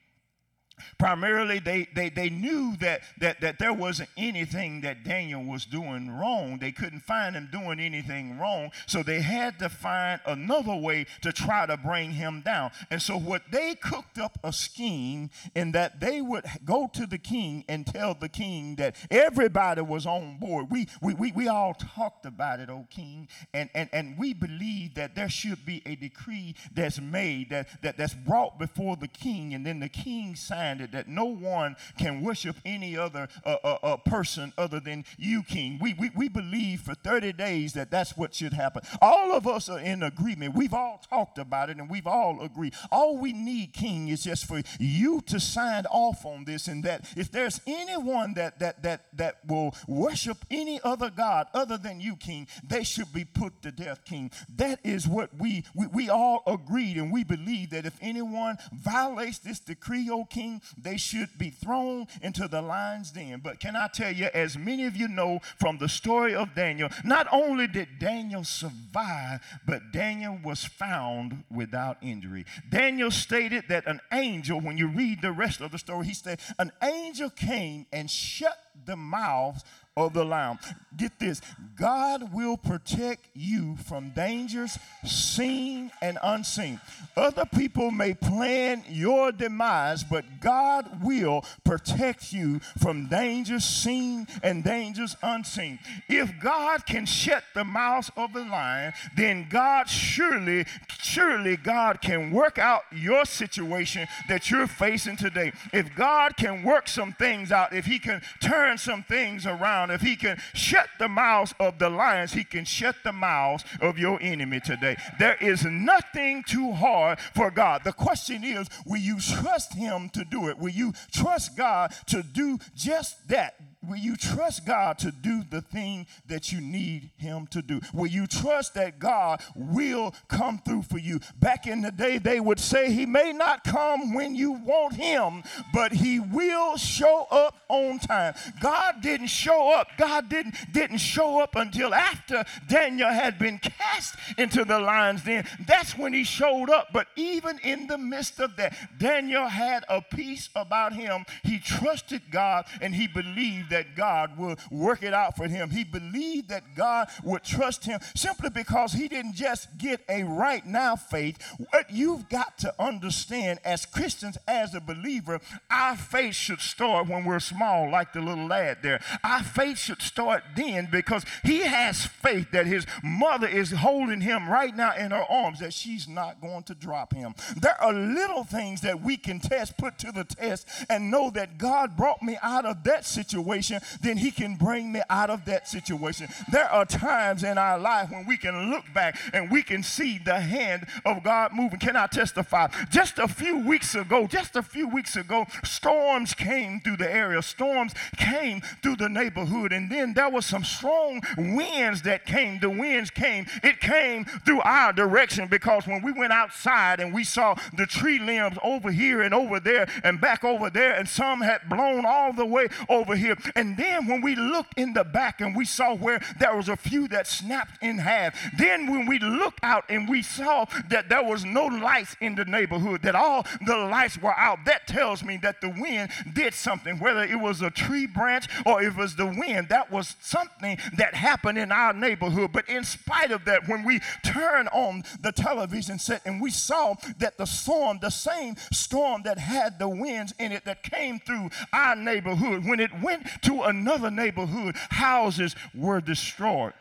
Primarily, 0.97 1.59
they, 1.59 1.87
they, 1.95 2.09
they 2.09 2.29
knew 2.29 2.75
that, 2.77 3.01
that, 3.19 3.41
that 3.41 3.59
there 3.59 3.73
wasn't 3.73 4.09
anything 4.17 4.81
that 4.81 5.03
Daniel 5.03 5.43
was 5.43 5.65
doing 5.65 6.09
wrong. 6.11 6.57
They 6.59 6.71
couldn't 6.71 7.01
find 7.01 7.35
him 7.35 7.49
doing 7.51 7.79
anything 7.79 8.37
wrong. 8.39 8.71
So 8.85 9.03
they 9.03 9.21
had 9.21 9.59
to 9.59 9.69
find 9.69 10.19
another 10.25 10.75
way 10.75 11.05
to 11.21 11.31
try 11.31 11.65
to 11.65 11.77
bring 11.77 12.11
him 12.11 12.41
down. 12.41 12.71
And 12.89 13.01
so, 13.01 13.17
what 13.17 13.43
they 13.51 13.75
cooked 13.75 14.17
up 14.17 14.37
a 14.43 14.51
scheme 14.51 15.29
in 15.55 15.71
that 15.71 15.99
they 15.99 16.21
would 16.21 16.45
go 16.65 16.89
to 16.93 17.05
the 17.05 17.17
king 17.17 17.63
and 17.67 17.85
tell 17.85 18.13
the 18.13 18.29
king 18.29 18.75
that 18.75 18.95
everybody 19.09 19.81
was 19.81 20.05
on 20.05 20.37
board. 20.37 20.67
We, 20.69 20.87
we, 21.01 21.13
we, 21.13 21.31
we 21.31 21.47
all 21.47 21.73
talked 21.73 22.25
about 22.25 22.59
it, 22.59 22.69
oh 22.69 22.87
king, 22.89 23.27
and, 23.53 23.69
and, 23.73 23.89
and 23.91 24.17
we 24.17 24.33
believe 24.33 24.95
that 24.95 25.15
there 25.15 25.29
should 25.29 25.65
be 25.65 25.81
a 25.85 25.95
decree 25.95 26.55
that's 26.73 26.99
made, 26.99 27.49
that, 27.49 27.81
that, 27.81 27.97
that's 27.97 28.13
brought 28.13 28.59
before 28.59 28.95
the 28.95 29.07
king, 29.07 29.53
and 29.53 29.65
then 29.65 29.79
the 29.79 29.89
king 29.89 30.35
signed 30.35 30.72
it 30.81 30.91
that 30.91 31.07
no 31.07 31.25
one 31.25 31.75
can 31.97 32.21
worship 32.21 32.55
any 32.65 32.97
other 32.97 33.27
uh, 33.45 33.57
uh, 33.63 33.77
uh, 33.83 33.97
person 33.97 34.53
other 34.57 34.79
than 34.79 35.05
you, 35.17 35.43
King. 35.43 35.79
We, 35.81 35.93
we, 35.93 36.11
we 36.15 36.29
believe 36.29 36.81
for 36.81 36.93
30 36.93 37.33
days 37.33 37.73
that 37.73 37.91
that's 37.91 38.17
what 38.17 38.33
should 38.33 38.53
happen. 38.53 38.83
All 39.01 39.31
of 39.33 39.47
us 39.47 39.69
are 39.69 39.79
in 39.79 40.03
agreement. 40.03 40.55
We've 40.55 40.73
all 40.73 41.01
talked 41.09 41.37
about 41.37 41.69
it 41.69 41.77
and 41.77 41.89
we've 41.89 42.07
all 42.07 42.41
agreed. 42.41 42.73
All 42.91 43.17
we 43.17 43.33
need, 43.33 43.73
King, 43.73 44.07
is 44.07 44.23
just 44.23 44.45
for 44.45 44.61
you 44.79 45.21
to 45.27 45.39
sign 45.39 45.85
off 45.87 46.25
on 46.25 46.45
this 46.45 46.67
and 46.67 46.83
that 46.83 47.05
if 47.15 47.31
there's 47.31 47.61
anyone 47.67 48.33
that, 48.35 48.59
that, 48.59 48.83
that, 48.83 49.05
that 49.17 49.39
will 49.47 49.75
worship 49.87 50.37
any 50.51 50.79
other 50.83 51.09
God 51.09 51.47
other 51.53 51.77
than 51.77 51.99
you, 51.99 52.15
King, 52.15 52.47
they 52.67 52.83
should 52.83 53.11
be 53.13 53.25
put 53.25 53.61
to 53.61 53.71
death, 53.71 54.05
King. 54.05 54.31
That 54.55 54.79
is 54.83 55.07
what 55.07 55.29
we, 55.37 55.63
we, 55.75 55.87
we 55.87 56.09
all 56.09 56.43
agreed 56.47 56.97
and 56.97 57.11
we 57.11 57.23
believe 57.23 57.71
that 57.71 57.85
if 57.85 57.97
anyone 58.01 58.57
violates 58.73 59.39
this 59.39 59.59
decree, 59.59 60.09
O 60.09 60.25
King, 60.25 60.52
they 60.77 60.97
should 60.97 61.37
be 61.37 61.49
thrown 61.49 62.07
into 62.21 62.47
the 62.47 62.61
lion's 62.61 63.11
den. 63.11 63.41
But 63.43 63.59
can 63.59 63.75
I 63.75 63.87
tell 63.87 64.11
you, 64.11 64.29
as 64.33 64.57
many 64.57 64.85
of 64.85 64.95
you 64.95 65.07
know 65.07 65.39
from 65.57 65.77
the 65.77 65.89
story 65.89 66.35
of 66.35 66.55
Daniel, 66.55 66.89
not 67.03 67.27
only 67.31 67.67
did 67.67 67.99
Daniel 67.99 68.43
survive, 68.43 69.41
but 69.65 69.91
Daniel 69.91 70.39
was 70.43 70.65
found 70.65 71.43
without 71.51 71.97
injury. 72.01 72.45
Daniel 72.69 73.11
stated 73.11 73.65
that 73.69 73.87
an 73.87 73.99
angel, 74.11 74.59
when 74.59 74.77
you 74.77 74.87
read 74.87 75.21
the 75.21 75.31
rest 75.31 75.61
of 75.61 75.71
the 75.71 75.77
story, 75.77 76.07
he 76.07 76.13
said, 76.13 76.39
An 76.59 76.71
angel 76.81 77.29
came 77.29 77.85
and 77.91 78.09
shut 78.09 78.57
the 78.85 78.95
mouths 78.95 79.63
of 79.95 80.13
the 80.13 80.25
lion. 80.25 80.57
Get 80.95 81.19
this 81.19 81.41
God 81.75 82.33
will 82.33 82.57
protect 82.57 83.27
you 83.33 83.75
from 83.77 84.11
dangers 84.11 84.77
seen 85.03 85.91
and 86.01 86.17
unseen. 86.21 86.79
Other 87.17 87.45
people 87.45 87.91
may 87.91 88.13
plan 88.13 88.83
your 88.87 89.31
demise, 89.31 90.03
but 90.03 90.39
God 90.39 91.03
will 91.03 91.43
protect 91.63 92.31
you 92.31 92.59
from 92.77 93.07
dangers 93.07 93.65
seen 93.65 94.27
and 94.43 94.63
dangers 94.63 95.15
unseen. 95.21 95.79
If 96.07 96.39
God 96.39 96.85
can 96.85 97.05
shut 97.05 97.43
the 97.55 97.63
mouths 97.63 98.11
of 98.15 98.33
the 98.33 98.43
lion, 98.45 98.93
then 99.15 99.47
God 99.49 99.89
surely, 99.89 100.65
surely 101.01 101.57
God 101.57 102.01
can 102.01 102.31
work 102.31 102.57
out 102.59 102.83
your 102.91 103.25
situation 103.25 104.07
that 104.27 104.51
you're 104.51 104.67
facing 104.67 105.17
today. 105.17 105.53
If 105.71 105.95
God 105.95 106.37
can 106.37 106.63
work 106.63 106.87
some 106.87 107.13
things 107.13 107.51
out, 107.51 107.73
if 107.73 107.85
He 107.85 107.99
can 107.99 108.21
turn 108.39 108.77
some 108.77 109.03
things 109.03 109.45
around, 109.45 109.82
if 109.91 110.01
He 110.01 110.15
can 110.15 110.37
shut 110.53 110.87
the 110.99 111.07
mouths 111.07 111.53
of 111.59 111.79
the 111.79 111.89
lions, 111.89 112.33
He 112.33 112.43
can 112.43 112.65
shut 112.65 112.95
the 113.03 113.13
mouths 113.13 113.63
of 113.81 113.97
your 113.97 114.21
enemy 114.21 114.59
today. 114.59 114.97
There 115.19 115.37
is 115.41 115.65
nothing 115.65 116.43
too 116.43 116.71
hard 116.71 117.19
for 117.33 117.51
God. 117.51 117.83
The 117.83 117.93
question 117.93 118.43
is 118.43 118.67
will 118.85 119.01
you 119.01 119.19
trust 119.19 119.73
Him 119.73 120.09
to 120.09 120.23
do 120.23 120.49
it? 120.49 120.57
Will 120.57 120.69
you 120.69 120.93
trust 121.11 121.57
God 121.57 121.93
to 122.07 122.23
do 122.23 122.59
just 122.75 123.27
that? 123.29 123.55
Will 123.87 123.97
you 123.97 124.15
trust 124.15 124.65
God 124.65 124.97
to 124.99 125.11
do 125.11 125.43
the 125.49 125.61
thing 125.61 126.07
that 126.27 126.51
you 126.51 126.61
need 126.61 127.11
Him 127.17 127.47
to 127.47 127.61
do? 127.61 127.81
Will 127.93 128.07
you 128.07 128.27
trust 128.27 128.73
that 128.75 128.99
God 128.99 129.41
will 129.55 130.13
come 130.27 130.59
through 130.59 130.83
for 130.83 130.97
you? 130.97 131.19
Back 131.39 131.67
in 131.67 131.81
the 131.81 131.91
day, 131.91 132.17
they 132.17 132.39
would 132.39 132.59
say 132.59 132.91
He 132.91 133.05
may 133.05 133.33
not 133.33 133.63
come 133.63 134.13
when 134.13 134.35
you 134.35 134.53
want 134.53 134.95
Him, 134.95 135.43
but 135.73 135.91
He 135.91 136.19
will 136.19 136.77
show 136.77 137.27
up 137.29 137.55
on 137.69 137.99
time. 137.99 138.33
God 138.61 139.01
didn't 139.01 139.27
show 139.27 139.73
up. 139.73 139.87
God 139.97 140.29
didn't, 140.29 140.55
didn't 140.71 140.99
show 140.99 141.39
up 141.39 141.55
until 141.55 141.93
after 141.93 142.45
Daniel 142.67 143.09
had 143.09 143.37
been 143.37 143.59
cast 143.59 144.15
into 144.37 144.63
the 144.63 144.79
lion's 144.79 145.23
den. 145.23 145.45
That's 145.67 145.97
when 145.97 146.13
He 146.13 146.23
showed 146.23 146.69
up. 146.69 146.89
But 146.93 147.07
even 147.15 147.59
in 147.63 147.87
the 147.87 147.97
midst 147.97 148.39
of 148.39 148.55
that, 148.57 148.75
Daniel 148.97 149.47
had 149.47 149.83
a 149.89 150.01
peace 150.01 150.49
about 150.55 150.93
him. 150.93 151.25
He 151.43 151.59
trusted 151.59 152.21
God 152.31 152.65
and 152.81 152.95
he 152.95 153.07
believed 153.07 153.69
that 153.73 153.95
God 153.95 154.37
would 154.37 154.59
work 154.69 155.01
it 155.01 155.15
out 155.15 155.35
for 155.35 155.47
him. 155.47 155.71
He 155.71 155.83
believed 155.83 156.49
that 156.49 156.75
God 156.75 157.07
would 157.23 157.43
trust 157.43 157.85
him 157.85 157.99
simply 158.15 158.51
because 158.51 158.93
he 158.93 159.07
didn't 159.07 159.33
just 159.33 159.79
get 159.79 160.01
a 160.07 160.23
right 160.23 160.63
now 160.63 160.95
faith. 160.95 161.41
What 161.71 161.89
you've 161.89 162.29
got 162.29 162.59
to 162.59 162.73
understand 162.79 163.59
as 163.65 163.87
Christians, 163.87 164.37
as 164.47 164.75
a 164.75 164.79
believer, 164.79 165.39
our 165.71 165.95
faith 165.95 166.35
should 166.35 166.59
start 166.59 167.07
when 167.07 167.25
we're 167.25 167.39
small, 167.39 167.89
like 167.89 168.13
the 168.13 168.21
little 168.21 168.45
lad 168.45 168.77
there. 168.83 169.01
Our 169.23 169.41
faith 169.41 169.79
should 169.79 170.03
start 170.03 170.43
then 170.55 170.87
because 170.91 171.25
he 171.43 171.61
has 171.61 172.05
faith 172.05 172.51
that 172.51 172.67
his 172.67 172.85
mother 173.03 173.47
is 173.47 173.71
holding 173.71 174.21
him 174.21 174.49
right 174.49 174.75
now 174.75 174.95
in 174.95 175.09
her 175.09 175.25
arms, 175.27 175.59
that 175.59 175.73
she's 175.73 176.07
not 176.07 176.41
going 176.41 176.61
to 176.63 176.75
drop 176.75 177.11
him. 177.11 177.33
There 177.57 177.81
are 177.81 177.93
little 177.93 178.43
things 178.43 178.81
that 178.81 179.01
we 179.01 179.17
can 179.17 179.39
test, 179.39 179.77
put 179.79 179.97
to 179.99 180.11
the 180.11 180.25
test, 180.25 180.67
and 180.91 181.09
know 181.09 181.31
that 181.31 181.57
God 181.57 181.97
brought 181.97 182.21
me 182.21 182.37
out 182.43 182.65
of 182.65 182.83
that 182.83 183.05
situation 183.05 183.62
situation, 183.63 183.97
then 184.01 184.17
He 184.17 184.31
can 184.31 184.55
bring 184.55 184.91
me 184.91 185.01
out 185.09 185.29
of 185.29 185.45
that 185.45 185.67
situation. 185.67 186.27
There 186.51 186.69
are 186.69 186.85
times 186.85 187.43
in 187.43 187.57
our 187.57 187.79
life 187.79 188.11
when 188.11 188.25
we 188.25 188.37
can 188.37 188.71
look 188.71 188.85
back 188.93 189.17
and 189.33 189.49
we 189.49 189.63
can 189.63 189.83
see 189.83 190.17
the 190.17 190.39
hand 190.39 190.85
of 191.05 191.23
God 191.23 191.51
moving. 191.53 191.79
Can 191.79 191.95
I 191.95 192.07
testify? 192.07 192.67
Just 192.89 193.19
a 193.19 193.27
few 193.27 193.59
weeks 193.59 193.95
ago, 193.95 194.27
just 194.27 194.55
a 194.55 194.61
few 194.61 194.87
weeks 194.87 195.15
ago, 195.15 195.45
storms 195.63 196.33
came 196.33 196.81
through 196.81 196.97
the 196.97 197.11
area. 197.11 197.41
Storms 197.41 197.93
came 198.17 198.61
through 198.81 198.97
the 198.97 199.09
neighborhood, 199.09 199.71
and 199.71 199.91
then 199.91 200.13
there 200.13 200.29
was 200.29 200.45
some 200.45 200.63
strong 200.63 201.21
winds 201.37 202.01
that 202.03 202.25
came. 202.25 202.59
The 202.59 202.69
winds 202.69 203.09
came. 203.09 203.45
It 203.63 203.79
came 203.79 204.25
through 204.25 204.61
our 204.61 204.93
direction 204.93 205.47
because 205.47 205.87
when 205.87 206.01
we 206.01 206.11
went 206.11 206.33
outside 206.33 206.99
and 206.99 207.13
we 207.13 207.23
saw 207.23 207.55
the 207.75 207.85
tree 207.85 208.19
limbs 208.19 208.57
over 208.63 208.91
here 208.91 209.21
and 209.21 209.33
over 209.33 209.59
there 209.59 209.87
and 210.03 210.19
back 210.19 210.43
over 210.43 210.69
there, 210.69 210.93
and 210.93 211.07
some 211.07 211.41
had 211.41 211.69
blown 211.69 212.05
all 212.05 212.33
the 212.33 212.45
way 212.45 212.67
over 212.89 213.15
here. 213.15 213.35
And 213.55 213.77
then 213.77 214.07
when 214.07 214.21
we 214.21 214.35
looked 214.35 214.77
in 214.77 214.93
the 214.93 215.03
back 215.03 215.41
and 215.41 215.55
we 215.55 215.65
saw 215.65 215.95
where 215.95 216.21
there 216.39 216.55
was 216.55 216.69
a 216.69 216.75
few 216.75 217.07
that 217.09 217.27
snapped 217.27 217.81
in 217.83 217.97
half, 217.97 218.35
then 218.57 218.91
when 218.91 219.05
we 219.05 219.19
looked 219.19 219.59
out 219.63 219.85
and 219.89 220.09
we 220.09 220.21
saw 220.21 220.65
that 220.89 221.09
there 221.09 221.23
was 221.23 221.45
no 221.45 221.65
lights 221.65 222.15
in 222.21 222.35
the 222.35 222.45
neighborhood, 222.45 223.01
that 223.03 223.15
all 223.15 223.45
the 223.65 223.75
lights 223.75 224.17
were 224.17 224.37
out, 224.37 224.59
that 224.65 224.87
tells 224.87 225.23
me 225.23 225.37
that 225.37 225.61
the 225.61 225.69
wind 225.69 226.09
did 226.33 226.53
something, 226.53 226.99
whether 226.99 227.23
it 227.23 227.39
was 227.39 227.61
a 227.61 227.69
tree 227.69 228.05
branch 228.05 228.47
or 228.65 228.81
it 228.81 228.95
was 228.95 229.15
the 229.15 229.25
wind, 229.25 229.69
that 229.69 229.91
was 229.91 230.15
something 230.21 230.77
that 230.97 231.13
happened 231.13 231.57
in 231.57 231.71
our 231.71 231.93
neighborhood. 231.93 232.51
But 232.51 232.67
in 232.69 232.83
spite 232.83 233.31
of 233.31 233.45
that, 233.45 233.67
when 233.67 233.83
we 233.83 234.01
turned 234.23 234.69
on 234.69 235.03
the 235.21 235.31
television 235.31 235.99
set 235.99 236.21
and 236.25 236.41
we 236.41 236.49
saw 236.49 236.95
that 237.19 237.37
the 237.37 237.45
storm, 237.45 237.99
the 238.01 238.09
same 238.09 238.55
storm 238.71 239.21
that 239.23 239.37
had 239.37 239.79
the 239.79 239.89
winds 239.89 240.33
in 240.39 240.51
it 240.51 240.65
that 240.65 240.83
came 240.83 241.19
through 241.19 241.49
our 241.71 241.95
neighborhood, 241.95 242.65
when 242.65 242.79
it 242.79 242.91
went 243.01 243.27
to 243.43 243.63
another 243.63 244.11
neighborhood, 244.11 244.75
houses 244.89 245.55
were 245.73 246.01
destroyed. 246.01 246.73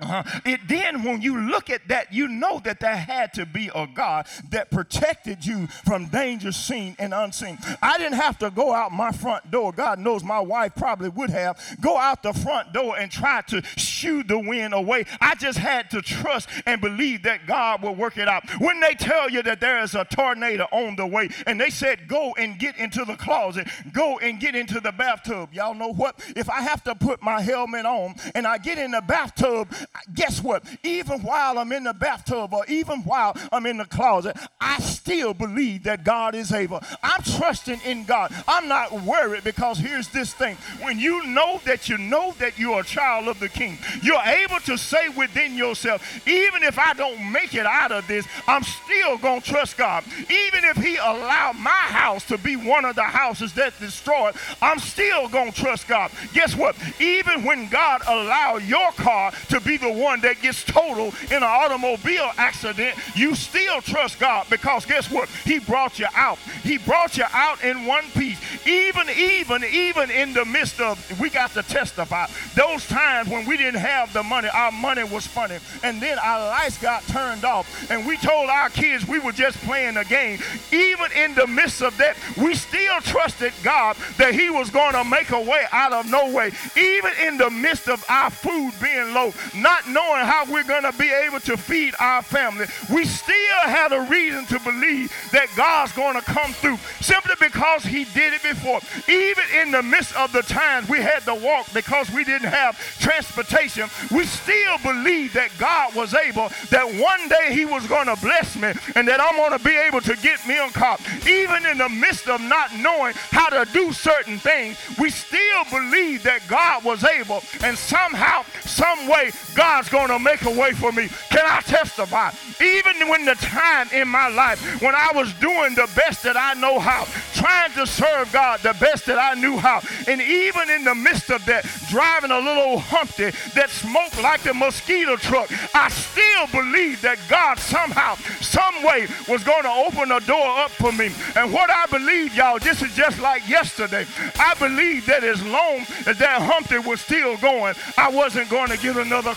Uh-huh. 0.00 0.22
It 0.46 0.60
then, 0.68 1.04
when 1.04 1.20
you 1.20 1.38
look 1.38 1.68
at 1.68 1.86
that, 1.88 2.12
you 2.12 2.26
know 2.26 2.60
that 2.64 2.80
there 2.80 2.96
had 2.96 3.34
to 3.34 3.44
be 3.44 3.70
a 3.74 3.86
God 3.86 4.26
that 4.50 4.70
protected 4.70 5.44
you 5.44 5.66
from 5.84 6.06
danger 6.06 6.50
seen 6.50 6.96
and 6.98 7.12
unseen. 7.12 7.58
I 7.82 7.98
didn't 7.98 8.18
have 8.18 8.38
to 8.38 8.50
go 8.50 8.72
out 8.72 8.90
my 8.90 9.12
front 9.12 9.50
door. 9.50 9.70
God 9.70 9.98
knows 9.98 10.24
my 10.24 10.40
wife 10.40 10.72
probably 10.76 11.10
would 11.10 11.30
have 11.30 11.58
go 11.80 11.98
out 11.98 12.22
the 12.22 12.32
front 12.32 12.72
door 12.72 12.96
and 12.98 13.10
try 13.10 13.42
to 13.48 13.62
shoo 13.76 14.22
the 14.22 14.38
wind 14.38 14.72
away. 14.72 15.04
I 15.20 15.34
just 15.34 15.58
had 15.58 15.90
to 15.90 16.00
trust 16.00 16.48
and 16.64 16.80
believe 16.80 17.24
that 17.24 17.46
God 17.46 17.82
will 17.82 17.94
work 17.94 18.16
it 18.16 18.28
out. 18.28 18.48
When 18.60 18.80
they 18.80 18.94
tell 18.94 19.28
you 19.30 19.42
that 19.42 19.60
there 19.60 19.82
is 19.82 19.94
a 19.94 20.04
tornado 20.04 20.68
on 20.72 20.96
the 20.96 21.06
way, 21.06 21.28
and 21.46 21.60
they 21.60 21.70
said, 21.70 22.08
"Go 22.08 22.34
and 22.38 22.58
get 22.58 22.76
into 22.76 23.04
the 23.04 23.16
closet, 23.16 23.68
go 23.92 24.18
and 24.18 24.40
get 24.40 24.54
into 24.54 24.80
the 24.80 24.92
bathtub." 24.92 25.52
Y'all 25.52 25.74
know 25.74 25.92
what? 25.92 26.18
If 26.34 26.48
I 26.48 26.62
have 26.62 26.82
to 26.84 26.94
put 26.94 27.22
my 27.22 27.42
helmet 27.42 27.84
on 27.84 28.14
and 28.34 28.46
I 28.46 28.58
get 28.58 28.78
in 28.78 28.92
the 28.92 29.02
bathtub 29.02 29.68
guess 30.14 30.42
what? 30.42 30.64
Even 30.82 31.20
while 31.22 31.58
I'm 31.58 31.72
in 31.72 31.84
the 31.84 31.94
bathtub 31.94 32.52
or 32.52 32.64
even 32.66 33.00
while 33.00 33.36
I'm 33.50 33.66
in 33.66 33.78
the 33.78 33.84
closet, 33.84 34.36
I 34.60 34.78
still 34.80 35.34
believe 35.34 35.84
that 35.84 36.04
God 36.04 36.34
is 36.34 36.52
able. 36.52 36.80
I'm 37.02 37.22
trusting 37.22 37.80
in 37.84 38.04
God. 38.04 38.32
I'm 38.46 38.68
not 38.68 38.92
worried 39.02 39.44
because 39.44 39.78
here's 39.78 40.08
this 40.08 40.32
thing. 40.32 40.56
When 40.80 40.98
you 40.98 41.26
know 41.26 41.60
that 41.64 41.88
you 41.88 41.98
know 41.98 42.34
that 42.38 42.58
you're 42.58 42.80
a 42.80 42.84
child 42.84 43.28
of 43.28 43.40
the 43.40 43.48
king, 43.48 43.78
you're 44.02 44.22
able 44.22 44.60
to 44.60 44.76
say 44.76 45.08
within 45.10 45.54
yourself, 45.56 46.26
even 46.26 46.62
if 46.62 46.78
I 46.78 46.94
don't 46.94 47.32
make 47.32 47.54
it 47.54 47.66
out 47.66 47.92
of 47.92 48.06
this, 48.06 48.26
I'm 48.46 48.62
still 48.62 49.18
going 49.18 49.40
to 49.40 49.50
trust 49.50 49.76
God. 49.76 50.04
Even 50.18 50.64
if 50.64 50.76
he 50.76 50.96
allowed 50.96 51.56
my 51.58 51.70
house 51.70 52.24
to 52.26 52.38
be 52.38 52.56
one 52.56 52.84
of 52.84 52.96
the 52.96 53.02
houses 53.02 53.52
that's 53.52 53.78
destroyed, 53.78 54.34
I'm 54.60 54.78
still 54.78 55.28
going 55.28 55.52
to 55.52 55.60
trust 55.60 55.88
God. 55.88 56.10
Guess 56.32 56.56
what? 56.56 56.76
Even 57.00 57.44
when 57.44 57.68
God 57.68 58.02
allowed 58.06 58.62
your 58.64 58.92
car 58.92 59.32
to 59.48 59.60
be 59.60 59.71
the 59.76 59.92
one 59.92 60.20
that 60.20 60.40
gets 60.40 60.64
totaled 60.64 61.14
in 61.30 61.38
an 61.38 61.42
automobile 61.42 62.30
accident, 62.36 62.96
you 63.14 63.34
still 63.34 63.80
trust 63.80 64.18
God 64.18 64.46
because 64.50 64.86
guess 64.86 65.10
what? 65.10 65.28
He 65.44 65.58
brought 65.58 65.98
you 65.98 66.06
out. 66.14 66.38
He 66.62 66.78
brought 66.78 67.16
you 67.16 67.24
out 67.32 67.62
in 67.62 67.86
one 67.86 68.04
piece. 68.14 68.40
Even, 68.66 69.08
even, 69.10 69.64
even 69.64 70.10
in 70.10 70.32
the 70.32 70.44
midst 70.44 70.80
of, 70.80 70.98
we 71.20 71.30
got 71.30 71.52
to 71.52 71.62
testify. 71.62 72.26
Those 72.54 72.86
times 72.86 73.28
when 73.28 73.46
we 73.46 73.56
didn't 73.56 73.80
have 73.80 74.12
the 74.12 74.22
money, 74.22 74.48
our 74.52 74.72
money 74.72 75.04
was 75.04 75.26
funny. 75.26 75.58
And 75.82 76.00
then 76.00 76.18
our 76.18 76.48
lights 76.48 76.78
got 76.80 77.02
turned 77.08 77.44
off. 77.44 77.90
And 77.90 78.06
we 78.06 78.16
told 78.16 78.50
our 78.50 78.70
kids 78.70 79.06
we 79.06 79.18
were 79.18 79.32
just 79.32 79.58
playing 79.58 79.96
a 79.96 80.04
game. 80.04 80.38
Even 80.72 81.10
in 81.12 81.34
the 81.34 81.46
midst 81.46 81.82
of 81.82 81.96
that, 81.98 82.16
we 82.36 82.54
still 82.54 83.00
trusted 83.00 83.52
God 83.62 83.96
that 84.18 84.34
He 84.34 84.50
was 84.50 84.70
going 84.70 84.92
to 84.92 85.04
make 85.04 85.30
a 85.30 85.40
way 85.40 85.64
out 85.72 85.92
of 85.92 86.10
no 86.10 86.32
way. 86.32 86.52
Even 86.76 87.12
in 87.26 87.36
the 87.36 87.50
midst 87.50 87.88
of 87.88 88.04
our 88.08 88.30
food 88.30 88.72
being 88.80 89.14
low, 89.14 89.32
not 89.62 89.88
knowing 89.88 90.24
how 90.24 90.44
we're 90.50 90.64
going 90.64 90.82
to 90.82 90.96
be 90.98 91.10
able 91.10 91.40
to 91.40 91.56
feed 91.56 91.94
our 91.98 92.22
family, 92.22 92.66
we 92.92 93.04
still 93.04 93.62
had 93.62 93.92
a 93.92 94.02
reason 94.02 94.44
to 94.46 94.58
believe 94.60 95.12
that 95.32 95.48
God's 95.56 95.92
going 95.92 96.14
to 96.14 96.22
come 96.22 96.52
through 96.52 96.76
simply 97.00 97.34
because 97.40 97.84
He 97.84 98.04
did 98.04 98.34
it 98.34 98.42
before. 98.42 98.80
Even 99.08 99.44
in 99.60 99.70
the 99.70 99.82
midst 99.82 100.14
of 100.16 100.32
the 100.32 100.42
times 100.42 100.88
we 100.88 100.98
had 100.98 101.20
to 101.20 101.34
walk 101.34 101.72
because 101.72 102.10
we 102.10 102.24
didn't 102.24 102.48
have 102.48 102.78
transportation, 102.98 103.88
we 104.10 104.24
still 104.24 104.78
believe 104.82 105.32
that 105.34 105.50
God 105.58 105.94
was 105.94 106.14
able, 106.14 106.48
that 106.70 106.86
one 106.86 107.28
day 107.28 107.54
He 107.54 107.64
was 107.64 107.86
going 107.86 108.06
to 108.06 108.16
bless 108.20 108.56
me 108.56 108.72
and 108.96 109.06
that 109.08 109.20
I'm 109.20 109.36
going 109.36 109.56
to 109.56 109.64
be 109.64 109.76
able 109.76 110.00
to 110.02 110.16
get 110.16 110.46
me 110.46 110.58
a 110.58 110.68
car. 110.70 110.98
Even 111.26 111.64
in 111.66 111.78
the 111.78 111.88
midst 111.88 112.28
of 112.28 112.40
not 112.40 112.74
knowing 112.76 113.14
how 113.30 113.48
to 113.48 113.70
do 113.72 113.92
certain 113.92 114.38
things, 114.38 114.76
we 114.98 115.10
still 115.10 115.64
believe 115.70 116.22
that 116.24 116.46
God 116.48 116.84
was 116.84 117.04
able 117.04 117.42
and 117.62 117.76
somehow, 117.76 118.44
some 118.64 119.06
way, 119.08 119.30
God's 119.54 119.88
going 119.88 120.08
to 120.08 120.18
make 120.18 120.42
a 120.44 120.50
way 120.50 120.72
for 120.72 120.92
me. 120.92 121.08
Can 121.30 121.44
I 121.44 121.60
testify? 121.60 122.30
Even 122.60 123.08
when 123.08 123.24
the 123.24 123.34
time 123.34 123.88
in 123.92 124.08
my 124.08 124.28
life 124.28 124.80
when 124.82 124.94
I 124.94 125.10
was 125.14 125.32
doing 125.34 125.74
the 125.74 125.90
best 125.94 126.22
that 126.22 126.36
I 126.36 126.54
know 126.54 126.78
how, 126.78 127.04
trying 127.34 127.72
to 127.72 127.86
serve 127.86 128.32
God 128.32 128.60
the 128.60 128.74
best 128.80 129.06
that 129.06 129.18
I 129.18 129.34
knew 129.38 129.56
how, 129.56 129.80
and 130.08 130.20
even 130.20 130.70
in 130.70 130.84
the 130.84 130.94
midst 130.94 131.30
of 131.30 131.44
that, 131.46 131.64
driving 131.88 132.30
a 132.30 132.38
little 132.38 132.78
Humpty 132.78 133.30
that 133.54 133.70
smoked 133.70 134.20
like 134.22 134.42
the 134.42 134.54
mosquito 134.54 135.16
truck, 135.16 135.50
I 135.74 135.88
still 135.88 136.46
believed 136.48 137.02
that 137.02 137.18
God 137.28 137.58
somehow, 137.58 138.16
some 138.40 138.82
way 138.82 139.06
was 139.28 139.44
going 139.44 139.62
to 139.62 139.70
open 139.70 140.12
a 140.12 140.20
door 140.20 140.60
up 140.60 140.70
for 140.70 140.92
me. 140.92 141.10
And 141.36 141.52
what 141.52 141.70
I 141.70 141.86
believe, 141.86 142.34
y'all, 142.34 142.58
this 142.58 142.82
is 142.82 142.94
just 142.94 143.20
like 143.20 143.48
yesterday. 143.48 144.06
I 144.38 144.54
believe 144.54 145.06
that 145.06 145.24
as 145.24 145.44
long 145.44 145.86
as 146.06 146.18
that 146.18 146.42
Humpty 146.42 146.78
was 146.78 147.00
still 147.00 147.36
going, 147.38 147.74
I 147.96 148.10
wasn't 148.10 148.50
going 148.50 148.68
to 148.70 148.78
get 148.78 148.96
another 148.96 149.34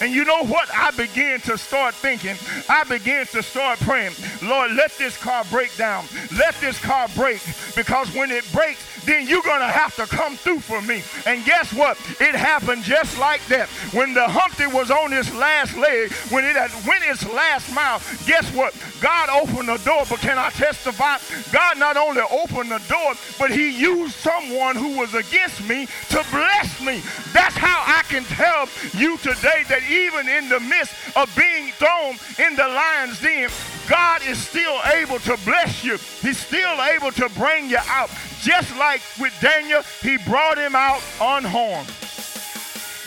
And 0.00 0.14
you 0.14 0.24
know 0.24 0.44
what? 0.44 0.68
I 0.74 0.90
began 0.92 1.40
to 1.40 1.56
start 1.56 1.94
thinking, 1.94 2.36
I 2.68 2.84
began 2.84 3.26
to 3.26 3.42
start 3.42 3.78
praying, 3.80 4.12
Lord, 4.42 4.72
let 4.72 4.92
this 4.98 5.16
car 5.16 5.44
break 5.50 5.74
down. 5.76 6.04
Let 6.36 6.54
this 6.60 6.78
car 6.78 7.08
break 7.14 7.40
because 7.74 8.12
when 8.14 8.30
it 8.30 8.44
breaks, 8.52 8.95
then 9.06 9.26
you're 9.26 9.42
going 9.42 9.60
to 9.60 9.66
have 9.66 9.94
to 9.96 10.06
come 10.06 10.36
through 10.36 10.60
for 10.60 10.82
me. 10.82 11.02
And 11.24 11.44
guess 11.44 11.72
what? 11.72 11.96
It 12.20 12.34
happened 12.34 12.82
just 12.82 13.18
like 13.18 13.44
that. 13.46 13.68
When 13.94 14.12
the 14.12 14.26
Humpty 14.28 14.66
was 14.66 14.90
on 14.90 15.12
his 15.12 15.32
last 15.34 15.76
leg, 15.76 16.12
when 16.30 16.44
it 16.44 16.56
had 16.56 16.70
went 16.86 17.04
its 17.04 17.24
last 17.32 17.72
mile, 17.72 18.02
guess 18.26 18.52
what? 18.52 18.74
God 19.00 19.30
opened 19.30 19.68
the 19.68 19.78
door. 19.78 20.04
But 20.08 20.20
can 20.20 20.38
I 20.38 20.50
testify? 20.50 21.18
God 21.52 21.78
not 21.78 21.96
only 21.96 22.22
opened 22.22 22.70
the 22.70 22.82
door, 22.88 23.14
but 23.38 23.50
he 23.50 23.70
used 23.70 24.14
someone 24.16 24.76
who 24.76 24.98
was 24.98 25.14
against 25.14 25.66
me 25.68 25.86
to 26.10 26.24
bless 26.30 26.80
me. 26.80 27.00
That's 27.32 27.56
how 27.56 27.82
I 27.86 28.02
can 28.08 28.24
tell 28.24 28.68
you 28.94 29.16
today 29.18 29.64
that 29.68 29.82
even 29.88 30.28
in 30.28 30.48
the 30.48 30.60
midst 30.60 30.94
of 31.16 31.30
being 31.36 31.70
thrown 31.72 32.18
in 32.38 32.56
the 32.56 32.66
lion's 32.66 33.20
den, 33.20 33.48
God 33.88 34.22
is 34.26 34.38
still 34.38 34.80
able 34.94 35.20
to 35.20 35.38
bless 35.44 35.84
you. 35.84 35.96
He's 36.20 36.38
still 36.38 36.82
able 36.82 37.12
to 37.12 37.28
bring 37.30 37.70
you 37.70 37.78
out. 37.86 38.10
Just 38.46 38.76
like 38.76 39.00
with 39.18 39.36
Daniel, 39.40 39.82
he 40.02 40.18
brought 40.18 40.56
him 40.56 40.76
out 40.76 41.02
unharmed. 41.20 41.90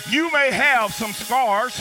You 0.10 0.30
may 0.34 0.52
have 0.52 0.94
some 0.94 1.14
scars. 1.14 1.80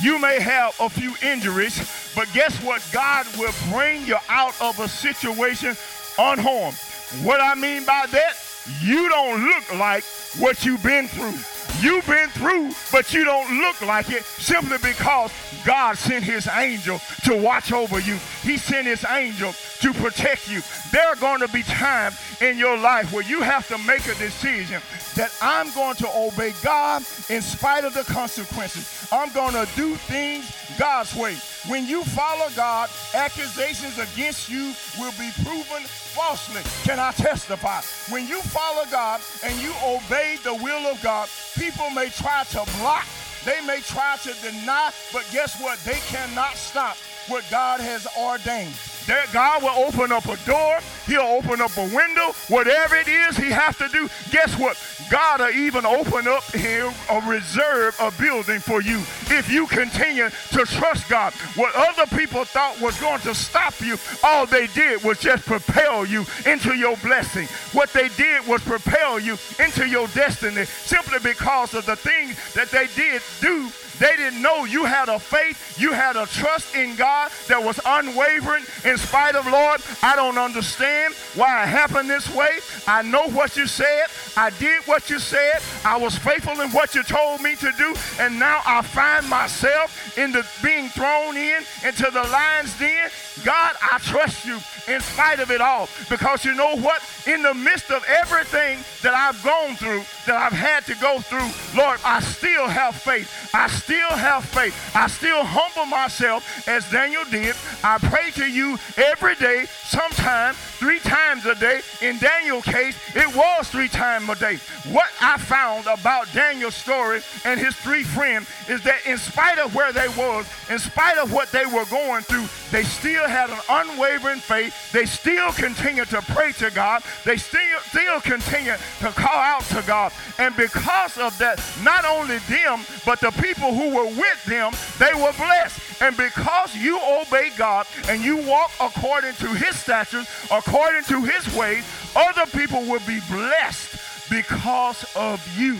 You 0.00 0.18
may 0.18 0.40
have 0.40 0.74
a 0.80 0.88
few 0.88 1.12
injuries, 1.20 1.76
but 2.16 2.32
guess 2.32 2.56
what? 2.64 2.82
God 2.90 3.26
will 3.36 3.52
bring 3.70 4.06
you 4.06 4.16
out 4.30 4.58
of 4.62 4.80
a 4.80 4.88
situation 4.88 5.76
unharmed. 6.18 6.78
What 7.22 7.42
I 7.42 7.54
mean 7.56 7.84
by 7.84 8.06
that, 8.10 8.32
you 8.80 9.10
don't 9.10 9.44
look 9.44 9.74
like 9.74 10.04
what 10.38 10.64
you've 10.64 10.82
been 10.82 11.08
through. 11.08 11.57
You've 11.80 12.06
been 12.06 12.28
through, 12.30 12.72
but 12.90 13.14
you 13.14 13.24
don't 13.24 13.60
look 13.60 13.80
like 13.82 14.10
it 14.10 14.24
simply 14.24 14.78
because 14.78 15.32
God 15.64 15.96
sent 15.96 16.24
his 16.24 16.48
angel 16.48 17.00
to 17.24 17.40
watch 17.40 17.72
over 17.72 18.00
you. 18.00 18.16
He 18.42 18.56
sent 18.56 18.86
his 18.86 19.04
angel 19.04 19.52
to 19.80 19.92
protect 19.92 20.50
you. 20.50 20.60
There 20.90 21.06
are 21.06 21.14
going 21.16 21.40
to 21.40 21.48
be 21.48 21.62
times 21.62 22.18
in 22.40 22.58
your 22.58 22.76
life 22.76 23.12
where 23.12 23.22
you 23.22 23.42
have 23.42 23.68
to 23.68 23.78
make 23.78 24.06
a 24.06 24.14
decision 24.16 24.82
that 25.18 25.34
I'm 25.42 25.72
going 25.74 25.96
to 25.96 26.08
obey 26.14 26.54
God 26.62 27.02
in 27.28 27.42
spite 27.42 27.84
of 27.84 27.92
the 27.92 28.04
consequences. 28.04 29.08
I'm 29.10 29.32
going 29.32 29.52
to 29.52 29.66
do 29.74 29.96
things 29.96 30.48
God's 30.78 31.12
way. 31.16 31.34
When 31.66 31.86
you 31.88 32.04
follow 32.04 32.46
God, 32.54 32.88
accusations 33.14 33.98
against 33.98 34.48
you 34.48 34.72
will 34.96 35.10
be 35.18 35.30
proven 35.42 35.82
falsely. 36.14 36.62
Can 36.84 37.00
I 37.00 37.10
testify? 37.10 37.80
When 38.12 38.28
you 38.28 38.40
follow 38.42 38.84
God 38.92 39.20
and 39.42 39.60
you 39.60 39.74
obey 39.84 40.36
the 40.44 40.54
will 40.54 40.86
of 40.86 41.02
God, 41.02 41.28
people 41.58 41.90
may 41.90 42.10
try 42.10 42.44
to 42.50 42.64
block, 42.78 43.04
they 43.44 43.60
may 43.66 43.80
try 43.80 44.18
to 44.22 44.32
deny, 44.40 44.92
but 45.12 45.26
guess 45.32 45.60
what? 45.60 45.80
They 45.80 45.98
cannot 46.06 46.54
stop 46.54 46.96
what 47.28 47.44
God 47.50 47.80
has 47.80 48.06
ordained. 48.16 48.74
There, 49.08 49.24
God 49.32 49.62
will 49.62 49.70
open 49.70 50.12
up 50.12 50.26
a 50.26 50.36
door. 50.44 50.80
He'll 51.06 51.20
open 51.22 51.62
up 51.62 51.74
a 51.78 51.84
window. 51.94 52.32
Whatever 52.48 52.96
it 52.96 53.08
is 53.08 53.38
he 53.38 53.48
has 53.48 53.74
to 53.78 53.88
do, 53.88 54.06
guess 54.30 54.58
what? 54.58 54.76
God 55.10 55.40
will 55.40 55.50
even 55.50 55.86
open 55.86 56.28
up 56.28 56.44
here 56.54 56.92
a 57.10 57.20
reserve, 57.22 57.96
a 58.00 58.10
building 58.20 58.60
for 58.60 58.82
you 58.82 58.98
if 59.30 59.50
you 59.50 59.66
continue 59.66 60.28
to 60.50 60.64
trust 60.66 61.08
God. 61.08 61.32
What 61.56 61.74
other 61.74 62.04
people 62.18 62.44
thought 62.44 62.78
was 62.82 63.00
going 63.00 63.20
to 63.20 63.34
stop 63.34 63.80
you, 63.80 63.96
all 64.22 64.44
they 64.44 64.66
did 64.68 65.02
was 65.02 65.18
just 65.18 65.46
propel 65.46 66.04
you 66.04 66.26
into 66.44 66.76
your 66.76 66.98
blessing. 66.98 67.46
What 67.72 67.90
they 67.94 68.08
did 68.08 68.46
was 68.46 68.62
propel 68.62 69.18
you 69.18 69.38
into 69.58 69.88
your 69.88 70.06
destiny 70.08 70.66
simply 70.66 71.18
because 71.22 71.72
of 71.72 71.86
the 71.86 71.96
things 71.96 72.36
that 72.52 72.70
they 72.70 72.88
did 72.94 73.22
do 73.40 73.70
they 73.98 74.16
didn't 74.16 74.42
know 74.42 74.64
you 74.64 74.84
had 74.84 75.08
a 75.08 75.18
faith, 75.18 75.78
you 75.78 75.92
had 75.92 76.16
a 76.16 76.26
trust 76.26 76.74
in 76.74 76.96
God 76.96 77.30
that 77.48 77.62
was 77.62 77.80
unwavering 77.84 78.64
in 78.84 78.96
spite 78.96 79.34
of, 79.34 79.46
Lord, 79.46 79.80
I 80.02 80.16
don't 80.16 80.38
understand 80.38 81.14
why 81.34 81.62
it 81.62 81.68
happened 81.68 82.08
this 82.08 82.32
way. 82.34 82.58
I 82.86 83.02
know 83.02 83.28
what 83.28 83.56
you 83.56 83.66
said. 83.66 84.06
I 84.36 84.50
did 84.50 84.82
what 84.86 85.10
you 85.10 85.18
said. 85.18 85.60
I 85.84 85.96
was 85.96 86.16
faithful 86.16 86.60
in 86.60 86.70
what 86.70 86.94
you 86.94 87.02
told 87.02 87.40
me 87.40 87.56
to 87.56 87.72
do. 87.76 87.94
And 88.20 88.38
now 88.38 88.60
I 88.64 88.82
find 88.82 89.28
myself 89.28 90.16
in 90.16 90.32
the 90.32 90.46
being 90.62 90.88
thrown 90.90 91.36
in 91.36 91.62
into 91.84 92.10
the 92.10 92.22
lion's 92.22 92.78
den. 92.78 93.10
God, 93.44 93.72
I 93.80 93.98
trust 93.98 94.44
you. 94.44 94.58
in 94.88 95.00
spite 95.00 95.38
of 95.38 95.50
it 95.50 95.60
all. 95.60 95.88
Because 96.08 96.44
you 96.44 96.54
know 96.54 96.76
what? 96.76 97.02
In 97.26 97.42
the 97.42 97.54
midst 97.54 97.90
of 97.90 98.04
everything 98.08 98.78
that 99.02 99.14
I've 99.14 99.42
gone 99.44 99.76
through, 99.76 100.02
that 100.26 100.36
I've 100.36 100.52
had 100.52 100.86
to 100.86 100.94
go 100.96 101.20
through, 101.20 101.48
Lord, 101.78 102.00
I 102.04 102.20
still 102.20 102.66
have 102.66 102.96
faith. 102.96 103.50
I 103.54 103.68
still 103.68 103.87
have 103.96 104.44
faith. 104.44 104.74
I 104.94 105.06
still 105.06 105.44
humble 105.44 105.86
myself 105.86 106.68
as 106.68 106.88
Daniel 106.90 107.24
did. 107.30 107.54
I 107.82 107.98
pray 107.98 108.30
to 108.32 108.46
you 108.46 108.78
every 108.96 109.34
day, 109.36 109.66
sometimes 109.84 110.56
three 110.78 111.00
times 111.00 111.44
a 111.46 111.54
day. 111.54 111.80
In 112.02 112.18
Daniel's 112.18 112.64
case, 112.64 112.96
it 113.14 113.34
was 113.34 113.68
three 113.68 113.88
times 113.88 114.28
a 114.28 114.34
day. 114.36 114.58
What 114.92 115.10
I 115.20 115.36
found 115.38 115.86
about 115.86 116.32
Daniel's 116.32 116.74
story 116.74 117.20
and 117.44 117.58
his 117.58 117.74
three 117.76 118.04
friends 118.04 118.48
is 118.68 118.82
that 118.84 119.06
in 119.06 119.18
spite 119.18 119.58
of 119.58 119.74
where 119.74 119.92
they 119.92 120.08
was, 120.08 120.46
in 120.70 120.78
spite 120.78 121.18
of 121.18 121.32
what 121.32 121.50
they 121.50 121.66
were 121.66 121.84
going 121.86 122.22
through, 122.22 122.46
they 122.70 122.84
still 122.84 123.26
had 123.26 123.50
an 123.50 123.58
unwavering 123.68 124.40
faith. 124.40 124.92
They 124.92 125.06
still 125.06 125.52
continued 125.52 126.08
to 126.08 126.22
pray 126.22 126.52
to 126.52 126.70
God. 126.70 127.02
They 127.24 127.36
still, 127.36 127.80
still 127.86 128.20
continue 128.20 128.74
to 129.00 129.08
call 129.08 129.38
out 129.38 129.62
to 129.64 129.82
God. 129.86 130.12
And 130.38 130.54
because 130.56 131.18
of 131.18 131.36
that, 131.38 131.60
not 131.82 132.04
only 132.04 132.38
them, 132.50 132.80
but 133.04 133.20
the 133.20 133.30
people 133.42 133.74
who 133.78 133.94
were 133.94 134.06
with 134.06 134.44
them, 134.44 134.72
they 134.98 135.14
were 135.14 135.32
blessed. 135.32 136.02
And 136.02 136.16
because 136.16 136.74
you 136.74 136.98
obey 136.98 137.50
God 137.56 137.86
and 138.08 138.24
you 138.24 138.38
walk 138.38 138.72
according 138.80 139.34
to 139.34 139.46
his 139.54 139.78
statutes, 139.78 140.28
according 140.50 141.04
to 141.04 141.22
his 141.22 141.54
ways, 141.54 141.84
other 142.16 142.46
people 142.50 142.80
will 142.80 143.02
be 143.06 143.20
blessed 143.30 144.28
because 144.28 145.04
of 145.14 145.40
you, 145.56 145.76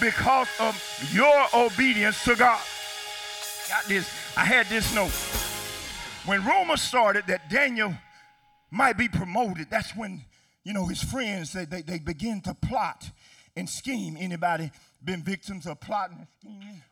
because 0.00 0.48
of 0.58 0.74
your 1.12 1.46
obedience 1.54 2.24
to 2.24 2.34
God. 2.34 2.60
Got 3.68 3.84
this. 3.86 4.10
I 4.36 4.44
had 4.44 4.66
this 4.66 4.92
note. 4.92 5.12
When 6.28 6.44
rumors 6.44 6.82
started 6.82 7.28
that 7.28 7.48
Daniel 7.48 7.94
might 8.72 8.98
be 8.98 9.08
promoted, 9.08 9.68
that's 9.70 9.94
when, 9.94 10.24
you 10.64 10.72
know, 10.72 10.86
his 10.86 11.02
friends, 11.02 11.52
they, 11.52 11.66
they, 11.66 11.82
they 11.82 11.98
begin 12.00 12.40
to 12.42 12.54
plot 12.54 13.10
and 13.56 13.70
scheme. 13.70 14.16
Anybody 14.18 14.72
been 15.04 15.22
victims 15.22 15.66
of 15.66 15.80
plotting 15.80 16.18
and 16.18 16.26
scheming? 16.40 16.82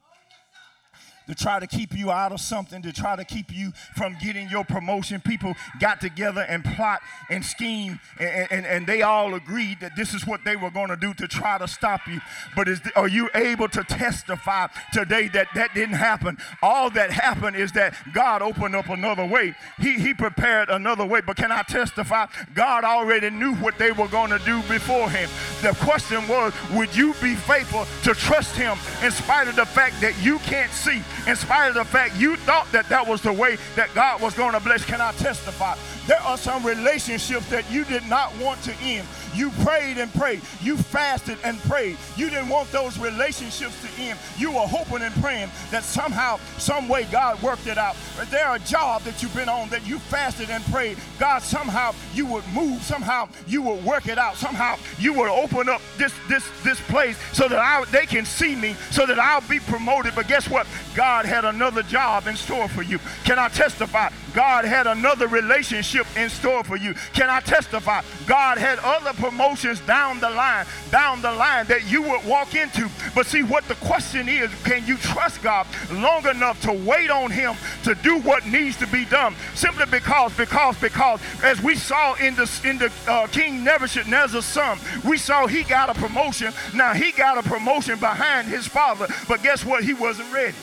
To 1.27 1.35
try 1.35 1.61
to 1.61 1.67
keep 1.67 1.97
you 1.97 2.11
out 2.11 2.33
of 2.33 2.41
something, 2.41 2.83
to 2.83 2.93
try 2.93 3.17
to 3.17 3.25
keep 3.25 3.53
you 3.53 3.73
from 3.97 4.17
getting 4.21 4.49
your 4.49 4.65
promotion. 4.65 5.21
People 5.21 5.55
got 5.81 6.01
together 6.01 6.43
and 6.43 6.65
plot 6.65 7.01
and 7.31 7.45
scheme, 7.45 8.01
and, 8.19 8.49
and, 8.51 8.67
and 8.67 8.87
they 8.87 9.03
all 9.03 9.35
agreed 9.35 9.81
that 9.81 9.97
this 9.97 10.15
is 10.15 10.27
what 10.27 10.45
they 10.45 10.57
were 10.57 10.71
going 10.71 10.89
to 10.89 10.97
do 10.97 11.15
to 11.15 11.27
try 11.27 11.59
to 11.59 11.69
stop 11.69 12.07
you. 12.07 12.21
But 12.57 12.69
is, 12.69 12.81
are 12.97 13.09
you 13.09 13.31
able 13.35 13.69
to 13.69 13.85
testify 13.85 14.69
today 14.93 15.29
that 15.29 15.49
that 15.55 15.75
didn't 15.75 15.97
happen? 15.97 16.39
All 16.63 16.91
that 16.91 17.11
happened 17.11 17.57
is 17.57 17.73
that 17.73 17.95
God 18.13 18.43
opened 18.43 18.77
up 18.77 18.89
another 18.89 19.25
way. 19.25 19.55
He, 19.79 19.95
he 19.95 20.15
prepared 20.15 20.71
another 20.71 21.05
way. 21.05 21.21
But 21.21 21.37
can 21.37 21.53
I 21.53 21.63
testify? 21.63 22.27
God 22.55 22.85
already 22.85 23.31
knew 23.31 23.55
what 23.57 23.79
they 23.79 23.93
were 23.93 24.09
going 24.09 24.31
to 24.31 24.39
do 24.41 24.63
beforehand. 24.63 25.31
The 25.63 25.77
question 25.85 26.27
was, 26.29 26.53
would 26.73 26.95
you 26.95 27.15
be 27.15 27.35
faithful 27.35 27.87
to 28.03 28.15
trust 28.15 28.57
Him 28.57 28.77
in 29.03 29.11
spite 29.11 29.49
of 29.49 29.57
the 29.57 29.67
fact 29.67 30.01
that 30.01 30.15
you 30.23 30.39
can't 30.41 30.71
see? 30.73 31.03
In 31.27 31.37
spite 31.37 31.69
of 31.69 31.75
the 31.75 31.85
fact 31.85 32.17
you 32.17 32.37
thought 32.37 32.71
that 32.73 32.89
that 32.89 33.07
was 33.07 33.21
the 33.23 33.33
way 33.33 33.57
that 33.77 33.95
God 33.95 34.21
was 34.21 34.35
going 34.35 34.53
to 34.53 34.61
bless. 34.61 34.85
Can 34.85 35.01
I 35.01 35.13
testify? 35.13 35.77
There 36.07 36.21
are 36.21 36.37
some 36.37 36.65
relationships 36.65 37.49
that 37.51 37.71
you 37.71 37.85
did 37.85 38.05
not 38.07 38.37
want 38.39 38.63
to 38.65 38.75
end. 38.83 39.07
You 39.35 39.51
prayed 39.63 39.99
and 39.99 40.13
prayed. 40.15 40.43
You 40.63 40.77
fasted 40.77 41.39
and 41.45 41.59
prayed. 41.65 41.97
You 42.17 42.31
didn't 42.31 42.49
want 42.49 42.71
those 42.71 42.99
relationships 42.99 43.81
to 43.83 44.03
end. 44.03 44.19
You 44.39 44.53
were 44.53 44.61
hoping 44.61 45.03
and 45.03 45.15
praying 45.23 45.51
that 45.71 45.83
somehow, 45.83 46.39
some 46.59 46.89
way, 46.89 47.07
God 47.11 47.41
worked 47.43 47.67
it 47.67 47.79
out. 47.79 47.97
There 48.31 48.55
a 48.55 48.59
job 48.61 49.03
that 49.03 49.23
you've 49.23 49.35
been 49.35 49.49
on 49.49 49.69
that 49.71 49.87
you 49.87 49.99
fasted 49.99 50.51
and 50.51 50.65
prayed? 50.67 50.99
God, 51.19 51.43
somehow 51.43 51.95
you 52.15 52.27
would 52.27 52.47
move. 52.55 52.83
Somehow 52.83 53.29
you 53.47 53.63
would 53.63 53.85
work 53.85 54.07
it 54.09 54.19
out. 54.19 54.37
Somehow 54.37 54.77
you 54.99 55.13
would 55.15 55.29
open 55.29 55.69
up 55.69 55.81
this 55.99 56.13
this 56.29 56.45
this 56.63 56.81
place 56.83 57.17
so 57.33 57.49
that 57.49 57.59
I, 57.59 57.85
they 57.87 58.07
can 58.07 58.25
see 58.25 58.55
me, 58.55 58.75
so 58.91 59.07
that 59.07 59.19
I'll 59.19 59.41
be 59.49 59.61
promoted. 59.61 60.15
But 60.15 60.29
guess 60.29 60.49
what? 60.49 60.67
God 60.95 61.25
had 61.25 61.45
another 61.45 61.83
job 61.83 62.27
in 62.27 62.37
store 62.37 62.69
for 62.69 62.83
you. 62.83 62.99
Can 63.25 63.39
I 63.39 63.49
testify? 63.49 64.11
God 64.35 64.65
had 64.65 64.87
another 64.87 65.29
relationship 65.29 66.07
in 66.17 66.29
store 66.29 66.65
for 66.65 66.77
you. 66.77 66.95
Can 67.13 67.31
I 67.31 67.41
testify? 67.41 68.03
God 68.27 68.59
had 68.59 68.79
other 68.81 69.13
promotions 69.15 69.81
down 69.81 70.21
the 70.21 70.31
line, 70.31 70.67
down 70.91 71.23
the 71.23 71.33
line 71.33 71.67
that 71.67 71.91
you 71.91 72.03
would 72.03 72.25
walk 72.25 72.55
into. 72.55 72.91
But 73.15 73.27
see, 73.27 73.43
what 73.43 73.67
the 73.69 73.77
question 73.77 74.29
is, 74.29 74.51
can 74.65 74.85
you 74.87 74.97
trust 74.97 75.43
God 75.43 75.67
long 75.93 76.27
enough 76.27 76.61
to 76.63 76.73
wait 76.73 77.11
on 77.11 77.31
Him 77.31 77.55
to 77.85 77.95
do 77.97 78.19
what 78.19 78.47
needs 78.47 78.77
to 78.79 78.87
be 78.89 79.05
done? 79.05 79.35
Simply 79.55 79.87
because, 79.87 80.37
because, 80.37 80.79
because, 80.81 81.21
as 81.43 81.63
we 81.63 81.77
saw 81.77 82.15
in 82.15 82.35
the 82.35 82.51
in 82.65 82.79
the 82.79 82.93
uh, 83.07 83.27
King 83.29 83.63
Nebuchadnezzar's 83.63 84.45
son, 84.45 84.79
we 85.07 85.17
saw 85.17 85.47
he 85.47 85.63
got 85.63 85.91
a 85.91 85.95
promotion. 85.95 86.53
Now 86.75 86.93
he 86.93 87.13
got 87.13 87.39
a 87.39 87.49
promotion 87.49 87.99
behind 87.99 88.49
his 88.49 88.67
father, 88.67 89.07
but 89.29 89.43
guess 89.43 89.65
what? 89.65 89.85
He 89.85 89.95
wasn't 89.95 90.33
ready. 90.33 90.55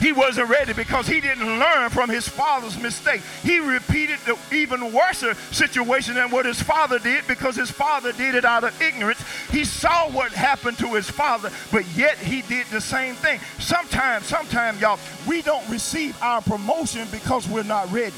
He 0.00 0.12
wasn't 0.12 0.48
ready 0.48 0.72
because 0.72 1.06
he 1.06 1.20
didn't 1.20 1.60
learn 1.60 1.90
from 1.90 2.08
his 2.08 2.26
father's 2.26 2.80
mistake. 2.80 3.20
He 3.42 3.58
repeated 3.58 4.18
the 4.20 4.38
even 4.50 4.92
worse 4.92 5.24
situation 5.50 6.14
than 6.14 6.30
what 6.30 6.46
his 6.46 6.60
father 6.62 6.98
did 6.98 7.26
because 7.26 7.54
his 7.54 7.70
father 7.70 8.12
did 8.12 8.34
it 8.34 8.46
out 8.46 8.64
of 8.64 8.80
ignorance. 8.80 9.22
He 9.50 9.64
saw 9.64 10.08
what 10.10 10.32
happened 10.32 10.78
to 10.78 10.94
his 10.94 11.08
father, 11.10 11.50
but 11.70 11.86
yet 11.94 12.16
he 12.16 12.40
did 12.42 12.66
the 12.68 12.80
same 12.80 13.14
thing. 13.14 13.40
Sometimes, 13.58 14.26
sometimes, 14.26 14.80
y'all, 14.80 14.98
we 15.26 15.42
don't 15.42 15.68
receive 15.68 16.20
our 16.22 16.40
promotion 16.40 17.06
because 17.12 17.46
we're 17.46 17.62
not 17.62 17.92
ready. 17.92 18.16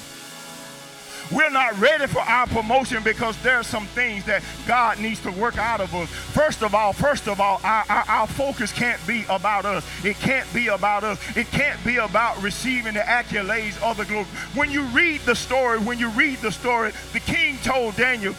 We're 1.31 1.51
not 1.51 1.79
ready 1.79 2.07
for 2.07 2.21
our 2.21 2.47
promotion 2.47 3.03
because 3.03 3.41
there 3.43 3.57
are 3.57 3.63
some 3.63 3.87
things 3.87 4.25
that 4.25 4.43
God 4.67 4.99
needs 4.99 5.21
to 5.21 5.31
work 5.31 5.59
out 5.59 5.81
of 5.81 5.95
us. 5.95 6.09
First 6.09 6.63
of 6.63 6.75
all, 6.75 6.93
first 6.93 7.29
of 7.29 7.41
all, 7.41 7.61
our, 7.63 7.85
our, 7.89 8.05
our 8.09 8.27
focus 8.27 8.73
can't 8.73 9.05
be 9.07 9.25
about 9.29 9.65
us. 9.65 9.87
It 10.05 10.17
can't 10.17 10.53
be 10.53 10.69
about 10.69 11.05
us. 11.05 11.19
It 11.37 11.47
can't 11.49 11.83
be 11.85 11.97
about 11.97 12.43
receiving 12.43 12.95
the 12.95 13.01
accolades 13.01 13.81
of 13.83 13.97
the 13.97 14.05
glory. 14.05 14.27
When 14.55 14.71
you 14.71 14.83
read 14.85 15.21
the 15.21 15.35
story, 15.35 15.79
when 15.79 15.99
you 15.99 16.09
read 16.11 16.39
the 16.39 16.53
story, 16.53 16.93
the 17.13 17.21
king 17.21 17.59
told 17.63 17.97
Daniel, 17.97 18.35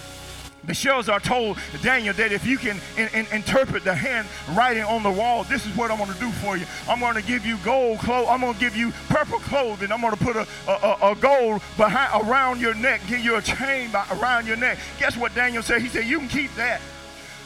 Belshazzar 0.65 1.19
told 1.19 1.57
Daniel 1.81 2.13
that 2.15 2.31
if 2.31 2.45
you 2.45 2.57
can 2.57 2.79
in, 2.97 3.09
in, 3.13 3.25
interpret 3.33 3.83
the 3.83 3.93
handwriting 3.93 4.83
on 4.83 5.03
the 5.03 5.11
wall, 5.11 5.43
this 5.43 5.65
is 5.65 5.75
what 5.75 5.91
I'm 5.91 5.97
going 5.97 6.11
to 6.11 6.19
do 6.19 6.31
for 6.31 6.57
you. 6.57 6.65
I'm 6.87 6.99
going 6.99 7.15
to 7.15 7.21
give 7.21 7.45
you 7.45 7.57
gold 7.65 7.99
clothes. 7.99 8.27
I'm 8.29 8.41
going 8.41 8.53
to 8.53 8.59
give 8.59 8.75
you 8.75 8.91
purple 9.09 9.39
clothing. 9.39 9.91
I'm 9.91 10.01
going 10.01 10.15
to 10.15 10.23
put 10.23 10.35
a, 10.35 10.47
a, 10.67 11.11
a 11.11 11.15
gold 11.15 11.61
behind 11.77 12.27
around 12.27 12.61
your 12.61 12.73
neck, 12.73 13.01
give 13.07 13.19
you 13.19 13.35
a 13.35 13.41
chain 13.41 13.91
around 14.11 14.47
your 14.47 14.57
neck. 14.57 14.77
Guess 14.99 15.17
what 15.17 15.35
Daniel 15.35 15.63
said? 15.63 15.81
He 15.81 15.89
said, 15.89 16.05
You 16.05 16.19
can 16.19 16.27
keep 16.29 16.53
that. 16.55 16.81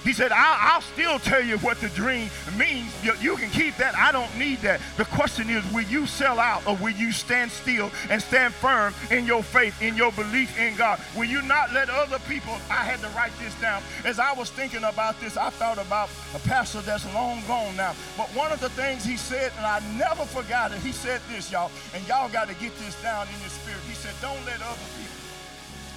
He 0.03 0.13
said, 0.13 0.31
I'll, 0.31 0.75
I'll, 0.75 0.81
still 0.81 1.19
tell 1.19 1.43
you 1.43 1.57
what 1.59 1.79
the 1.81 1.89
dream 1.89 2.29
means. 2.57 2.91
You, 3.03 3.13
you, 3.19 3.35
can 3.35 3.49
keep 3.49 3.75
that. 3.77 3.95
I 3.95 4.11
don't 4.11 4.35
need 4.37 4.59
that. 4.59 4.79
The 4.95 5.05
question 5.05 5.49
is, 5.49 5.63
will 5.73 5.83
you 5.83 6.05
sell 6.05 6.39
out 6.39 6.65
or 6.65 6.75
will 6.75 6.91
you 6.91 7.11
stand 7.11 7.51
still 7.51 7.91
and 8.09 8.21
stand 8.21 8.53
firm 8.53 8.93
in 9.11 9.25
your 9.25 9.43
faith, 9.43 9.81
in 9.81 9.95
your 9.95 10.11
belief 10.11 10.57
in 10.59 10.75
God? 10.75 10.99
Will 11.15 11.25
you 11.25 11.41
not 11.41 11.73
let 11.73 11.89
other 11.89 12.19
people, 12.27 12.53
I 12.69 12.83
had 12.83 12.99
to 13.01 13.09
write 13.09 13.31
this 13.39 13.53
down. 13.59 13.81
As 14.05 14.19
I 14.19 14.33
was 14.33 14.49
thinking 14.49 14.83
about 14.83 15.19
this, 15.19 15.37
I 15.37 15.49
thought 15.49 15.77
about 15.77 16.09
a 16.33 16.39
pastor 16.39 16.81
that's 16.81 17.05
long 17.13 17.41
gone 17.47 17.75
now. 17.75 17.93
But 18.17 18.27
one 18.35 18.51
of 18.51 18.59
the 18.59 18.69
things 18.69 19.03
he 19.03 19.17
said, 19.17 19.51
and 19.57 19.65
I 19.65 19.81
never 19.97 20.25
forgot 20.25 20.71
it, 20.71 20.79
he 20.79 20.91
said 20.91 21.21
this, 21.29 21.51
y'all, 21.51 21.71
and 21.93 22.07
y'all 22.07 22.29
got 22.29 22.47
to 22.47 22.55
get 22.55 22.77
this 22.79 22.99
down 23.01 23.27
in 23.27 23.39
your 23.41 23.49
spirit. 23.49 23.81
He 23.87 23.93
said, 23.93 24.13
don't 24.21 24.43
let 24.45 24.61
other 24.61 24.77
people, 24.97 25.17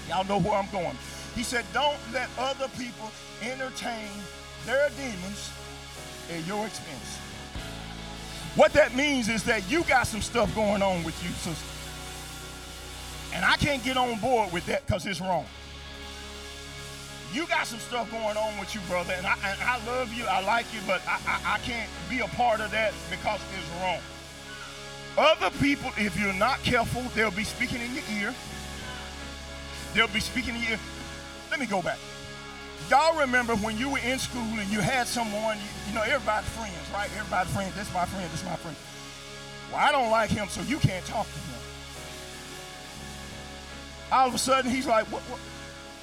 y'all 0.08 0.24
know 0.24 0.38
where 0.38 0.58
I'm 0.58 0.70
going. 0.70 0.96
He 1.34 1.42
said, 1.42 1.64
don't 1.72 1.98
let 2.12 2.28
other 2.38 2.68
people 2.78 3.10
entertain 3.42 4.08
their 4.66 4.90
demons 4.90 5.50
at 6.30 6.46
your 6.46 6.66
expense. 6.66 7.18
What 8.56 8.72
that 8.72 8.94
means 8.94 9.28
is 9.28 9.44
that 9.44 9.70
you 9.70 9.84
got 9.84 10.06
some 10.06 10.20
stuff 10.20 10.54
going 10.54 10.82
on 10.82 11.04
with 11.04 11.22
you, 11.22 11.30
sister. 11.30 11.66
And 13.32 13.44
I 13.44 13.56
can't 13.56 13.82
get 13.84 13.96
on 13.96 14.18
board 14.18 14.52
with 14.52 14.66
that 14.66 14.86
because 14.86 15.06
it's 15.06 15.20
wrong. 15.20 15.46
You 17.32 17.46
got 17.46 17.68
some 17.68 17.78
stuff 17.78 18.10
going 18.10 18.36
on 18.36 18.58
with 18.58 18.74
you, 18.74 18.80
brother, 18.88 19.14
and 19.16 19.24
I, 19.24 19.34
and 19.44 19.60
I 19.62 19.78
love 19.86 20.12
you, 20.12 20.26
I 20.26 20.40
like 20.42 20.66
you, 20.74 20.80
but 20.84 21.00
I, 21.06 21.20
I, 21.28 21.54
I 21.54 21.58
can't 21.58 21.88
be 22.08 22.18
a 22.18 22.26
part 22.26 22.60
of 22.60 22.72
that 22.72 22.92
because 23.08 23.40
it's 23.56 23.80
wrong. 23.80 24.00
Other 25.16 25.56
people, 25.58 25.92
if 25.96 26.18
you're 26.18 26.32
not 26.32 26.60
careful, 26.64 27.02
they'll 27.14 27.30
be 27.30 27.44
speaking 27.44 27.80
in 27.80 27.94
your 27.94 28.02
ear. 28.20 28.34
They'll 29.94 30.08
be 30.08 30.20
speaking 30.20 30.56
in 30.56 30.62
your 30.62 30.70
ear. 30.72 30.78
Let 31.50 31.60
me 31.60 31.66
go 31.66 31.82
back 31.82 31.98
y'all 32.90 33.18
remember 33.20 33.54
when 33.56 33.78
you 33.78 33.88
were 33.88 34.00
in 34.00 34.18
school 34.18 34.58
and 34.58 34.68
you 34.68 34.80
had 34.80 35.06
someone, 35.06 35.56
you, 35.58 35.88
you 35.88 35.94
know, 35.94 36.02
everybody's 36.02 36.48
friends, 36.50 36.74
right? 36.92 37.08
Everybody's 37.16 37.52
friends. 37.54 37.74
This 37.76 37.88
is 37.88 37.94
my 37.94 38.04
friend, 38.04 38.30
this 38.32 38.40
is 38.40 38.46
my 38.46 38.56
friend. 38.56 38.76
Well, 39.70 39.80
I 39.80 39.92
don't 39.92 40.10
like 40.10 40.30
him, 40.30 40.48
so 40.48 40.60
you 40.62 40.78
can't 40.78 41.04
talk 41.06 41.26
to 41.26 41.38
him. 41.38 41.60
All 44.10 44.26
of 44.26 44.34
a 44.34 44.38
sudden, 44.38 44.70
he's 44.70 44.86
like, 44.86 45.06
what, 45.06 45.22
what, 45.22 45.40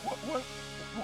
what, 0.06 0.18
what, 0.32 0.44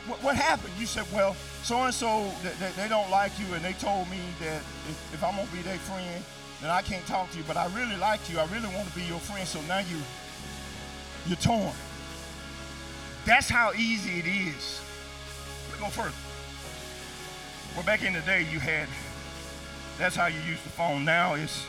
what, 0.08 0.24
what 0.24 0.36
happened? 0.38 0.74
You 0.80 0.86
said, 0.86 1.06
well, 1.12 1.36
so-and-so, 1.64 2.32
they, 2.42 2.72
they, 2.82 2.88
don't 2.88 3.12
like 3.12 3.38
you, 3.38 3.54
and 3.54 3.64
they 3.64 3.74
told 3.74 4.10
me 4.10 4.20
that 4.40 4.62
if, 4.88 5.14
if 5.14 5.24
I'm 5.24 5.36
going 5.36 5.48
to 5.48 5.54
be 5.54 5.62
their 5.64 5.78
friend, 5.80 6.24
then 6.62 6.70
I 6.70 6.82
can't 6.82 7.06
talk 7.06 7.30
to 7.32 7.38
you, 7.38 7.44
but 7.46 7.58
I 7.58 7.66
really 7.76 7.98
like 7.98 8.22
you. 8.32 8.40
I 8.40 8.46
really 8.46 8.74
want 8.74 8.88
to 8.88 8.96
be 8.96 9.04
your 9.04 9.20
friend, 9.20 9.46
so 9.46 9.60
now 9.64 9.80
you, 9.80 9.98
you're 11.28 11.36
torn. 11.36 11.74
That's 13.26 13.50
how 13.50 13.72
easy 13.74 14.20
it 14.20 14.26
is. 14.28 14.82
Let 15.70 15.80
me 15.80 15.86
go 15.86 15.90
further. 15.92 16.16
Well, 17.76 17.86
back 17.86 18.04
in 18.04 18.14
the 18.14 18.20
day, 18.22 18.46
you 18.52 18.60
had, 18.60 18.88
that's 19.98 20.16
how 20.16 20.28
you 20.28 20.40
use 20.48 20.62
the 20.62 20.70
phone. 20.70 21.06
Now 21.06 21.36
it's 21.36 21.66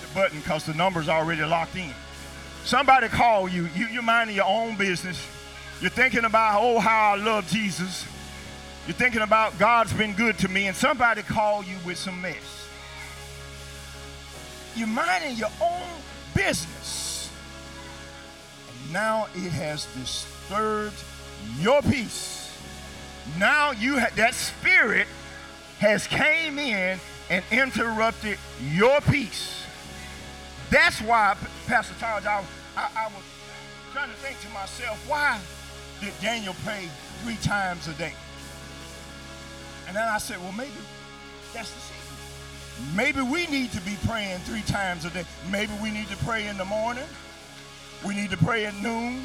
the 0.00 0.14
button 0.14 0.38
because 0.38 0.64
the 0.64 0.74
number's 0.74 1.08
already 1.08 1.42
locked 1.44 1.76
in. 1.76 1.92
Somebody 2.64 3.08
call 3.08 3.48
you, 3.48 3.68
you, 3.74 3.86
you're 3.88 4.02
minding 4.02 4.36
your 4.36 4.46
own 4.46 4.76
business. 4.76 5.24
You're 5.80 5.90
thinking 5.90 6.24
about, 6.24 6.60
oh, 6.62 6.78
how 6.78 7.12
I 7.12 7.16
love 7.16 7.48
Jesus. 7.48 8.06
You're 8.86 8.96
thinking 8.96 9.22
about 9.22 9.58
God's 9.58 9.92
been 9.92 10.14
good 10.14 10.38
to 10.38 10.48
me, 10.48 10.66
and 10.66 10.76
somebody 10.76 11.22
call 11.22 11.62
you 11.62 11.76
with 11.84 11.98
some 11.98 12.20
mess. 12.22 12.66
You're 14.74 14.86
minding 14.86 15.36
your 15.36 15.50
own 15.60 15.88
business. 16.34 17.07
Now 18.92 19.28
it 19.34 19.52
has 19.52 19.86
disturbed 19.94 20.96
your 21.60 21.82
peace. 21.82 22.56
Now 23.38 23.72
you 23.72 23.98
ha- 23.98 24.10
that 24.16 24.34
spirit 24.34 25.06
has 25.78 26.06
came 26.06 26.58
in 26.58 26.98
and 27.30 27.44
interrupted 27.50 28.38
your 28.72 29.00
peace. 29.02 29.64
That's 30.70 31.00
why, 31.00 31.36
Pastor 31.66 31.94
Charles, 32.00 32.26
I, 32.26 32.44
I, 32.76 32.88
I 32.96 33.06
was 33.08 33.22
trying 33.92 34.10
to 34.10 34.16
think 34.16 34.40
to 34.40 34.48
myself, 34.50 34.98
why 35.08 35.38
did 36.00 36.12
Daniel 36.20 36.54
pray 36.64 36.88
three 37.22 37.36
times 37.36 37.88
a 37.88 37.92
day? 37.92 38.12
And 39.86 39.96
then 39.96 40.06
I 40.06 40.18
said, 40.18 40.38
well, 40.38 40.52
maybe 40.52 40.72
that's 41.54 41.70
the 41.70 41.80
secret. 41.80 42.94
Maybe 42.94 43.22
we 43.22 43.46
need 43.46 43.72
to 43.72 43.80
be 43.80 43.96
praying 44.06 44.38
three 44.40 44.62
times 44.62 45.04
a 45.04 45.10
day. 45.10 45.24
Maybe 45.50 45.72
we 45.82 45.90
need 45.90 46.08
to 46.08 46.16
pray 46.18 46.46
in 46.46 46.56
the 46.58 46.64
morning. 46.64 47.06
We 48.06 48.14
need 48.14 48.30
to 48.30 48.36
pray 48.36 48.66
at 48.66 48.74
noon. 48.76 49.22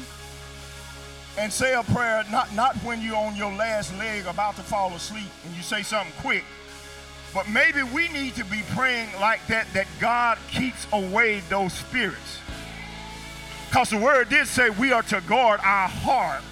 And 1.36 1.52
say 1.52 1.74
a 1.74 1.82
prayer 1.82 2.24
not, 2.30 2.54
not 2.54 2.76
when 2.76 3.02
you're 3.02 3.16
on 3.16 3.34
your 3.34 3.52
last 3.52 3.96
leg 3.98 4.26
about 4.26 4.56
to 4.56 4.62
fall 4.62 4.94
asleep 4.94 5.30
and 5.44 5.54
you 5.56 5.62
say 5.62 5.82
something 5.82 6.12
quick. 6.20 6.44
But 7.32 7.48
maybe 7.48 7.82
we 7.82 8.08
need 8.08 8.36
to 8.36 8.44
be 8.44 8.62
praying 8.74 9.08
like 9.20 9.44
that, 9.48 9.66
that 9.74 9.88
God 9.98 10.38
keeps 10.50 10.86
away 10.92 11.40
those 11.48 11.72
spirits. 11.72 12.38
Because 13.68 13.90
the 13.90 13.98
word 13.98 14.28
did 14.28 14.46
say 14.46 14.70
we 14.70 14.92
are 14.92 15.02
to 15.02 15.20
guard 15.22 15.58
our 15.64 15.88
heart 15.88 16.42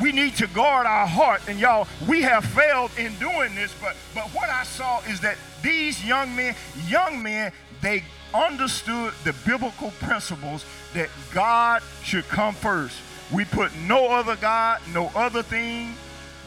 we 0.00 0.12
need 0.12 0.36
to 0.36 0.46
guard 0.48 0.86
our 0.86 1.06
heart. 1.06 1.42
And 1.48 1.58
y'all, 1.58 1.86
we 2.08 2.22
have 2.22 2.44
failed 2.44 2.90
in 2.96 3.14
doing 3.16 3.54
this, 3.54 3.74
but 3.80 3.96
but 4.14 4.24
what 4.34 4.48
I 4.48 4.64
saw 4.64 5.00
is 5.02 5.20
that 5.20 5.36
these 5.62 6.04
young 6.04 6.34
men, 6.34 6.54
young 6.88 7.22
men, 7.22 7.52
they 7.80 8.04
understood 8.34 9.12
the 9.24 9.34
biblical 9.44 9.90
principles 10.00 10.64
that 10.94 11.08
God 11.32 11.82
should 12.02 12.28
come 12.28 12.54
first. 12.54 12.98
We 13.32 13.44
put 13.44 13.74
no 13.76 14.08
other 14.08 14.36
God, 14.36 14.80
no 14.92 15.10
other 15.14 15.42
thing 15.42 15.94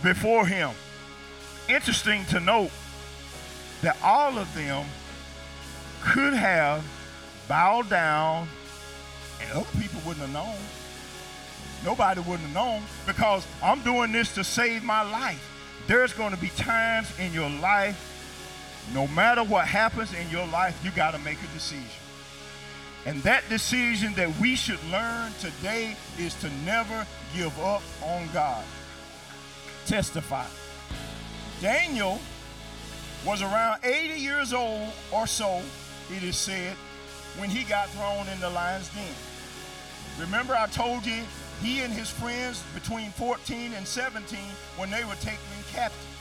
before 0.04 0.46
him. 0.46 0.72
Interesting 1.68 2.26
to 2.26 2.40
note 2.40 2.72
that 3.82 3.98
all 4.04 4.38
of 4.38 4.54
them 4.54 4.86
could 6.02 6.34
have 6.34 6.84
bowed 7.48 7.90
down 7.90 8.48
and 9.42 9.52
other 9.52 9.80
people 9.80 10.02
wouldn't 10.06 10.26
have 10.26 10.34
known. 10.34 10.56
Nobody 11.84 12.20
wouldn't 12.22 12.42
have 12.42 12.54
known 12.54 12.84
because 13.06 13.46
I'm 13.64 13.82
doing 13.82 14.12
this 14.12 14.34
to 14.36 14.44
save 14.44 14.84
my 14.84 15.02
life. 15.02 15.52
There's 15.88 16.14
going 16.14 16.32
to 16.32 16.38
be 16.38 16.50
times 16.50 17.08
in 17.20 17.32
your 17.34 17.50
life, 17.50 18.15
no 18.94 19.08
matter 19.08 19.44
what 19.44 19.68
happens 19.68 20.14
in 20.14 20.30
your 20.30 20.48
life, 20.48 20.80
you 20.84 20.92
got 20.92 21.12
to 21.12 21.20
make 21.20 21.38
a 21.42 21.54
decision. 21.54 22.02
And 23.06 23.22
that 23.22 23.48
decision 23.50 24.14
that 24.16 24.30
we 24.40 24.56
should 24.56 24.84
learn 24.92 25.32
today 25.40 25.96
is 26.18 26.34
to 26.36 26.50
never 26.66 27.06
give 27.36 27.58
up 27.60 27.84
on 28.02 28.28
God. 28.34 28.64
Testify. 29.86 30.46
Daniel 31.62 32.20
was 33.26 33.42
around 33.42 33.80
80 33.84 34.20
years 34.20 34.54
old 34.54 34.90
or 35.12 35.28
so, 35.28 35.62
it 36.16 36.24
is 36.24 36.36
said, 36.36 36.76
when 37.38 37.50
he 37.50 37.64
got 37.64 37.90
thrown 37.90 38.28
in 38.28 38.40
the 38.40 38.50
lion's 38.50 38.90
den. 38.90 39.14
Remember, 40.20 40.56
I 40.56 40.68
told 40.68 41.06
you 41.06 41.22
he 41.62 41.82
and 41.82 41.94
his 41.94 42.10
friends 42.10 42.64
between 42.74 43.12
14 43.12 43.74
and 43.74 43.86
17 43.86 44.40
when 44.78 44.90
they 44.90 45.04
were 45.04 45.16
taken 45.16 45.40
captive. 45.72 46.15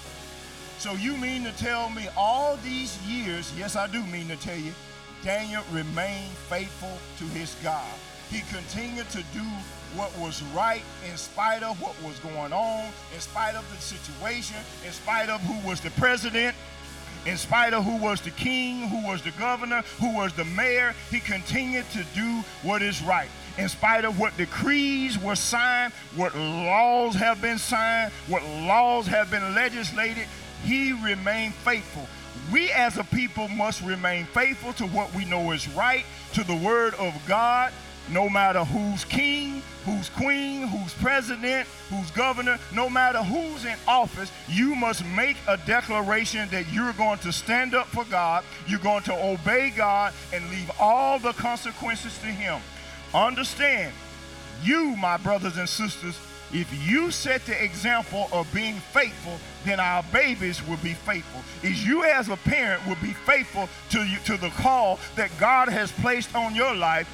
So 0.84 0.92
you 0.92 1.16
mean 1.16 1.44
to 1.44 1.52
tell 1.52 1.88
me 1.88 2.08
all 2.14 2.58
these 2.58 2.98
years, 3.08 3.50
yes, 3.56 3.74
I 3.74 3.86
do 3.86 4.02
mean 4.02 4.28
to 4.28 4.36
tell 4.36 4.58
you, 4.58 4.74
Daniel 5.22 5.62
remained 5.72 6.36
faithful 6.50 6.98
to 7.16 7.24
his 7.24 7.56
God. 7.64 7.90
He 8.30 8.42
continued 8.54 9.08
to 9.08 9.22
do 9.32 9.40
what 9.96 10.14
was 10.18 10.42
right 10.54 10.82
in 11.10 11.16
spite 11.16 11.62
of 11.62 11.80
what 11.80 11.94
was 12.02 12.18
going 12.18 12.52
on, 12.52 12.92
in 13.14 13.20
spite 13.22 13.54
of 13.54 13.64
the 13.74 13.80
situation, 13.80 14.58
in 14.84 14.92
spite 14.92 15.30
of 15.30 15.40
who 15.40 15.66
was 15.66 15.80
the 15.80 15.88
president, 15.92 16.54
in 17.24 17.38
spite 17.38 17.72
of 17.72 17.82
who 17.82 17.96
was 17.96 18.20
the 18.20 18.32
king, 18.32 18.86
who 18.88 19.08
was 19.08 19.22
the 19.22 19.30
governor, 19.38 19.80
who 20.00 20.14
was 20.14 20.34
the 20.34 20.44
mayor. 20.44 20.94
He 21.10 21.18
continued 21.18 21.86
to 21.92 22.04
do 22.14 22.44
what 22.62 22.82
is 22.82 23.02
right 23.04 23.30
in 23.56 23.68
spite 23.68 24.04
of 24.04 24.18
what 24.18 24.36
decrees 24.36 25.18
were 25.18 25.36
signed, 25.36 25.92
what 26.16 26.36
laws 26.36 27.14
have 27.14 27.40
been 27.40 27.58
signed, 27.58 28.12
what 28.26 28.42
laws 28.42 29.06
have 29.06 29.30
been 29.30 29.54
legislated, 29.54 30.26
he 30.64 30.92
remained 30.92 31.54
faithful. 31.54 32.06
We 32.52 32.70
as 32.72 32.98
a 32.98 33.04
people 33.04 33.48
must 33.48 33.82
remain 33.82 34.26
faithful 34.26 34.72
to 34.74 34.86
what 34.86 35.14
we 35.14 35.24
know 35.24 35.52
is 35.52 35.68
right, 35.68 36.04
to 36.34 36.44
the 36.44 36.56
word 36.56 36.94
of 36.94 37.14
God, 37.26 37.72
no 38.10 38.28
matter 38.28 38.64
who's 38.64 39.04
king, 39.04 39.62
who's 39.84 40.08
queen, 40.10 40.66
who's 40.66 40.92
president, 40.94 41.66
who's 41.88 42.10
governor, 42.10 42.58
no 42.74 42.88
matter 42.90 43.22
who's 43.22 43.64
in 43.64 43.76
office, 43.88 44.30
you 44.48 44.74
must 44.74 45.04
make 45.06 45.36
a 45.48 45.56
declaration 45.58 46.48
that 46.50 46.70
you're 46.72 46.92
going 46.94 47.18
to 47.20 47.32
stand 47.32 47.74
up 47.74 47.86
for 47.88 48.04
God, 48.04 48.44
you're 48.66 48.78
going 48.80 49.02
to 49.04 49.14
obey 49.14 49.72
God, 49.74 50.12
and 50.32 50.48
leave 50.50 50.70
all 50.78 51.18
the 51.18 51.32
consequences 51.32 52.18
to 52.18 52.26
Him. 52.26 52.60
Understand, 53.14 53.92
you, 54.62 54.96
my 54.96 55.16
brothers 55.16 55.56
and 55.56 55.68
sisters, 55.68 56.18
if 56.52 56.68
you 56.86 57.10
set 57.10 57.44
the 57.46 57.62
example 57.62 58.28
of 58.32 58.52
being 58.52 58.76
faithful, 58.92 59.38
then 59.64 59.80
our 59.80 60.02
babies 60.12 60.66
will 60.66 60.76
be 60.78 60.94
faithful. 60.94 61.42
Is 61.62 61.86
you 61.86 62.04
as 62.04 62.28
a 62.28 62.36
parent 62.36 62.86
will 62.86 62.98
be 63.02 63.12
faithful 63.12 63.68
to 63.90 64.04
you 64.04 64.18
to 64.26 64.36
the 64.36 64.50
call 64.50 64.98
that 65.16 65.30
God 65.38 65.68
has 65.68 65.90
placed 65.92 66.34
on 66.34 66.54
your 66.54 66.74
life 66.74 67.08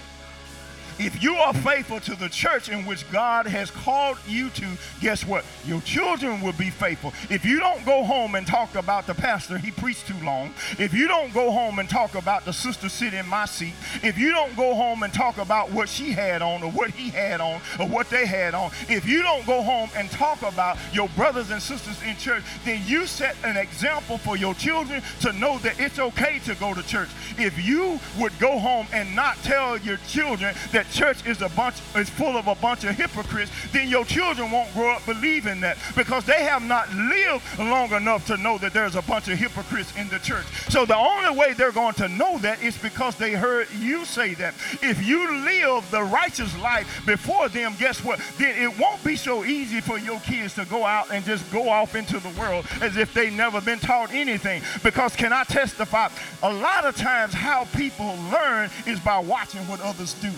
if 1.00 1.22
you 1.22 1.34
are 1.36 1.54
faithful 1.54 1.98
to 2.00 2.14
the 2.14 2.28
church 2.28 2.68
in 2.68 2.84
which 2.84 3.10
God 3.10 3.46
has 3.46 3.70
called 3.70 4.18
you 4.28 4.50
to, 4.50 4.66
guess 5.00 5.24
what? 5.24 5.46
Your 5.64 5.80
children 5.80 6.42
will 6.42 6.52
be 6.52 6.68
faithful. 6.68 7.14
If 7.30 7.42
you 7.44 7.58
don't 7.58 7.84
go 7.86 8.04
home 8.04 8.34
and 8.34 8.46
talk 8.46 8.74
about 8.74 9.06
the 9.06 9.14
pastor, 9.14 9.56
he 9.56 9.70
preached 9.70 10.06
too 10.06 10.22
long. 10.22 10.52
If 10.78 10.92
you 10.92 11.08
don't 11.08 11.32
go 11.32 11.50
home 11.50 11.78
and 11.78 11.88
talk 11.88 12.14
about 12.14 12.44
the 12.44 12.52
sister 12.52 12.90
sitting 12.90 13.18
in 13.18 13.26
my 13.26 13.46
seat, 13.46 13.72
if 14.02 14.18
you 14.18 14.30
don't 14.32 14.54
go 14.56 14.74
home 14.74 15.02
and 15.02 15.12
talk 15.12 15.38
about 15.38 15.72
what 15.72 15.88
she 15.88 16.12
had 16.12 16.42
on 16.42 16.62
or 16.62 16.70
what 16.70 16.90
he 16.90 17.08
had 17.08 17.40
on 17.40 17.62
or 17.78 17.88
what 17.88 18.10
they 18.10 18.26
had 18.26 18.54
on, 18.54 18.70
if 18.88 19.06
you 19.06 19.22
don't 19.22 19.46
go 19.46 19.62
home 19.62 19.88
and 19.96 20.10
talk 20.10 20.42
about 20.42 20.76
your 20.92 21.08
brothers 21.10 21.50
and 21.50 21.62
sisters 21.62 21.96
in 22.02 22.14
church, 22.18 22.44
then 22.66 22.82
you 22.84 23.06
set 23.06 23.36
an 23.42 23.56
example 23.56 24.18
for 24.18 24.36
your 24.36 24.52
children 24.52 25.02
to 25.20 25.32
know 25.32 25.58
that 25.60 25.80
it's 25.80 25.98
okay 25.98 26.40
to 26.40 26.54
go 26.56 26.74
to 26.74 26.82
church. 26.82 27.08
If 27.38 27.64
you 27.64 27.98
would 28.18 28.38
go 28.38 28.58
home 28.58 28.86
and 28.92 29.16
not 29.16 29.36
tell 29.38 29.78
your 29.78 29.96
children 30.06 30.54
that 30.72 30.89
church 30.90 31.26
is 31.26 31.42
a 31.42 31.48
bunch 31.50 31.76
is 31.96 32.10
full 32.10 32.36
of 32.36 32.46
a 32.46 32.54
bunch 32.56 32.84
of 32.84 32.96
hypocrites, 32.96 33.50
then 33.72 33.88
your 33.88 34.04
children 34.04 34.50
won't 34.50 34.72
grow 34.74 34.90
up 34.90 35.04
believing 35.06 35.60
that 35.60 35.78
because 35.96 36.24
they 36.24 36.42
have 36.42 36.62
not 36.62 36.92
lived 36.94 37.42
long 37.58 37.92
enough 37.92 38.26
to 38.26 38.36
know 38.36 38.58
that 38.58 38.72
there's 38.72 38.96
a 38.96 39.02
bunch 39.02 39.28
of 39.28 39.38
hypocrites 39.38 39.92
in 39.96 40.08
the 40.08 40.18
church. 40.18 40.46
So 40.68 40.84
the 40.84 40.96
only 40.96 41.36
way 41.38 41.52
they're 41.52 41.72
going 41.72 41.94
to 41.94 42.08
know 42.08 42.38
that 42.38 42.62
is 42.62 42.76
because 42.78 43.16
they 43.16 43.32
heard 43.32 43.68
you 43.78 44.04
say 44.04 44.34
that. 44.34 44.54
If 44.82 45.06
you 45.06 45.44
live 45.44 45.90
the 45.90 46.02
righteous 46.02 46.56
life 46.58 47.02
before 47.06 47.48
them, 47.48 47.74
guess 47.78 48.04
what? 48.04 48.20
Then 48.38 48.60
it 48.60 48.78
won't 48.78 49.02
be 49.04 49.16
so 49.16 49.44
easy 49.44 49.80
for 49.80 49.98
your 49.98 50.20
kids 50.20 50.54
to 50.54 50.64
go 50.64 50.84
out 50.84 51.10
and 51.12 51.24
just 51.24 51.50
go 51.52 51.68
off 51.68 51.94
into 51.94 52.18
the 52.18 52.30
world 52.40 52.66
as 52.80 52.96
if 52.96 53.14
they 53.14 53.30
never 53.30 53.60
been 53.60 53.78
taught 53.78 54.12
anything. 54.12 54.62
Because 54.82 55.16
can 55.16 55.32
I 55.32 55.44
testify? 55.44 56.08
A 56.42 56.52
lot 56.52 56.84
of 56.84 56.96
times 56.96 57.32
how 57.32 57.64
people 57.76 58.16
learn 58.32 58.70
is 58.86 59.00
by 59.00 59.18
watching 59.18 59.60
what 59.68 59.80
others 59.80 60.14
do 60.14 60.30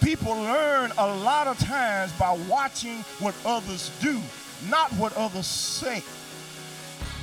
people 0.00 0.32
learn 0.32 0.92
a 0.98 1.06
lot 1.06 1.46
of 1.46 1.58
times 1.58 2.12
by 2.12 2.36
watching 2.48 2.98
what 3.20 3.34
others 3.44 3.90
do, 4.00 4.20
not 4.68 4.90
what 4.92 5.16
others 5.16 5.46
say. 5.46 6.02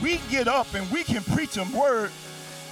We 0.02 0.20
get 0.30 0.48
up 0.48 0.74
and 0.74 0.90
we 0.92 1.04
can 1.04 1.24
preach 1.24 1.58
a 1.58 1.64
word, 1.76 2.12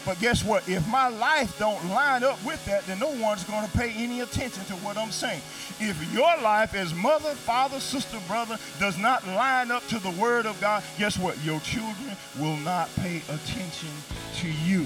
but 0.06 0.20
guess 0.20 0.44
what? 0.44 0.68
If 0.68 0.88
my 0.88 1.08
life 1.08 1.58
don't 1.58 1.90
line 1.90 2.24
up 2.24 2.44
with 2.44 2.64
that, 2.66 2.86
then 2.86 3.00
no 3.00 3.10
one's 3.22 3.44
going 3.46 3.66
to 3.66 3.78
pay 3.78 3.92
any 3.92 4.20
attention 4.20 4.66
to 4.66 4.74
what 4.76 4.98
I'm 4.98 5.12
saying. 5.12 5.42
If 5.80 6.14
your 6.14 6.36
life 6.42 6.76
as 6.76 6.94
mother, 6.94 7.34
father, 7.34 7.80
sister, 7.80 8.18
brother 8.28 8.58
does 8.80 8.98
not 8.98 9.26
line 9.28 9.72
up 9.72 9.88
to 9.88 10.00
the 10.00 10.12
word 10.12 10.46
of 10.46 10.60
God, 10.60 10.84
guess 10.98 11.18
what? 11.18 11.42
Your 11.44 11.60
children 11.62 12.18
will 12.40 12.58
not 12.58 12.94
pay 12.98 13.22
attention 13.30 13.90
to 14.36 14.48
you. 14.66 14.86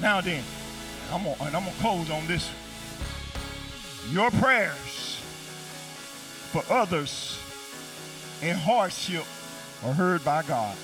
Now 0.00 0.20
then, 0.20 0.42
I'm 1.12 1.24
gonna, 1.24 1.36
and 1.40 1.56
I'm 1.56 1.64
gonna 1.64 1.76
close 1.80 2.10
on 2.10 2.26
this 2.26 2.50
Your 4.10 4.30
prayers 4.30 5.20
for 6.50 6.64
others 6.70 7.38
in 8.40 8.56
hardship 8.56 9.24
are 9.84 9.92
heard 9.92 10.24
by 10.24 10.42
God. 10.44 10.74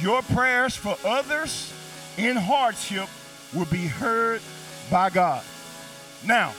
Your 0.00 0.22
prayers 0.22 0.76
for 0.76 0.96
others 1.04 1.72
in 2.16 2.36
hardship 2.36 3.08
will 3.52 3.64
be 3.66 3.86
heard 3.88 4.40
by 4.88 5.10
God. 5.10 5.42
Now, 6.24 6.52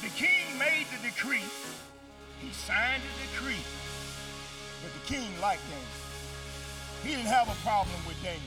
the 0.00 0.08
king 0.08 0.58
made 0.58 0.86
the 0.90 1.06
decree. 1.06 1.44
He 2.40 2.50
signed 2.50 3.02
the 3.02 3.26
decree. 3.28 3.62
But 4.82 4.92
the 5.02 5.14
king 5.14 5.28
liked 5.42 5.62
Daniel. 5.68 5.88
He 7.02 7.10
didn't 7.10 7.26
have 7.26 7.48
a 7.50 7.56
problem 7.62 7.96
with 8.06 8.16
Daniel. 8.22 8.40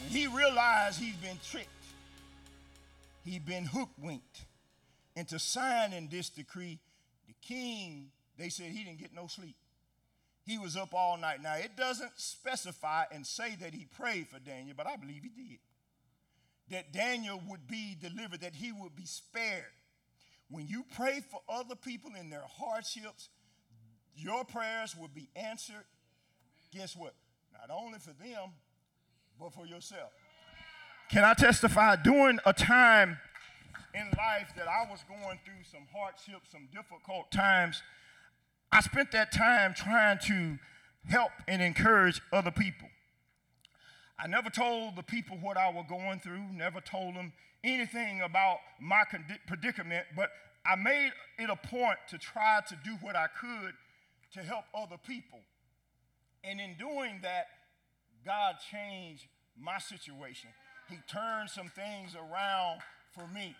When 0.00 0.10
he 0.10 0.28
realized 0.28 1.00
he'd 1.00 1.20
been 1.20 1.38
tricked, 1.44 1.68
he'd 3.24 3.44
been 3.46 3.66
hookwinked 3.66 4.44
into 5.16 5.38
signing 5.38 6.08
this 6.08 6.28
decree, 6.28 6.78
the 7.26 7.34
king, 7.42 8.10
they 8.38 8.48
said 8.48 8.66
he 8.66 8.84
didn't 8.84 8.98
get 8.98 9.14
no 9.14 9.26
sleep. 9.26 9.56
He 10.46 10.58
was 10.58 10.76
up 10.76 10.94
all 10.94 11.16
night. 11.16 11.42
Now, 11.42 11.54
it 11.54 11.76
doesn't 11.76 12.12
specify 12.16 13.04
and 13.12 13.26
say 13.26 13.56
that 13.60 13.74
he 13.74 13.86
prayed 13.86 14.28
for 14.28 14.38
Daniel, 14.38 14.74
but 14.76 14.86
I 14.86 14.96
believe 14.96 15.22
he 15.22 15.28
did. 15.28 15.58
That 16.70 16.92
Daniel 16.92 17.40
would 17.48 17.66
be 17.68 17.96
delivered, 18.00 18.40
that 18.40 18.54
he 18.54 18.72
would 18.72 18.96
be 18.96 19.04
spared. 19.04 19.64
When 20.48 20.66
you 20.66 20.84
pray 20.96 21.20
for 21.30 21.40
other 21.48 21.76
people 21.76 22.10
in 22.18 22.30
their 22.30 22.44
hardships, 22.58 23.28
your 24.16 24.44
prayers 24.44 24.96
will 24.96 25.08
be 25.08 25.28
answered. 25.36 25.84
Guess 26.72 26.96
what? 26.96 27.14
Not 27.52 27.70
only 27.76 27.98
for 27.98 28.12
them, 28.12 28.50
but 29.38 29.52
for 29.52 29.66
yourself. 29.66 30.10
Can 31.10 31.24
I 31.24 31.34
testify? 31.34 31.96
During 31.96 32.38
a 32.46 32.52
time 32.52 33.18
in 33.94 34.06
life 34.16 34.52
that 34.56 34.68
I 34.68 34.88
was 34.88 35.00
going 35.08 35.40
through 35.44 35.64
some 35.64 35.88
hardships, 35.92 36.52
some 36.52 36.68
difficult 36.72 37.32
times, 37.32 37.82
I 38.70 38.80
spent 38.80 39.10
that 39.10 39.32
time 39.32 39.74
trying 39.74 40.20
to 40.26 40.58
help 41.08 41.32
and 41.48 41.60
encourage 41.60 42.20
other 42.32 42.52
people. 42.52 42.88
I 44.20 44.28
never 44.28 44.50
told 44.50 44.94
the 44.94 45.02
people 45.02 45.36
what 45.38 45.56
I 45.56 45.68
was 45.70 45.84
going 45.88 46.20
through, 46.20 46.44
never 46.52 46.80
told 46.80 47.16
them 47.16 47.32
anything 47.64 48.20
about 48.20 48.58
my 48.80 49.02
predicament, 49.48 50.06
but 50.14 50.30
I 50.64 50.76
made 50.76 51.10
it 51.40 51.50
a 51.50 51.56
point 51.56 51.98
to 52.10 52.18
try 52.18 52.60
to 52.68 52.76
do 52.84 52.92
what 53.00 53.16
I 53.16 53.26
could 53.26 53.72
to 54.34 54.40
help 54.44 54.64
other 54.72 54.96
people. 55.04 55.40
And 56.44 56.60
in 56.60 56.76
doing 56.78 57.18
that, 57.22 57.46
God 58.24 58.56
changed 58.70 59.24
my 59.58 59.78
situation. 59.78 60.50
He 60.90 60.98
turned 61.08 61.50
some 61.50 61.68
things 61.68 62.14
around 62.14 62.80
for 63.12 63.26
me. 63.32 63.54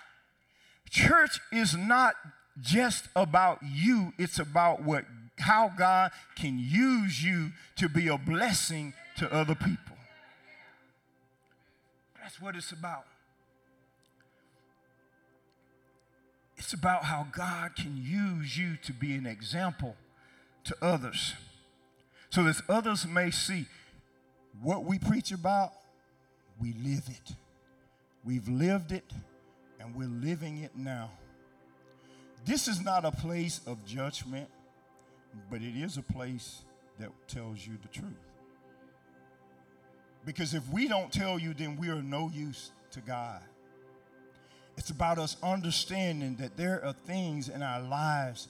Church 0.91 1.41
is 1.53 1.77
not 1.77 2.15
just 2.61 3.07
about 3.15 3.61
you, 3.63 4.13
it's 4.19 4.39
about 4.39 4.83
what 4.83 5.05
how 5.39 5.73
God 5.77 6.11
can 6.37 6.59
use 6.59 7.25
you 7.25 7.53
to 7.77 7.89
be 7.89 8.09
a 8.09 8.19
blessing 8.19 8.93
to 9.17 9.33
other 9.33 9.55
people. 9.55 9.97
That's 12.21 12.41
what 12.41 12.57
it's 12.57 12.73
about. 12.73 13.07
It's 16.59 16.75
about 16.75 17.05
how 17.05 17.27
God 17.33 17.75
can 17.75 17.97
use 17.97 18.59
you 18.59 18.77
to 18.85 18.93
be 18.93 19.15
an 19.15 19.25
example 19.25 19.97
to 20.65 20.77
others 20.83 21.35
so 22.29 22.45
that 22.45 22.61
others 22.69 23.07
may 23.07 23.31
see 23.31 23.67
what 24.63 24.85
we 24.85 24.99
preach 24.99 25.33
about, 25.33 25.73
we 26.61 26.75
live 26.85 27.05
it. 27.09 27.35
We've 28.25 28.49
lived 28.49 28.93
it 28.93 29.11
and 29.81 29.95
we're 29.95 30.09
living 30.09 30.59
it 30.59 30.73
now. 30.77 31.11
This 32.45 32.69
is 32.69 32.83
not 32.83 33.05
a 33.05 33.11
place 33.11 33.61
of 33.67 33.85
judgment, 33.87 34.49
but 35.51 35.63
it 35.63 35.77
is 35.77 35.97
a 35.97 36.03
place 36.03 36.63
that 36.99 37.11
tells 37.29 37.67
you 37.67 37.79
the 37.81 37.89
truth. 37.89 38.13
Because 40.25 40.55
if 40.55 40.69
we 40.69 40.87
don't 40.87 41.11
tell 41.13 41.39
you, 41.39 41.55
then 41.55 41.77
we 41.77 41.89
are 41.89 42.03
no 42.03 42.29
use 42.29 42.73
to 42.93 43.01
God. 43.01 43.41
It's 44.77 44.91
about 44.91 45.19
us 45.19 45.37
understanding 45.43 46.37
that 46.37 46.57
there 46.57 46.85
are 46.85 46.93
things 46.93 47.49
in 47.49 47.63
our 47.63 47.81
lives 47.81 48.49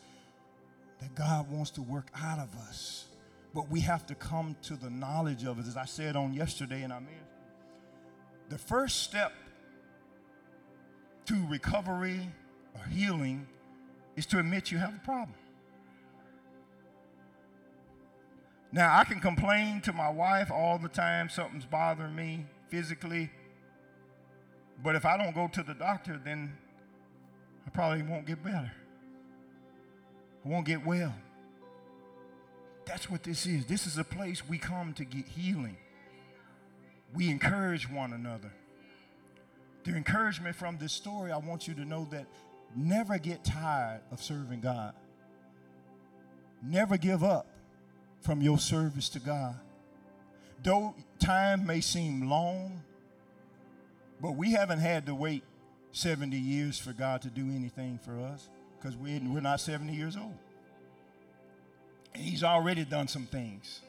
that 1.01 1.15
God 1.15 1.51
wants 1.51 1.71
to 1.73 1.83
work 1.83 2.07
out 2.21 2.39
of 2.39 2.55
us. 2.69 3.07
But 3.55 3.69
we 3.69 3.81
have 3.81 4.07
to 4.07 4.15
come 4.15 4.57
to 4.63 4.77
the 4.77 4.91
knowledge 4.91 5.45
of 5.45 5.59
it. 5.59 5.67
As 5.67 5.77
I 5.77 5.87
said 5.87 6.15
on 6.15 6.35
yesterday 6.35 6.83
in 6.83 6.93
our 6.93 7.01
ministry, 7.01 7.30
the 8.51 8.59
first 8.59 9.05
step 9.05 9.33
to 11.25 11.47
recovery 11.49 12.29
or 12.75 12.85
healing 12.91 13.47
is 14.17 14.27
to 14.27 14.39
admit 14.41 14.71
you 14.71 14.79
have 14.79 14.95
a 14.95 14.99
problem. 14.99 15.35
Now, 18.73 18.99
I 18.99 19.05
can 19.05 19.21
complain 19.21 19.81
to 19.83 19.93
my 19.93 20.11
wife 20.11 20.51
all 20.51 20.79
the 20.79 20.89
time, 20.89 21.29
something's 21.29 21.65
bothering 21.65 22.15
me 22.15 22.45
physically. 22.69 23.31
But 24.83 24.97
if 24.97 25.05
I 25.05 25.17
don't 25.17 25.35
go 25.35 25.49
to 25.49 25.63
the 25.63 25.75
doctor, 25.75 26.21
then 26.23 26.57
I 27.67 27.71
probably 27.71 28.03
won't 28.03 28.27
get 28.27 28.43
better. 28.43 28.73
I 30.45 30.49
won't 30.49 30.67
get 30.67 30.85
well. 30.85 31.15
That's 32.85 33.09
what 33.09 33.23
this 33.23 33.47
is. 33.47 33.67
This 33.67 33.87
is 33.87 33.99
a 33.99 34.05
place 34.05 34.49
we 34.49 34.59
come 34.59 34.93
to 34.95 35.05
get 35.05 35.27
healing. 35.27 35.77
We 37.15 37.29
encourage 37.29 37.91
one 37.91 38.13
another. 38.13 38.53
The 39.85 39.97
encouragement 39.97 40.57
from 40.57 40.79
this 40.79 40.93
story, 40.93 41.33
I 41.33 41.39
want 41.39 41.67
you 41.67 41.75
to 41.75 41.85
know 41.85 42.07
that 42.11 42.27
never 42.77 43.19
get 43.19 43.45
tired 43.45 44.01
of 44.13 44.23
serving 44.23 44.61
God. 44.61 44.95
Never 46.63 46.97
give 46.97 47.25
up 47.25 47.47
from 48.21 48.43
your 48.43 48.59
service 48.59 49.09
to 49.11 49.19
God. 49.19 49.57
Though 50.63 50.95
time 51.19 51.67
may 51.67 51.81
seem 51.81 52.29
long, 52.29 52.83
but 54.21 54.33
we 54.33 54.53
haven't 54.53 54.81
had 54.81 55.07
to 55.07 55.15
wait 55.15 55.43
70 55.93 56.37
years 56.37 56.79
for 56.79 56.93
God 56.93 57.23
to 57.23 57.29
do 57.29 57.51
anything 57.51 57.99
for 58.05 58.21
us 58.21 58.49
because 58.79 58.97
we're 58.97 59.21
not 59.41 59.61
70 59.61 59.95
years 59.95 60.17
old. 60.17 60.37
And 62.15 62.23
He's 62.23 62.45
already 62.45 62.85
done 62.85 63.09
some 63.09 63.25
things. 63.27 63.81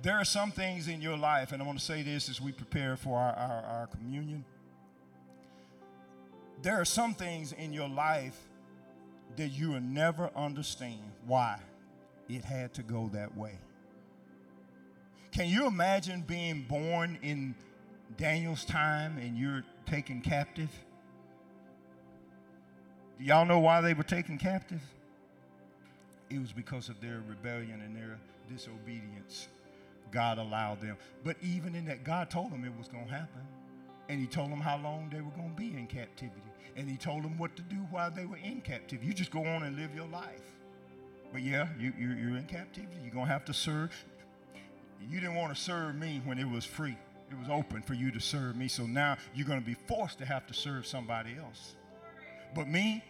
There 0.00 0.14
are 0.14 0.24
some 0.24 0.50
things 0.50 0.88
in 0.88 1.02
your 1.02 1.16
life, 1.16 1.52
and 1.52 1.62
I 1.62 1.66
want 1.66 1.78
to 1.78 1.84
say 1.84 2.02
this 2.02 2.28
as 2.28 2.40
we 2.40 2.50
prepare 2.52 2.96
for 2.96 3.18
our, 3.18 3.34
our, 3.34 3.62
our 3.80 3.86
communion. 3.88 4.44
There 6.62 6.80
are 6.80 6.84
some 6.84 7.14
things 7.14 7.52
in 7.52 7.72
your 7.72 7.88
life 7.88 8.38
that 9.36 9.48
you 9.48 9.70
will 9.72 9.80
never 9.80 10.30
understand 10.34 11.00
why 11.26 11.58
it 12.28 12.44
had 12.44 12.72
to 12.74 12.82
go 12.82 13.10
that 13.12 13.36
way. 13.36 13.58
Can 15.32 15.48
you 15.48 15.66
imagine 15.66 16.22
being 16.22 16.62
born 16.68 17.18
in 17.22 17.54
Daniel's 18.16 18.64
time 18.64 19.18
and 19.18 19.36
you're 19.36 19.64
taken 19.86 20.20
captive? 20.20 20.70
Do 23.18 23.24
y'all 23.24 23.46
know 23.46 23.58
why 23.58 23.80
they 23.80 23.94
were 23.94 24.02
taken 24.02 24.36
captive? 24.36 24.82
It 26.28 26.38
was 26.38 26.52
because 26.52 26.88
of 26.88 27.00
their 27.00 27.22
rebellion 27.26 27.80
and 27.80 27.96
their 27.96 28.18
disobedience. 28.50 29.48
God 30.12 30.38
allowed 30.38 30.80
them. 30.80 30.96
But 31.24 31.36
even 31.42 31.74
in 31.74 31.86
that, 31.86 32.04
God 32.04 32.30
told 32.30 32.52
them 32.52 32.64
it 32.64 32.72
was 32.76 32.88
going 32.88 33.06
to 33.06 33.12
happen. 33.12 33.42
And 34.08 34.20
He 34.20 34.26
told 34.26 34.50
them 34.50 34.60
how 34.60 34.78
long 34.78 35.10
they 35.10 35.20
were 35.20 35.30
going 35.30 35.50
to 35.50 35.56
be 35.56 35.76
in 35.76 35.86
captivity. 35.86 36.42
And 36.76 36.88
He 36.88 36.96
told 36.96 37.24
them 37.24 37.38
what 37.38 37.56
to 37.56 37.62
do 37.62 37.76
while 37.90 38.10
they 38.10 38.26
were 38.26 38.36
in 38.36 38.60
captivity. 38.60 39.06
You 39.06 39.14
just 39.14 39.30
go 39.30 39.44
on 39.44 39.62
and 39.64 39.76
live 39.76 39.94
your 39.94 40.06
life. 40.06 40.52
But 41.32 41.42
yeah, 41.42 41.68
you, 41.78 41.92
you're, 41.98 42.14
you're 42.14 42.36
in 42.36 42.44
captivity. 42.44 42.96
You're 43.02 43.14
going 43.14 43.26
to 43.26 43.32
have 43.32 43.46
to 43.46 43.54
serve. 43.54 43.90
You 45.10 45.18
didn't 45.18 45.34
want 45.34 45.54
to 45.54 45.60
serve 45.60 45.96
me 45.96 46.20
when 46.24 46.38
it 46.38 46.48
was 46.48 46.64
free, 46.64 46.96
it 47.30 47.38
was 47.38 47.48
open 47.48 47.82
for 47.82 47.94
you 47.94 48.10
to 48.12 48.20
serve 48.20 48.56
me. 48.56 48.68
So 48.68 48.84
now 48.84 49.16
you're 49.34 49.46
going 49.46 49.60
to 49.60 49.66
be 49.66 49.76
forced 49.86 50.18
to 50.18 50.26
have 50.26 50.46
to 50.46 50.54
serve 50.54 50.86
somebody 50.86 51.30
else. 51.42 51.74
But 52.54 52.68
me, 52.68 53.02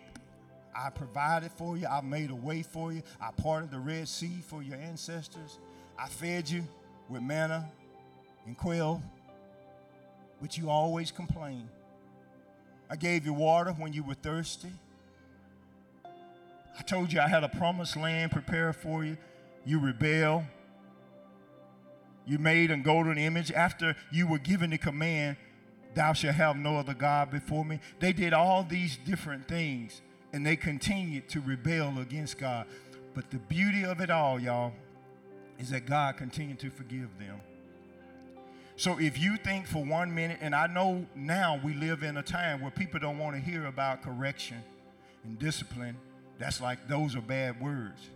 I 0.75 0.91
provided 0.91 1.51
for 1.53 1.77
you. 1.77 1.87
I 1.87 2.01
made 2.01 2.31
a 2.31 2.35
way 2.35 2.63
for 2.63 2.93
you. 2.93 3.03
I 3.21 3.31
parted 3.31 3.71
the 3.71 3.79
Red 3.79 4.09
Sea 4.09 4.41
for 4.47 4.63
your 4.63 4.77
ancestors. 4.77 5.59
I 5.99 6.09
fed 6.09 6.49
you 6.49 6.65
with 7.09 7.23
manna 7.23 7.71
and 8.47 8.57
quail, 8.57 9.03
but 10.41 10.57
you 10.57 10.71
always 10.71 11.11
complain. 11.11 11.69
I 12.91 12.97
gave 12.97 13.25
you 13.25 13.33
water 13.33 13.73
when 13.73 13.93
you 13.93 14.03
were 14.03 14.15
thirsty. 14.15 14.73
I 16.79 16.83
told 16.83 17.13
you 17.13 17.21
I 17.21 17.29
had 17.29 17.45
a 17.45 17.49
promised 17.49 17.97
land 17.97 18.33
prepared 18.33 18.77
for 18.77 19.05
you. 19.05 19.17
You 19.65 19.79
rebel. 19.79 20.45
You 22.27 22.39
made 22.39 22.71
a 22.71 22.77
golden 22.77 23.19
image 23.19 23.53
after 23.53 23.97
you 24.11 24.27
were 24.27 24.39
given 24.39 24.71
the 24.71 24.79
command, 24.79 25.37
Thou 25.95 26.15
shalt 26.15 26.37
have 26.37 26.57
no 26.57 26.77
other 26.79 26.95
God 26.95 27.31
before 27.31 27.65
me. 27.65 27.81
They 28.01 28.13
did 28.13 28.33
all 28.33 28.65
these 28.65 28.97
different 28.97 29.47
things 29.47 30.01
and 30.33 30.47
they 30.47 30.57
continued 30.57 31.29
to 31.31 31.41
rebel 31.41 31.99
against 31.99 32.39
God. 32.39 32.67
But 33.15 33.31
the 33.31 33.39
beauty 33.39 33.85
of 33.85 34.01
it 34.01 34.11
all, 34.11 34.41
y'all, 34.41 34.73
is 35.63 35.71
that 35.71 35.87
God 35.87 36.17
continued 36.17 36.59
to 36.59 36.71
forgive 36.71 37.09
them. 37.21 37.41
So 38.75 38.99
if 38.99 39.17
you 39.17 39.37
think 39.37 39.69
for 39.69 39.85
one 39.85 40.13
minute, 40.13 40.39
and 40.41 40.57
I 40.57 40.67
know 40.67 41.07
now 41.15 41.61
we 41.63 41.73
live 41.73 42.03
in 42.03 42.17
a 42.17 42.23
time 42.23 42.61
where 42.61 42.73
people 42.73 42.99
don't 42.99 43.17
want 43.17 43.37
to 43.37 43.41
hear 43.41 43.67
about 43.67 44.03
correction 44.03 44.61
and 45.23 45.39
discipline, 45.39 45.97
that's 46.37 46.61
like 46.61 46.89
those 46.89 47.15
are 47.15 47.21
bad 47.21 47.61
words. 47.61 48.11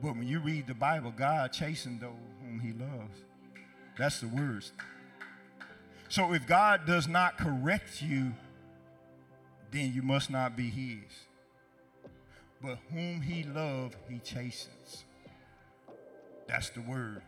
But 0.00 0.14
when 0.14 0.28
you 0.28 0.38
read 0.38 0.68
the 0.68 0.74
Bible, 0.74 1.12
God 1.16 1.52
chasing 1.52 1.98
those 1.98 2.12
whom 2.40 2.60
he 2.60 2.72
loves. 2.72 3.18
That's 3.98 4.20
the 4.20 4.28
words. 4.28 4.70
So 6.08 6.34
if 6.34 6.46
God 6.46 6.86
does 6.86 7.08
not 7.08 7.36
correct 7.36 8.00
you, 8.00 8.32
then 9.72 9.92
you 9.92 10.02
must 10.02 10.30
not 10.30 10.56
be 10.56 10.70
his. 10.70 11.10
But 12.62 12.78
whom 12.92 13.22
he 13.22 13.42
loves, 13.42 13.96
he 14.08 14.20
chastens. 14.20 15.05
That's 16.48 16.70
the 16.70 16.80
word. 16.80 17.22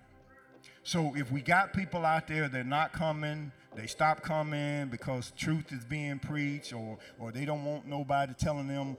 So 0.82 1.12
if 1.16 1.30
we 1.30 1.40
got 1.40 1.72
people 1.72 2.04
out 2.06 2.28
there 2.28 2.48
that 2.48 2.60
are 2.60 2.64
not 2.64 2.92
coming, 2.92 3.52
they 3.74 3.86
stop 3.86 4.22
coming 4.22 4.88
because 4.88 5.32
truth 5.36 5.72
is 5.72 5.84
being 5.84 6.18
preached, 6.18 6.72
or 6.72 6.98
or 7.18 7.30
they 7.30 7.44
don't 7.44 7.64
want 7.64 7.86
nobody 7.86 8.32
telling 8.34 8.68
them 8.68 8.96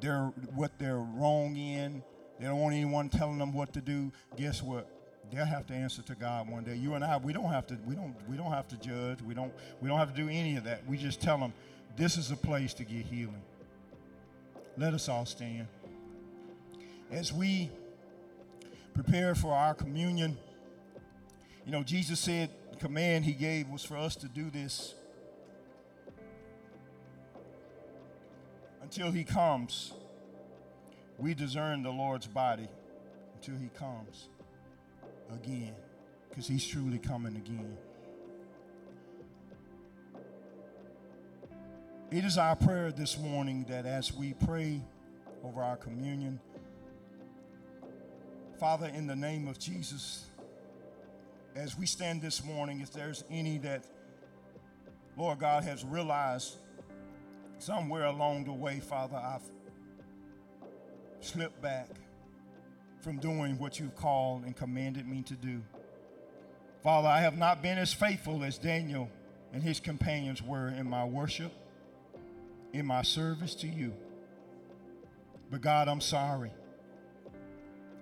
they're 0.00 0.32
what 0.54 0.78
they're 0.78 0.98
wrong 0.98 1.56
in. 1.56 2.02
They 2.38 2.46
don't 2.46 2.60
want 2.60 2.74
anyone 2.74 3.08
telling 3.08 3.38
them 3.38 3.52
what 3.52 3.72
to 3.74 3.80
do. 3.80 4.12
Guess 4.36 4.62
what? 4.62 4.90
They'll 5.32 5.44
have 5.44 5.66
to 5.68 5.74
answer 5.74 6.02
to 6.02 6.14
God 6.14 6.50
one 6.50 6.64
day. 6.64 6.76
You 6.76 6.94
and 6.94 7.04
I, 7.04 7.16
we 7.16 7.32
don't 7.32 7.50
have 7.50 7.66
to. 7.68 7.78
We 7.86 7.94
don't. 7.94 8.14
We 8.28 8.36
don't 8.36 8.52
have 8.52 8.68
to 8.68 8.76
judge. 8.76 9.22
We 9.22 9.34
don't. 9.34 9.52
We 9.80 9.88
don't 9.88 9.98
have 9.98 10.14
to 10.14 10.20
do 10.20 10.28
any 10.28 10.56
of 10.56 10.64
that. 10.64 10.86
We 10.86 10.96
just 10.96 11.20
tell 11.20 11.38
them 11.38 11.52
this 11.96 12.18
is 12.18 12.30
a 12.30 12.36
place 12.36 12.74
to 12.74 12.84
get 12.84 13.06
healing. 13.06 13.42
Let 14.76 14.92
us 14.94 15.08
all 15.08 15.24
stand 15.24 15.68
as 17.10 17.32
we 17.32 17.70
prepare 18.94 19.34
for 19.34 19.52
our 19.52 19.74
communion. 19.74 20.38
You 21.66 21.72
know, 21.72 21.82
Jesus 21.82 22.20
said 22.20 22.50
the 22.70 22.76
command 22.76 23.24
he 23.24 23.32
gave 23.32 23.68
was 23.68 23.84
for 23.84 23.96
us 23.96 24.16
to 24.16 24.28
do 24.28 24.50
this 24.50 24.94
until 28.82 29.10
he 29.10 29.24
comes. 29.24 29.92
We 31.18 31.34
discern 31.34 31.82
the 31.82 31.90
Lord's 31.90 32.26
body 32.26 32.68
until 33.34 33.56
he 33.56 33.68
comes 33.68 34.28
again, 35.32 35.74
because 36.28 36.46
he's 36.46 36.66
truly 36.66 36.98
coming 36.98 37.36
again. 37.36 37.76
It 42.10 42.24
is 42.24 42.38
our 42.38 42.54
prayer 42.54 42.92
this 42.92 43.18
morning 43.18 43.64
that 43.68 43.86
as 43.86 44.12
we 44.12 44.34
pray 44.34 44.80
over 45.42 45.62
our 45.62 45.76
communion, 45.76 46.38
Father, 48.58 48.86
in 48.86 49.08
the 49.08 49.16
name 49.16 49.48
of 49.48 49.58
Jesus, 49.58 50.26
as 51.56 51.76
we 51.76 51.86
stand 51.86 52.22
this 52.22 52.44
morning, 52.44 52.80
if 52.80 52.92
there's 52.92 53.24
any 53.28 53.58
that, 53.58 53.84
Lord 55.16 55.40
God, 55.40 55.64
has 55.64 55.84
realized 55.84 56.56
somewhere 57.58 58.04
along 58.04 58.44
the 58.44 58.52
way, 58.52 58.78
Father, 58.78 59.16
I've 59.16 59.42
slipped 61.20 61.60
back 61.60 61.88
from 63.00 63.18
doing 63.18 63.58
what 63.58 63.80
you've 63.80 63.96
called 63.96 64.44
and 64.44 64.56
commanded 64.56 65.08
me 65.08 65.22
to 65.22 65.34
do. 65.34 65.60
Father, 66.84 67.08
I 67.08 67.20
have 67.20 67.36
not 67.36 67.60
been 67.60 67.78
as 67.78 67.92
faithful 67.92 68.44
as 68.44 68.56
Daniel 68.56 69.10
and 69.52 69.62
his 69.62 69.80
companions 69.80 70.42
were 70.42 70.68
in 70.68 70.88
my 70.88 71.04
worship, 71.04 71.52
in 72.72 72.86
my 72.86 73.02
service 73.02 73.54
to 73.56 73.66
you. 73.66 73.92
But 75.50 75.60
God, 75.60 75.88
I'm 75.88 76.00
sorry. 76.00 76.52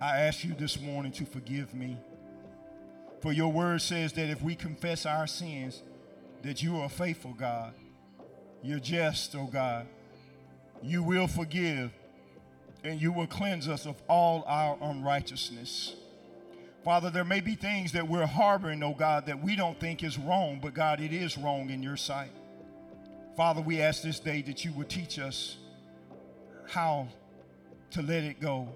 I 0.03 0.23
ask 0.23 0.43
you 0.43 0.53
this 0.53 0.81
morning 0.81 1.13
to 1.13 1.25
forgive 1.25 1.75
me. 1.75 1.97
For 3.21 3.33
your 3.33 3.53
word 3.53 3.83
says 3.83 4.13
that 4.15 4.31
if 4.31 4.43
we 4.43 4.57
confess 4.57 5.07
our 5.07 5.29
sins, 5.29 5.81
that 6.43 6.61
you 6.61 6.79
are 6.79 6.89
faithful, 6.89 7.35
God. 7.35 7.73
You're 8.65 8.81
just, 8.81 9.37
oh 9.37 9.47
God. 9.47 9.87
You 10.83 11.05
will 11.05 11.29
forgive 11.29 11.93
and 12.83 13.01
you 13.01 13.13
will 13.13 13.29
cleanse 13.29 13.69
us 13.69 13.87
of 13.87 13.95
all 14.09 14.43
our 14.49 14.77
unrighteousness. 14.83 15.95
Father, 16.85 17.09
there 17.09 17.25
may 17.25 17.41
be 17.41 17.55
things 17.55 17.93
that 17.93 18.09
we're 18.09 18.27
harboring, 18.27 18.83
oh 18.83 18.95
God, 18.95 19.27
that 19.27 19.41
we 19.41 19.55
don't 19.55 19.79
think 19.79 20.03
is 20.03 20.19
wrong, 20.19 20.59
but 20.61 20.75
God, 20.75 21.01
it 21.01 21.13
is 21.13 21.39
wrong 21.39 21.71
in 21.71 21.81
your 21.81 21.97
sight. 21.97 22.33
Father, 23.37 23.61
we 23.61 23.81
ask 23.81 24.03
this 24.03 24.19
day 24.19 24.43
that 24.43 24.65
you 24.65 24.73
would 24.73 24.89
teach 24.89 25.21
us 25.21 25.59
how 26.69 27.07
to 27.93 28.03
let 28.03 28.25
it 28.25 28.41
go 28.41 28.69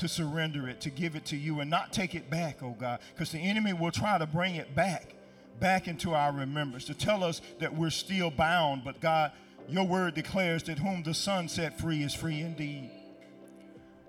to 0.00 0.08
surrender 0.08 0.68
it, 0.68 0.80
to 0.80 0.90
give 0.90 1.14
it 1.14 1.26
to 1.26 1.36
you, 1.36 1.60
and 1.60 1.70
not 1.70 1.92
take 1.92 2.14
it 2.14 2.28
back, 2.30 2.62
oh 2.62 2.76
God, 2.78 3.00
because 3.14 3.30
the 3.30 3.38
enemy 3.38 3.72
will 3.72 3.90
try 3.90 4.18
to 4.18 4.26
bring 4.26 4.56
it 4.56 4.74
back, 4.74 5.14
back 5.60 5.86
into 5.86 6.14
our 6.14 6.32
remembrance, 6.32 6.86
to 6.86 6.94
tell 6.94 7.22
us 7.22 7.40
that 7.58 7.74
we're 7.74 7.90
still 7.90 8.30
bound. 8.30 8.82
But 8.82 9.00
God, 9.00 9.32
your 9.68 9.86
word 9.86 10.14
declares 10.14 10.62
that 10.64 10.78
whom 10.78 11.02
the 11.02 11.14
Son 11.14 11.48
set 11.48 11.78
free 11.78 12.02
is 12.02 12.14
free 12.14 12.40
indeed. 12.40 12.90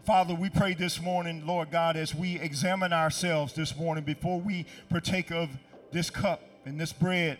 Father, 0.06 0.34
we 0.34 0.50
pray 0.50 0.74
this 0.74 1.00
morning, 1.00 1.46
Lord 1.46 1.70
God, 1.72 1.96
as 1.98 2.16
we 2.16 2.39
examine 2.39 2.94
ourselves 2.94 3.54
this 3.54 3.78
morning 3.78 4.04
before 4.04 4.39
we 4.39 4.66
partake 4.89 5.30
of 5.30 5.50
this 5.92 6.10
cup 6.10 6.42
and 6.66 6.80
this 6.80 6.94
bread. 6.94 7.38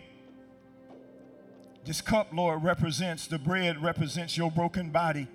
This 1.84 2.00
cup, 2.00 2.28
Lord, 2.32 2.62
represents, 2.62 3.26
the 3.26 3.38
bread 3.38 3.82
represents 3.82 4.36
your 4.36 4.50
broken 4.50 4.90
body 4.90 5.26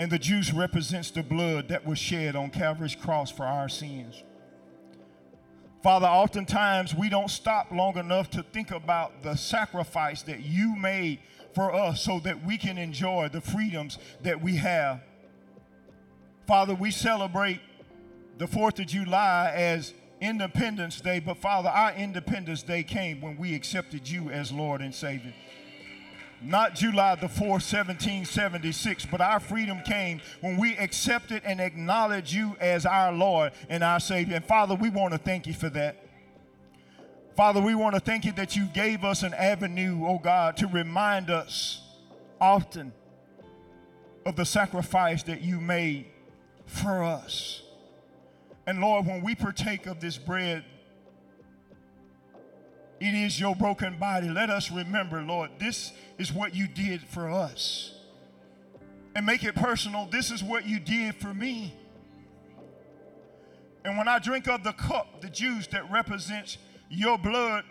and 0.00 0.10
the 0.10 0.18
juice 0.18 0.50
represents 0.50 1.10
the 1.10 1.22
blood 1.22 1.68
that 1.68 1.84
was 1.84 1.98
shed 1.98 2.34
on 2.34 2.48
Calvary's 2.48 2.94
cross 2.94 3.30
for 3.30 3.44
our 3.44 3.68
sins. 3.68 4.24
Father, 5.82 6.06
oftentimes 6.06 6.94
we 6.94 7.10
don't 7.10 7.30
stop 7.30 7.70
long 7.70 7.98
enough 7.98 8.30
to 8.30 8.42
think 8.42 8.70
about 8.70 9.22
the 9.22 9.36
sacrifice 9.36 10.22
that 10.22 10.40
you 10.40 10.74
made 10.74 11.18
for 11.54 11.74
us 11.74 12.02
so 12.02 12.18
that 12.20 12.42
we 12.46 12.56
can 12.56 12.78
enjoy 12.78 13.28
the 13.28 13.42
freedoms 13.42 13.98
that 14.22 14.40
we 14.40 14.56
have. 14.56 15.02
Father, 16.46 16.74
we 16.74 16.90
celebrate 16.90 17.60
the 18.38 18.46
4th 18.46 18.78
of 18.80 18.86
July 18.86 19.52
as 19.54 19.92
Independence 20.22 21.02
Day, 21.02 21.20
but 21.20 21.36
Father, 21.36 21.68
our 21.68 21.92
Independence 21.92 22.62
Day 22.62 22.84
came 22.84 23.20
when 23.20 23.36
we 23.36 23.54
accepted 23.54 24.08
you 24.08 24.30
as 24.30 24.50
Lord 24.50 24.80
and 24.80 24.94
Savior 24.94 25.34
not 26.42 26.74
July 26.74 27.14
the 27.16 27.26
4th, 27.26 27.72
1776, 27.72 29.06
but 29.06 29.20
our 29.20 29.40
freedom 29.40 29.80
came 29.82 30.20
when 30.40 30.56
we 30.56 30.76
accepted 30.76 31.42
and 31.44 31.60
acknowledged 31.60 32.32
you 32.32 32.56
as 32.60 32.86
our 32.86 33.12
Lord 33.12 33.52
and 33.68 33.84
our 33.84 34.00
Savior. 34.00 34.36
And 34.36 34.44
Father, 34.44 34.74
we 34.74 34.90
want 34.90 35.12
to 35.12 35.18
thank 35.18 35.46
you 35.46 35.54
for 35.54 35.68
that. 35.70 36.04
Father, 37.36 37.60
we 37.60 37.74
want 37.74 37.94
to 37.94 38.00
thank 38.00 38.24
you 38.24 38.32
that 38.32 38.56
you 38.56 38.66
gave 38.66 39.04
us 39.04 39.22
an 39.22 39.34
avenue, 39.34 40.04
oh 40.06 40.18
God, 40.18 40.56
to 40.58 40.66
remind 40.66 41.30
us 41.30 41.80
often 42.40 42.92
of 44.26 44.36
the 44.36 44.44
sacrifice 44.44 45.22
that 45.24 45.40
you 45.40 45.60
made 45.60 46.06
for 46.66 47.02
us. 47.02 47.62
And 48.66 48.80
Lord, 48.80 49.06
when 49.06 49.22
we 49.22 49.34
partake 49.34 49.86
of 49.86 50.00
this 50.00 50.18
bread 50.18 50.64
it 53.00 53.14
is 53.14 53.40
your 53.40 53.56
broken 53.56 53.98
body. 53.98 54.28
Let 54.28 54.50
us 54.50 54.70
remember, 54.70 55.22
Lord, 55.22 55.50
this 55.58 55.92
is 56.18 56.32
what 56.32 56.54
you 56.54 56.68
did 56.68 57.02
for 57.02 57.30
us. 57.30 57.94
And 59.16 59.24
make 59.24 59.42
it 59.42 59.54
personal. 59.54 60.06
This 60.06 60.30
is 60.30 60.44
what 60.44 60.68
you 60.68 60.78
did 60.78 61.16
for 61.16 61.32
me. 61.32 61.74
And 63.84 63.96
when 63.96 64.06
I 64.06 64.18
drink 64.18 64.46
of 64.48 64.62
the 64.62 64.72
cup, 64.72 65.22
the 65.22 65.30
juice 65.30 65.66
that 65.68 65.90
represents 65.90 66.58
your 66.90 67.16
blood, 67.16 67.64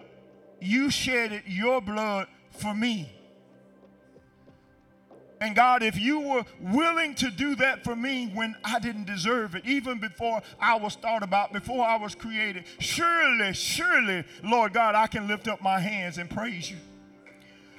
you 0.59 0.89
shedded 0.89 1.43
your 1.45 1.80
blood 1.80 2.27
for 2.51 2.73
me. 2.73 3.18
And 5.42 5.56
God, 5.56 5.84
if 5.84 5.98
you 5.98 6.20
were 6.20 6.44
willing 6.60 7.16
to 7.16 7.30
do 7.30 7.56
that 7.56 7.84
for 7.84 7.96
me 7.96 8.30
when 8.34 8.56
I 8.64 8.80
didn't 8.80 9.06
deserve 9.06 9.56
it, 9.56 9.66
even 9.66 10.00
before 10.00 10.42
I 10.60 10.76
was 10.76 10.96
thought 10.96 11.24
about, 11.24 11.54
before 11.54 11.86
I 11.86 11.96
was 11.96 12.14
created, 12.14 12.66
surely, 12.80 13.54
surely, 13.54 14.26
Lord 14.44 14.74
God, 14.74 14.96
I 14.96 15.08
can 15.08 15.28
lift 15.28 15.48
up 15.48 15.62
my 15.62 15.80
hands 15.80 16.18
and 16.18 16.30
praise 16.30 16.70
you. 16.70 16.78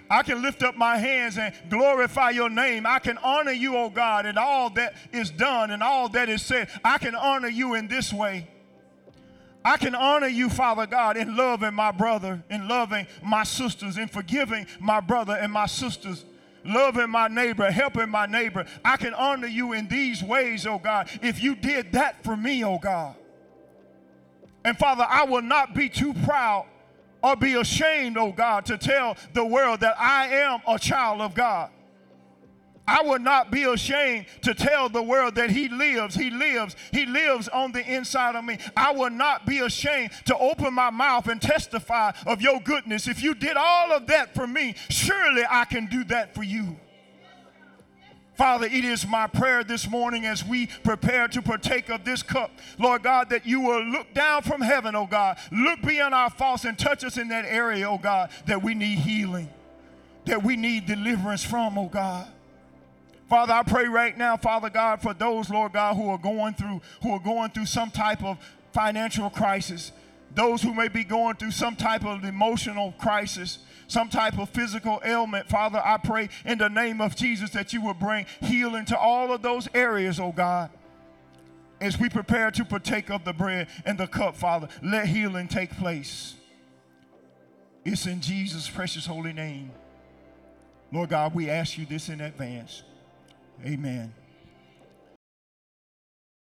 I 0.08 0.22
can 0.22 0.42
lift 0.42 0.62
up 0.62 0.76
my 0.76 0.96
hands 0.96 1.38
and 1.38 1.54
glorify 1.68 2.30
your 2.30 2.50
name. 2.50 2.84
I 2.84 2.98
can 2.98 3.16
honor 3.18 3.52
you, 3.52 3.76
oh 3.76 3.90
God, 3.90 4.26
and 4.26 4.38
all 4.38 4.70
that 4.70 4.94
is 5.12 5.30
done 5.30 5.70
and 5.70 5.82
all 5.82 6.08
that 6.08 6.28
is 6.28 6.42
said. 6.42 6.68
I 6.82 6.98
can 6.98 7.14
honor 7.14 7.48
you 7.48 7.74
in 7.74 7.86
this 7.86 8.12
way. 8.12 8.48
I 9.64 9.76
can 9.76 9.94
honor 9.94 10.26
you, 10.26 10.48
Father 10.48 10.86
God, 10.86 11.18
in 11.18 11.36
loving 11.36 11.74
my 11.74 11.92
brother, 11.92 12.42
in 12.48 12.66
loving 12.66 13.06
my 13.22 13.44
sisters, 13.44 13.98
in 13.98 14.08
forgiving 14.08 14.66
my 14.80 15.00
brother 15.00 15.34
and 15.34 15.52
my 15.52 15.66
sisters 15.66 16.24
loving 16.64 17.10
my 17.10 17.28
neighbor, 17.28 17.70
helping 17.70 18.08
my 18.08 18.26
neighbor. 18.26 18.66
I 18.84 18.96
can 18.96 19.14
honor 19.14 19.46
you 19.46 19.72
in 19.72 19.88
these 19.88 20.22
ways, 20.22 20.66
oh 20.66 20.78
God, 20.78 21.08
if 21.22 21.42
you 21.42 21.54
did 21.54 21.92
that 21.92 22.22
for 22.24 22.36
me, 22.36 22.64
oh 22.64 22.78
God. 22.78 23.14
And 24.64 24.76
Father, 24.76 25.06
I 25.08 25.24
will 25.24 25.42
not 25.42 25.74
be 25.74 25.88
too 25.88 26.12
proud 26.24 26.66
or 27.22 27.36
be 27.36 27.54
ashamed, 27.54 28.16
oh 28.16 28.32
God, 28.32 28.66
to 28.66 28.78
tell 28.78 29.16
the 29.32 29.44
world 29.44 29.80
that 29.80 29.98
I 29.98 30.28
am 30.28 30.60
a 30.66 30.78
child 30.78 31.20
of 31.20 31.34
God. 31.34 31.70
I 32.90 33.02
will 33.02 33.20
not 33.20 33.52
be 33.52 33.62
ashamed 33.62 34.26
to 34.42 34.52
tell 34.52 34.88
the 34.88 35.02
world 35.02 35.36
that 35.36 35.50
He 35.50 35.68
lives. 35.68 36.16
He 36.16 36.28
lives. 36.28 36.74
He 36.90 37.06
lives 37.06 37.46
on 37.46 37.70
the 37.70 37.86
inside 37.88 38.34
of 38.34 38.44
me. 38.44 38.58
I 38.76 38.90
will 38.90 39.10
not 39.10 39.46
be 39.46 39.60
ashamed 39.60 40.10
to 40.24 40.36
open 40.36 40.74
my 40.74 40.90
mouth 40.90 41.28
and 41.28 41.40
testify 41.40 42.10
of 42.26 42.42
your 42.42 42.60
goodness. 42.60 43.06
If 43.06 43.22
you 43.22 43.36
did 43.36 43.56
all 43.56 43.92
of 43.92 44.08
that 44.08 44.34
for 44.34 44.44
me, 44.44 44.74
surely 44.88 45.44
I 45.48 45.66
can 45.66 45.86
do 45.86 46.02
that 46.04 46.34
for 46.34 46.42
you. 46.42 46.76
Father, 48.34 48.66
it 48.66 48.84
is 48.84 49.06
my 49.06 49.28
prayer 49.28 49.62
this 49.62 49.88
morning 49.88 50.26
as 50.26 50.44
we 50.44 50.66
prepare 50.82 51.28
to 51.28 51.42
partake 51.42 51.90
of 51.90 52.04
this 52.04 52.24
cup, 52.24 52.50
Lord 52.76 53.04
God, 53.04 53.30
that 53.30 53.46
you 53.46 53.60
will 53.60 53.84
look 53.84 54.12
down 54.14 54.42
from 54.42 54.62
heaven, 54.62 54.96
oh 54.96 55.06
God, 55.06 55.38
look 55.52 55.80
beyond 55.82 56.12
our 56.12 56.30
faults 56.30 56.64
and 56.64 56.76
touch 56.76 57.04
us 57.04 57.18
in 57.18 57.28
that 57.28 57.44
area, 57.44 57.88
oh 57.88 57.98
God, 57.98 58.30
that 58.46 58.62
we 58.62 58.74
need 58.74 58.98
healing, 58.98 59.48
that 60.24 60.42
we 60.42 60.56
need 60.56 60.86
deliverance 60.86 61.44
from, 61.44 61.78
oh 61.78 61.88
God. 61.88 62.26
Father, 63.30 63.54
I 63.54 63.62
pray 63.62 63.86
right 63.86 64.18
now, 64.18 64.36
Father 64.36 64.68
God, 64.68 65.00
for 65.00 65.14
those, 65.14 65.48
Lord 65.48 65.72
God, 65.72 65.96
who 65.96 66.10
are 66.10 66.18
going 66.18 66.54
through, 66.54 66.82
who 67.02 67.12
are 67.12 67.20
going 67.20 67.50
through 67.50 67.66
some 67.66 67.90
type 67.90 68.22
of 68.22 68.36
financial 68.72 69.30
crisis, 69.30 69.92
those 70.34 70.60
who 70.62 70.74
may 70.74 70.88
be 70.88 71.04
going 71.04 71.36
through 71.36 71.52
some 71.52 71.76
type 71.76 72.04
of 72.04 72.24
emotional 72.24 72.92
crisis 72.98 73.60
some 73.90 74.08
type 74.08 74.38
of 74.38 74.48
physical 74.50 75.00
ailment, 75.04 75.48
Father, 75.48 75.82
I 75.84 75.96
pray 75.96 76.28
in 76.44 76.58
the 76.58 76.68
name 76.68 77.00
of 77.00 77.16
Jesus 77.16 77.50
that 77.50 77.72
you 77.72 77.82
will 77.82 77.94
bring 77.94 78.24
healing 78.40 78.84
to 78.86 78.96
all 78.98 79.32
of 79.32 79.42
those 79.42 79.68
areas, 79.74 80.20
oh 80.20 80.32
God. 80.32 80.70
As 81.80 81.98
we 81.98 82.08
prepare 82.08 82.50
to 82.52 82.64
partake 82.64 83.10
of 83.10 83.24
the 83.24 83.32
bread 83.32 83.68
and 83.84 83.98
the 83.98 84.06
cup, 84.06 84.36
Father, 84.36 84.68
let 84.82 85.06
healing 85.06 85.48
take 85.48 85.76
place. 85.76 86.34
It's 87.84 88.06
in 88.06 88.20
Jesus' 88.20 88.68
precious 88.68 89.06
holy 89.06 89.32
name. 89.32 89.72
Lord 90.92 91.10
God, 91.10 91.34
we 91.34 91.50
ask 91.50 91.76
you 91.76 91.86
this 91.86 92.08
in 92.08 92.20
advance. 92.20 92.82
Amen. 93.64 94.19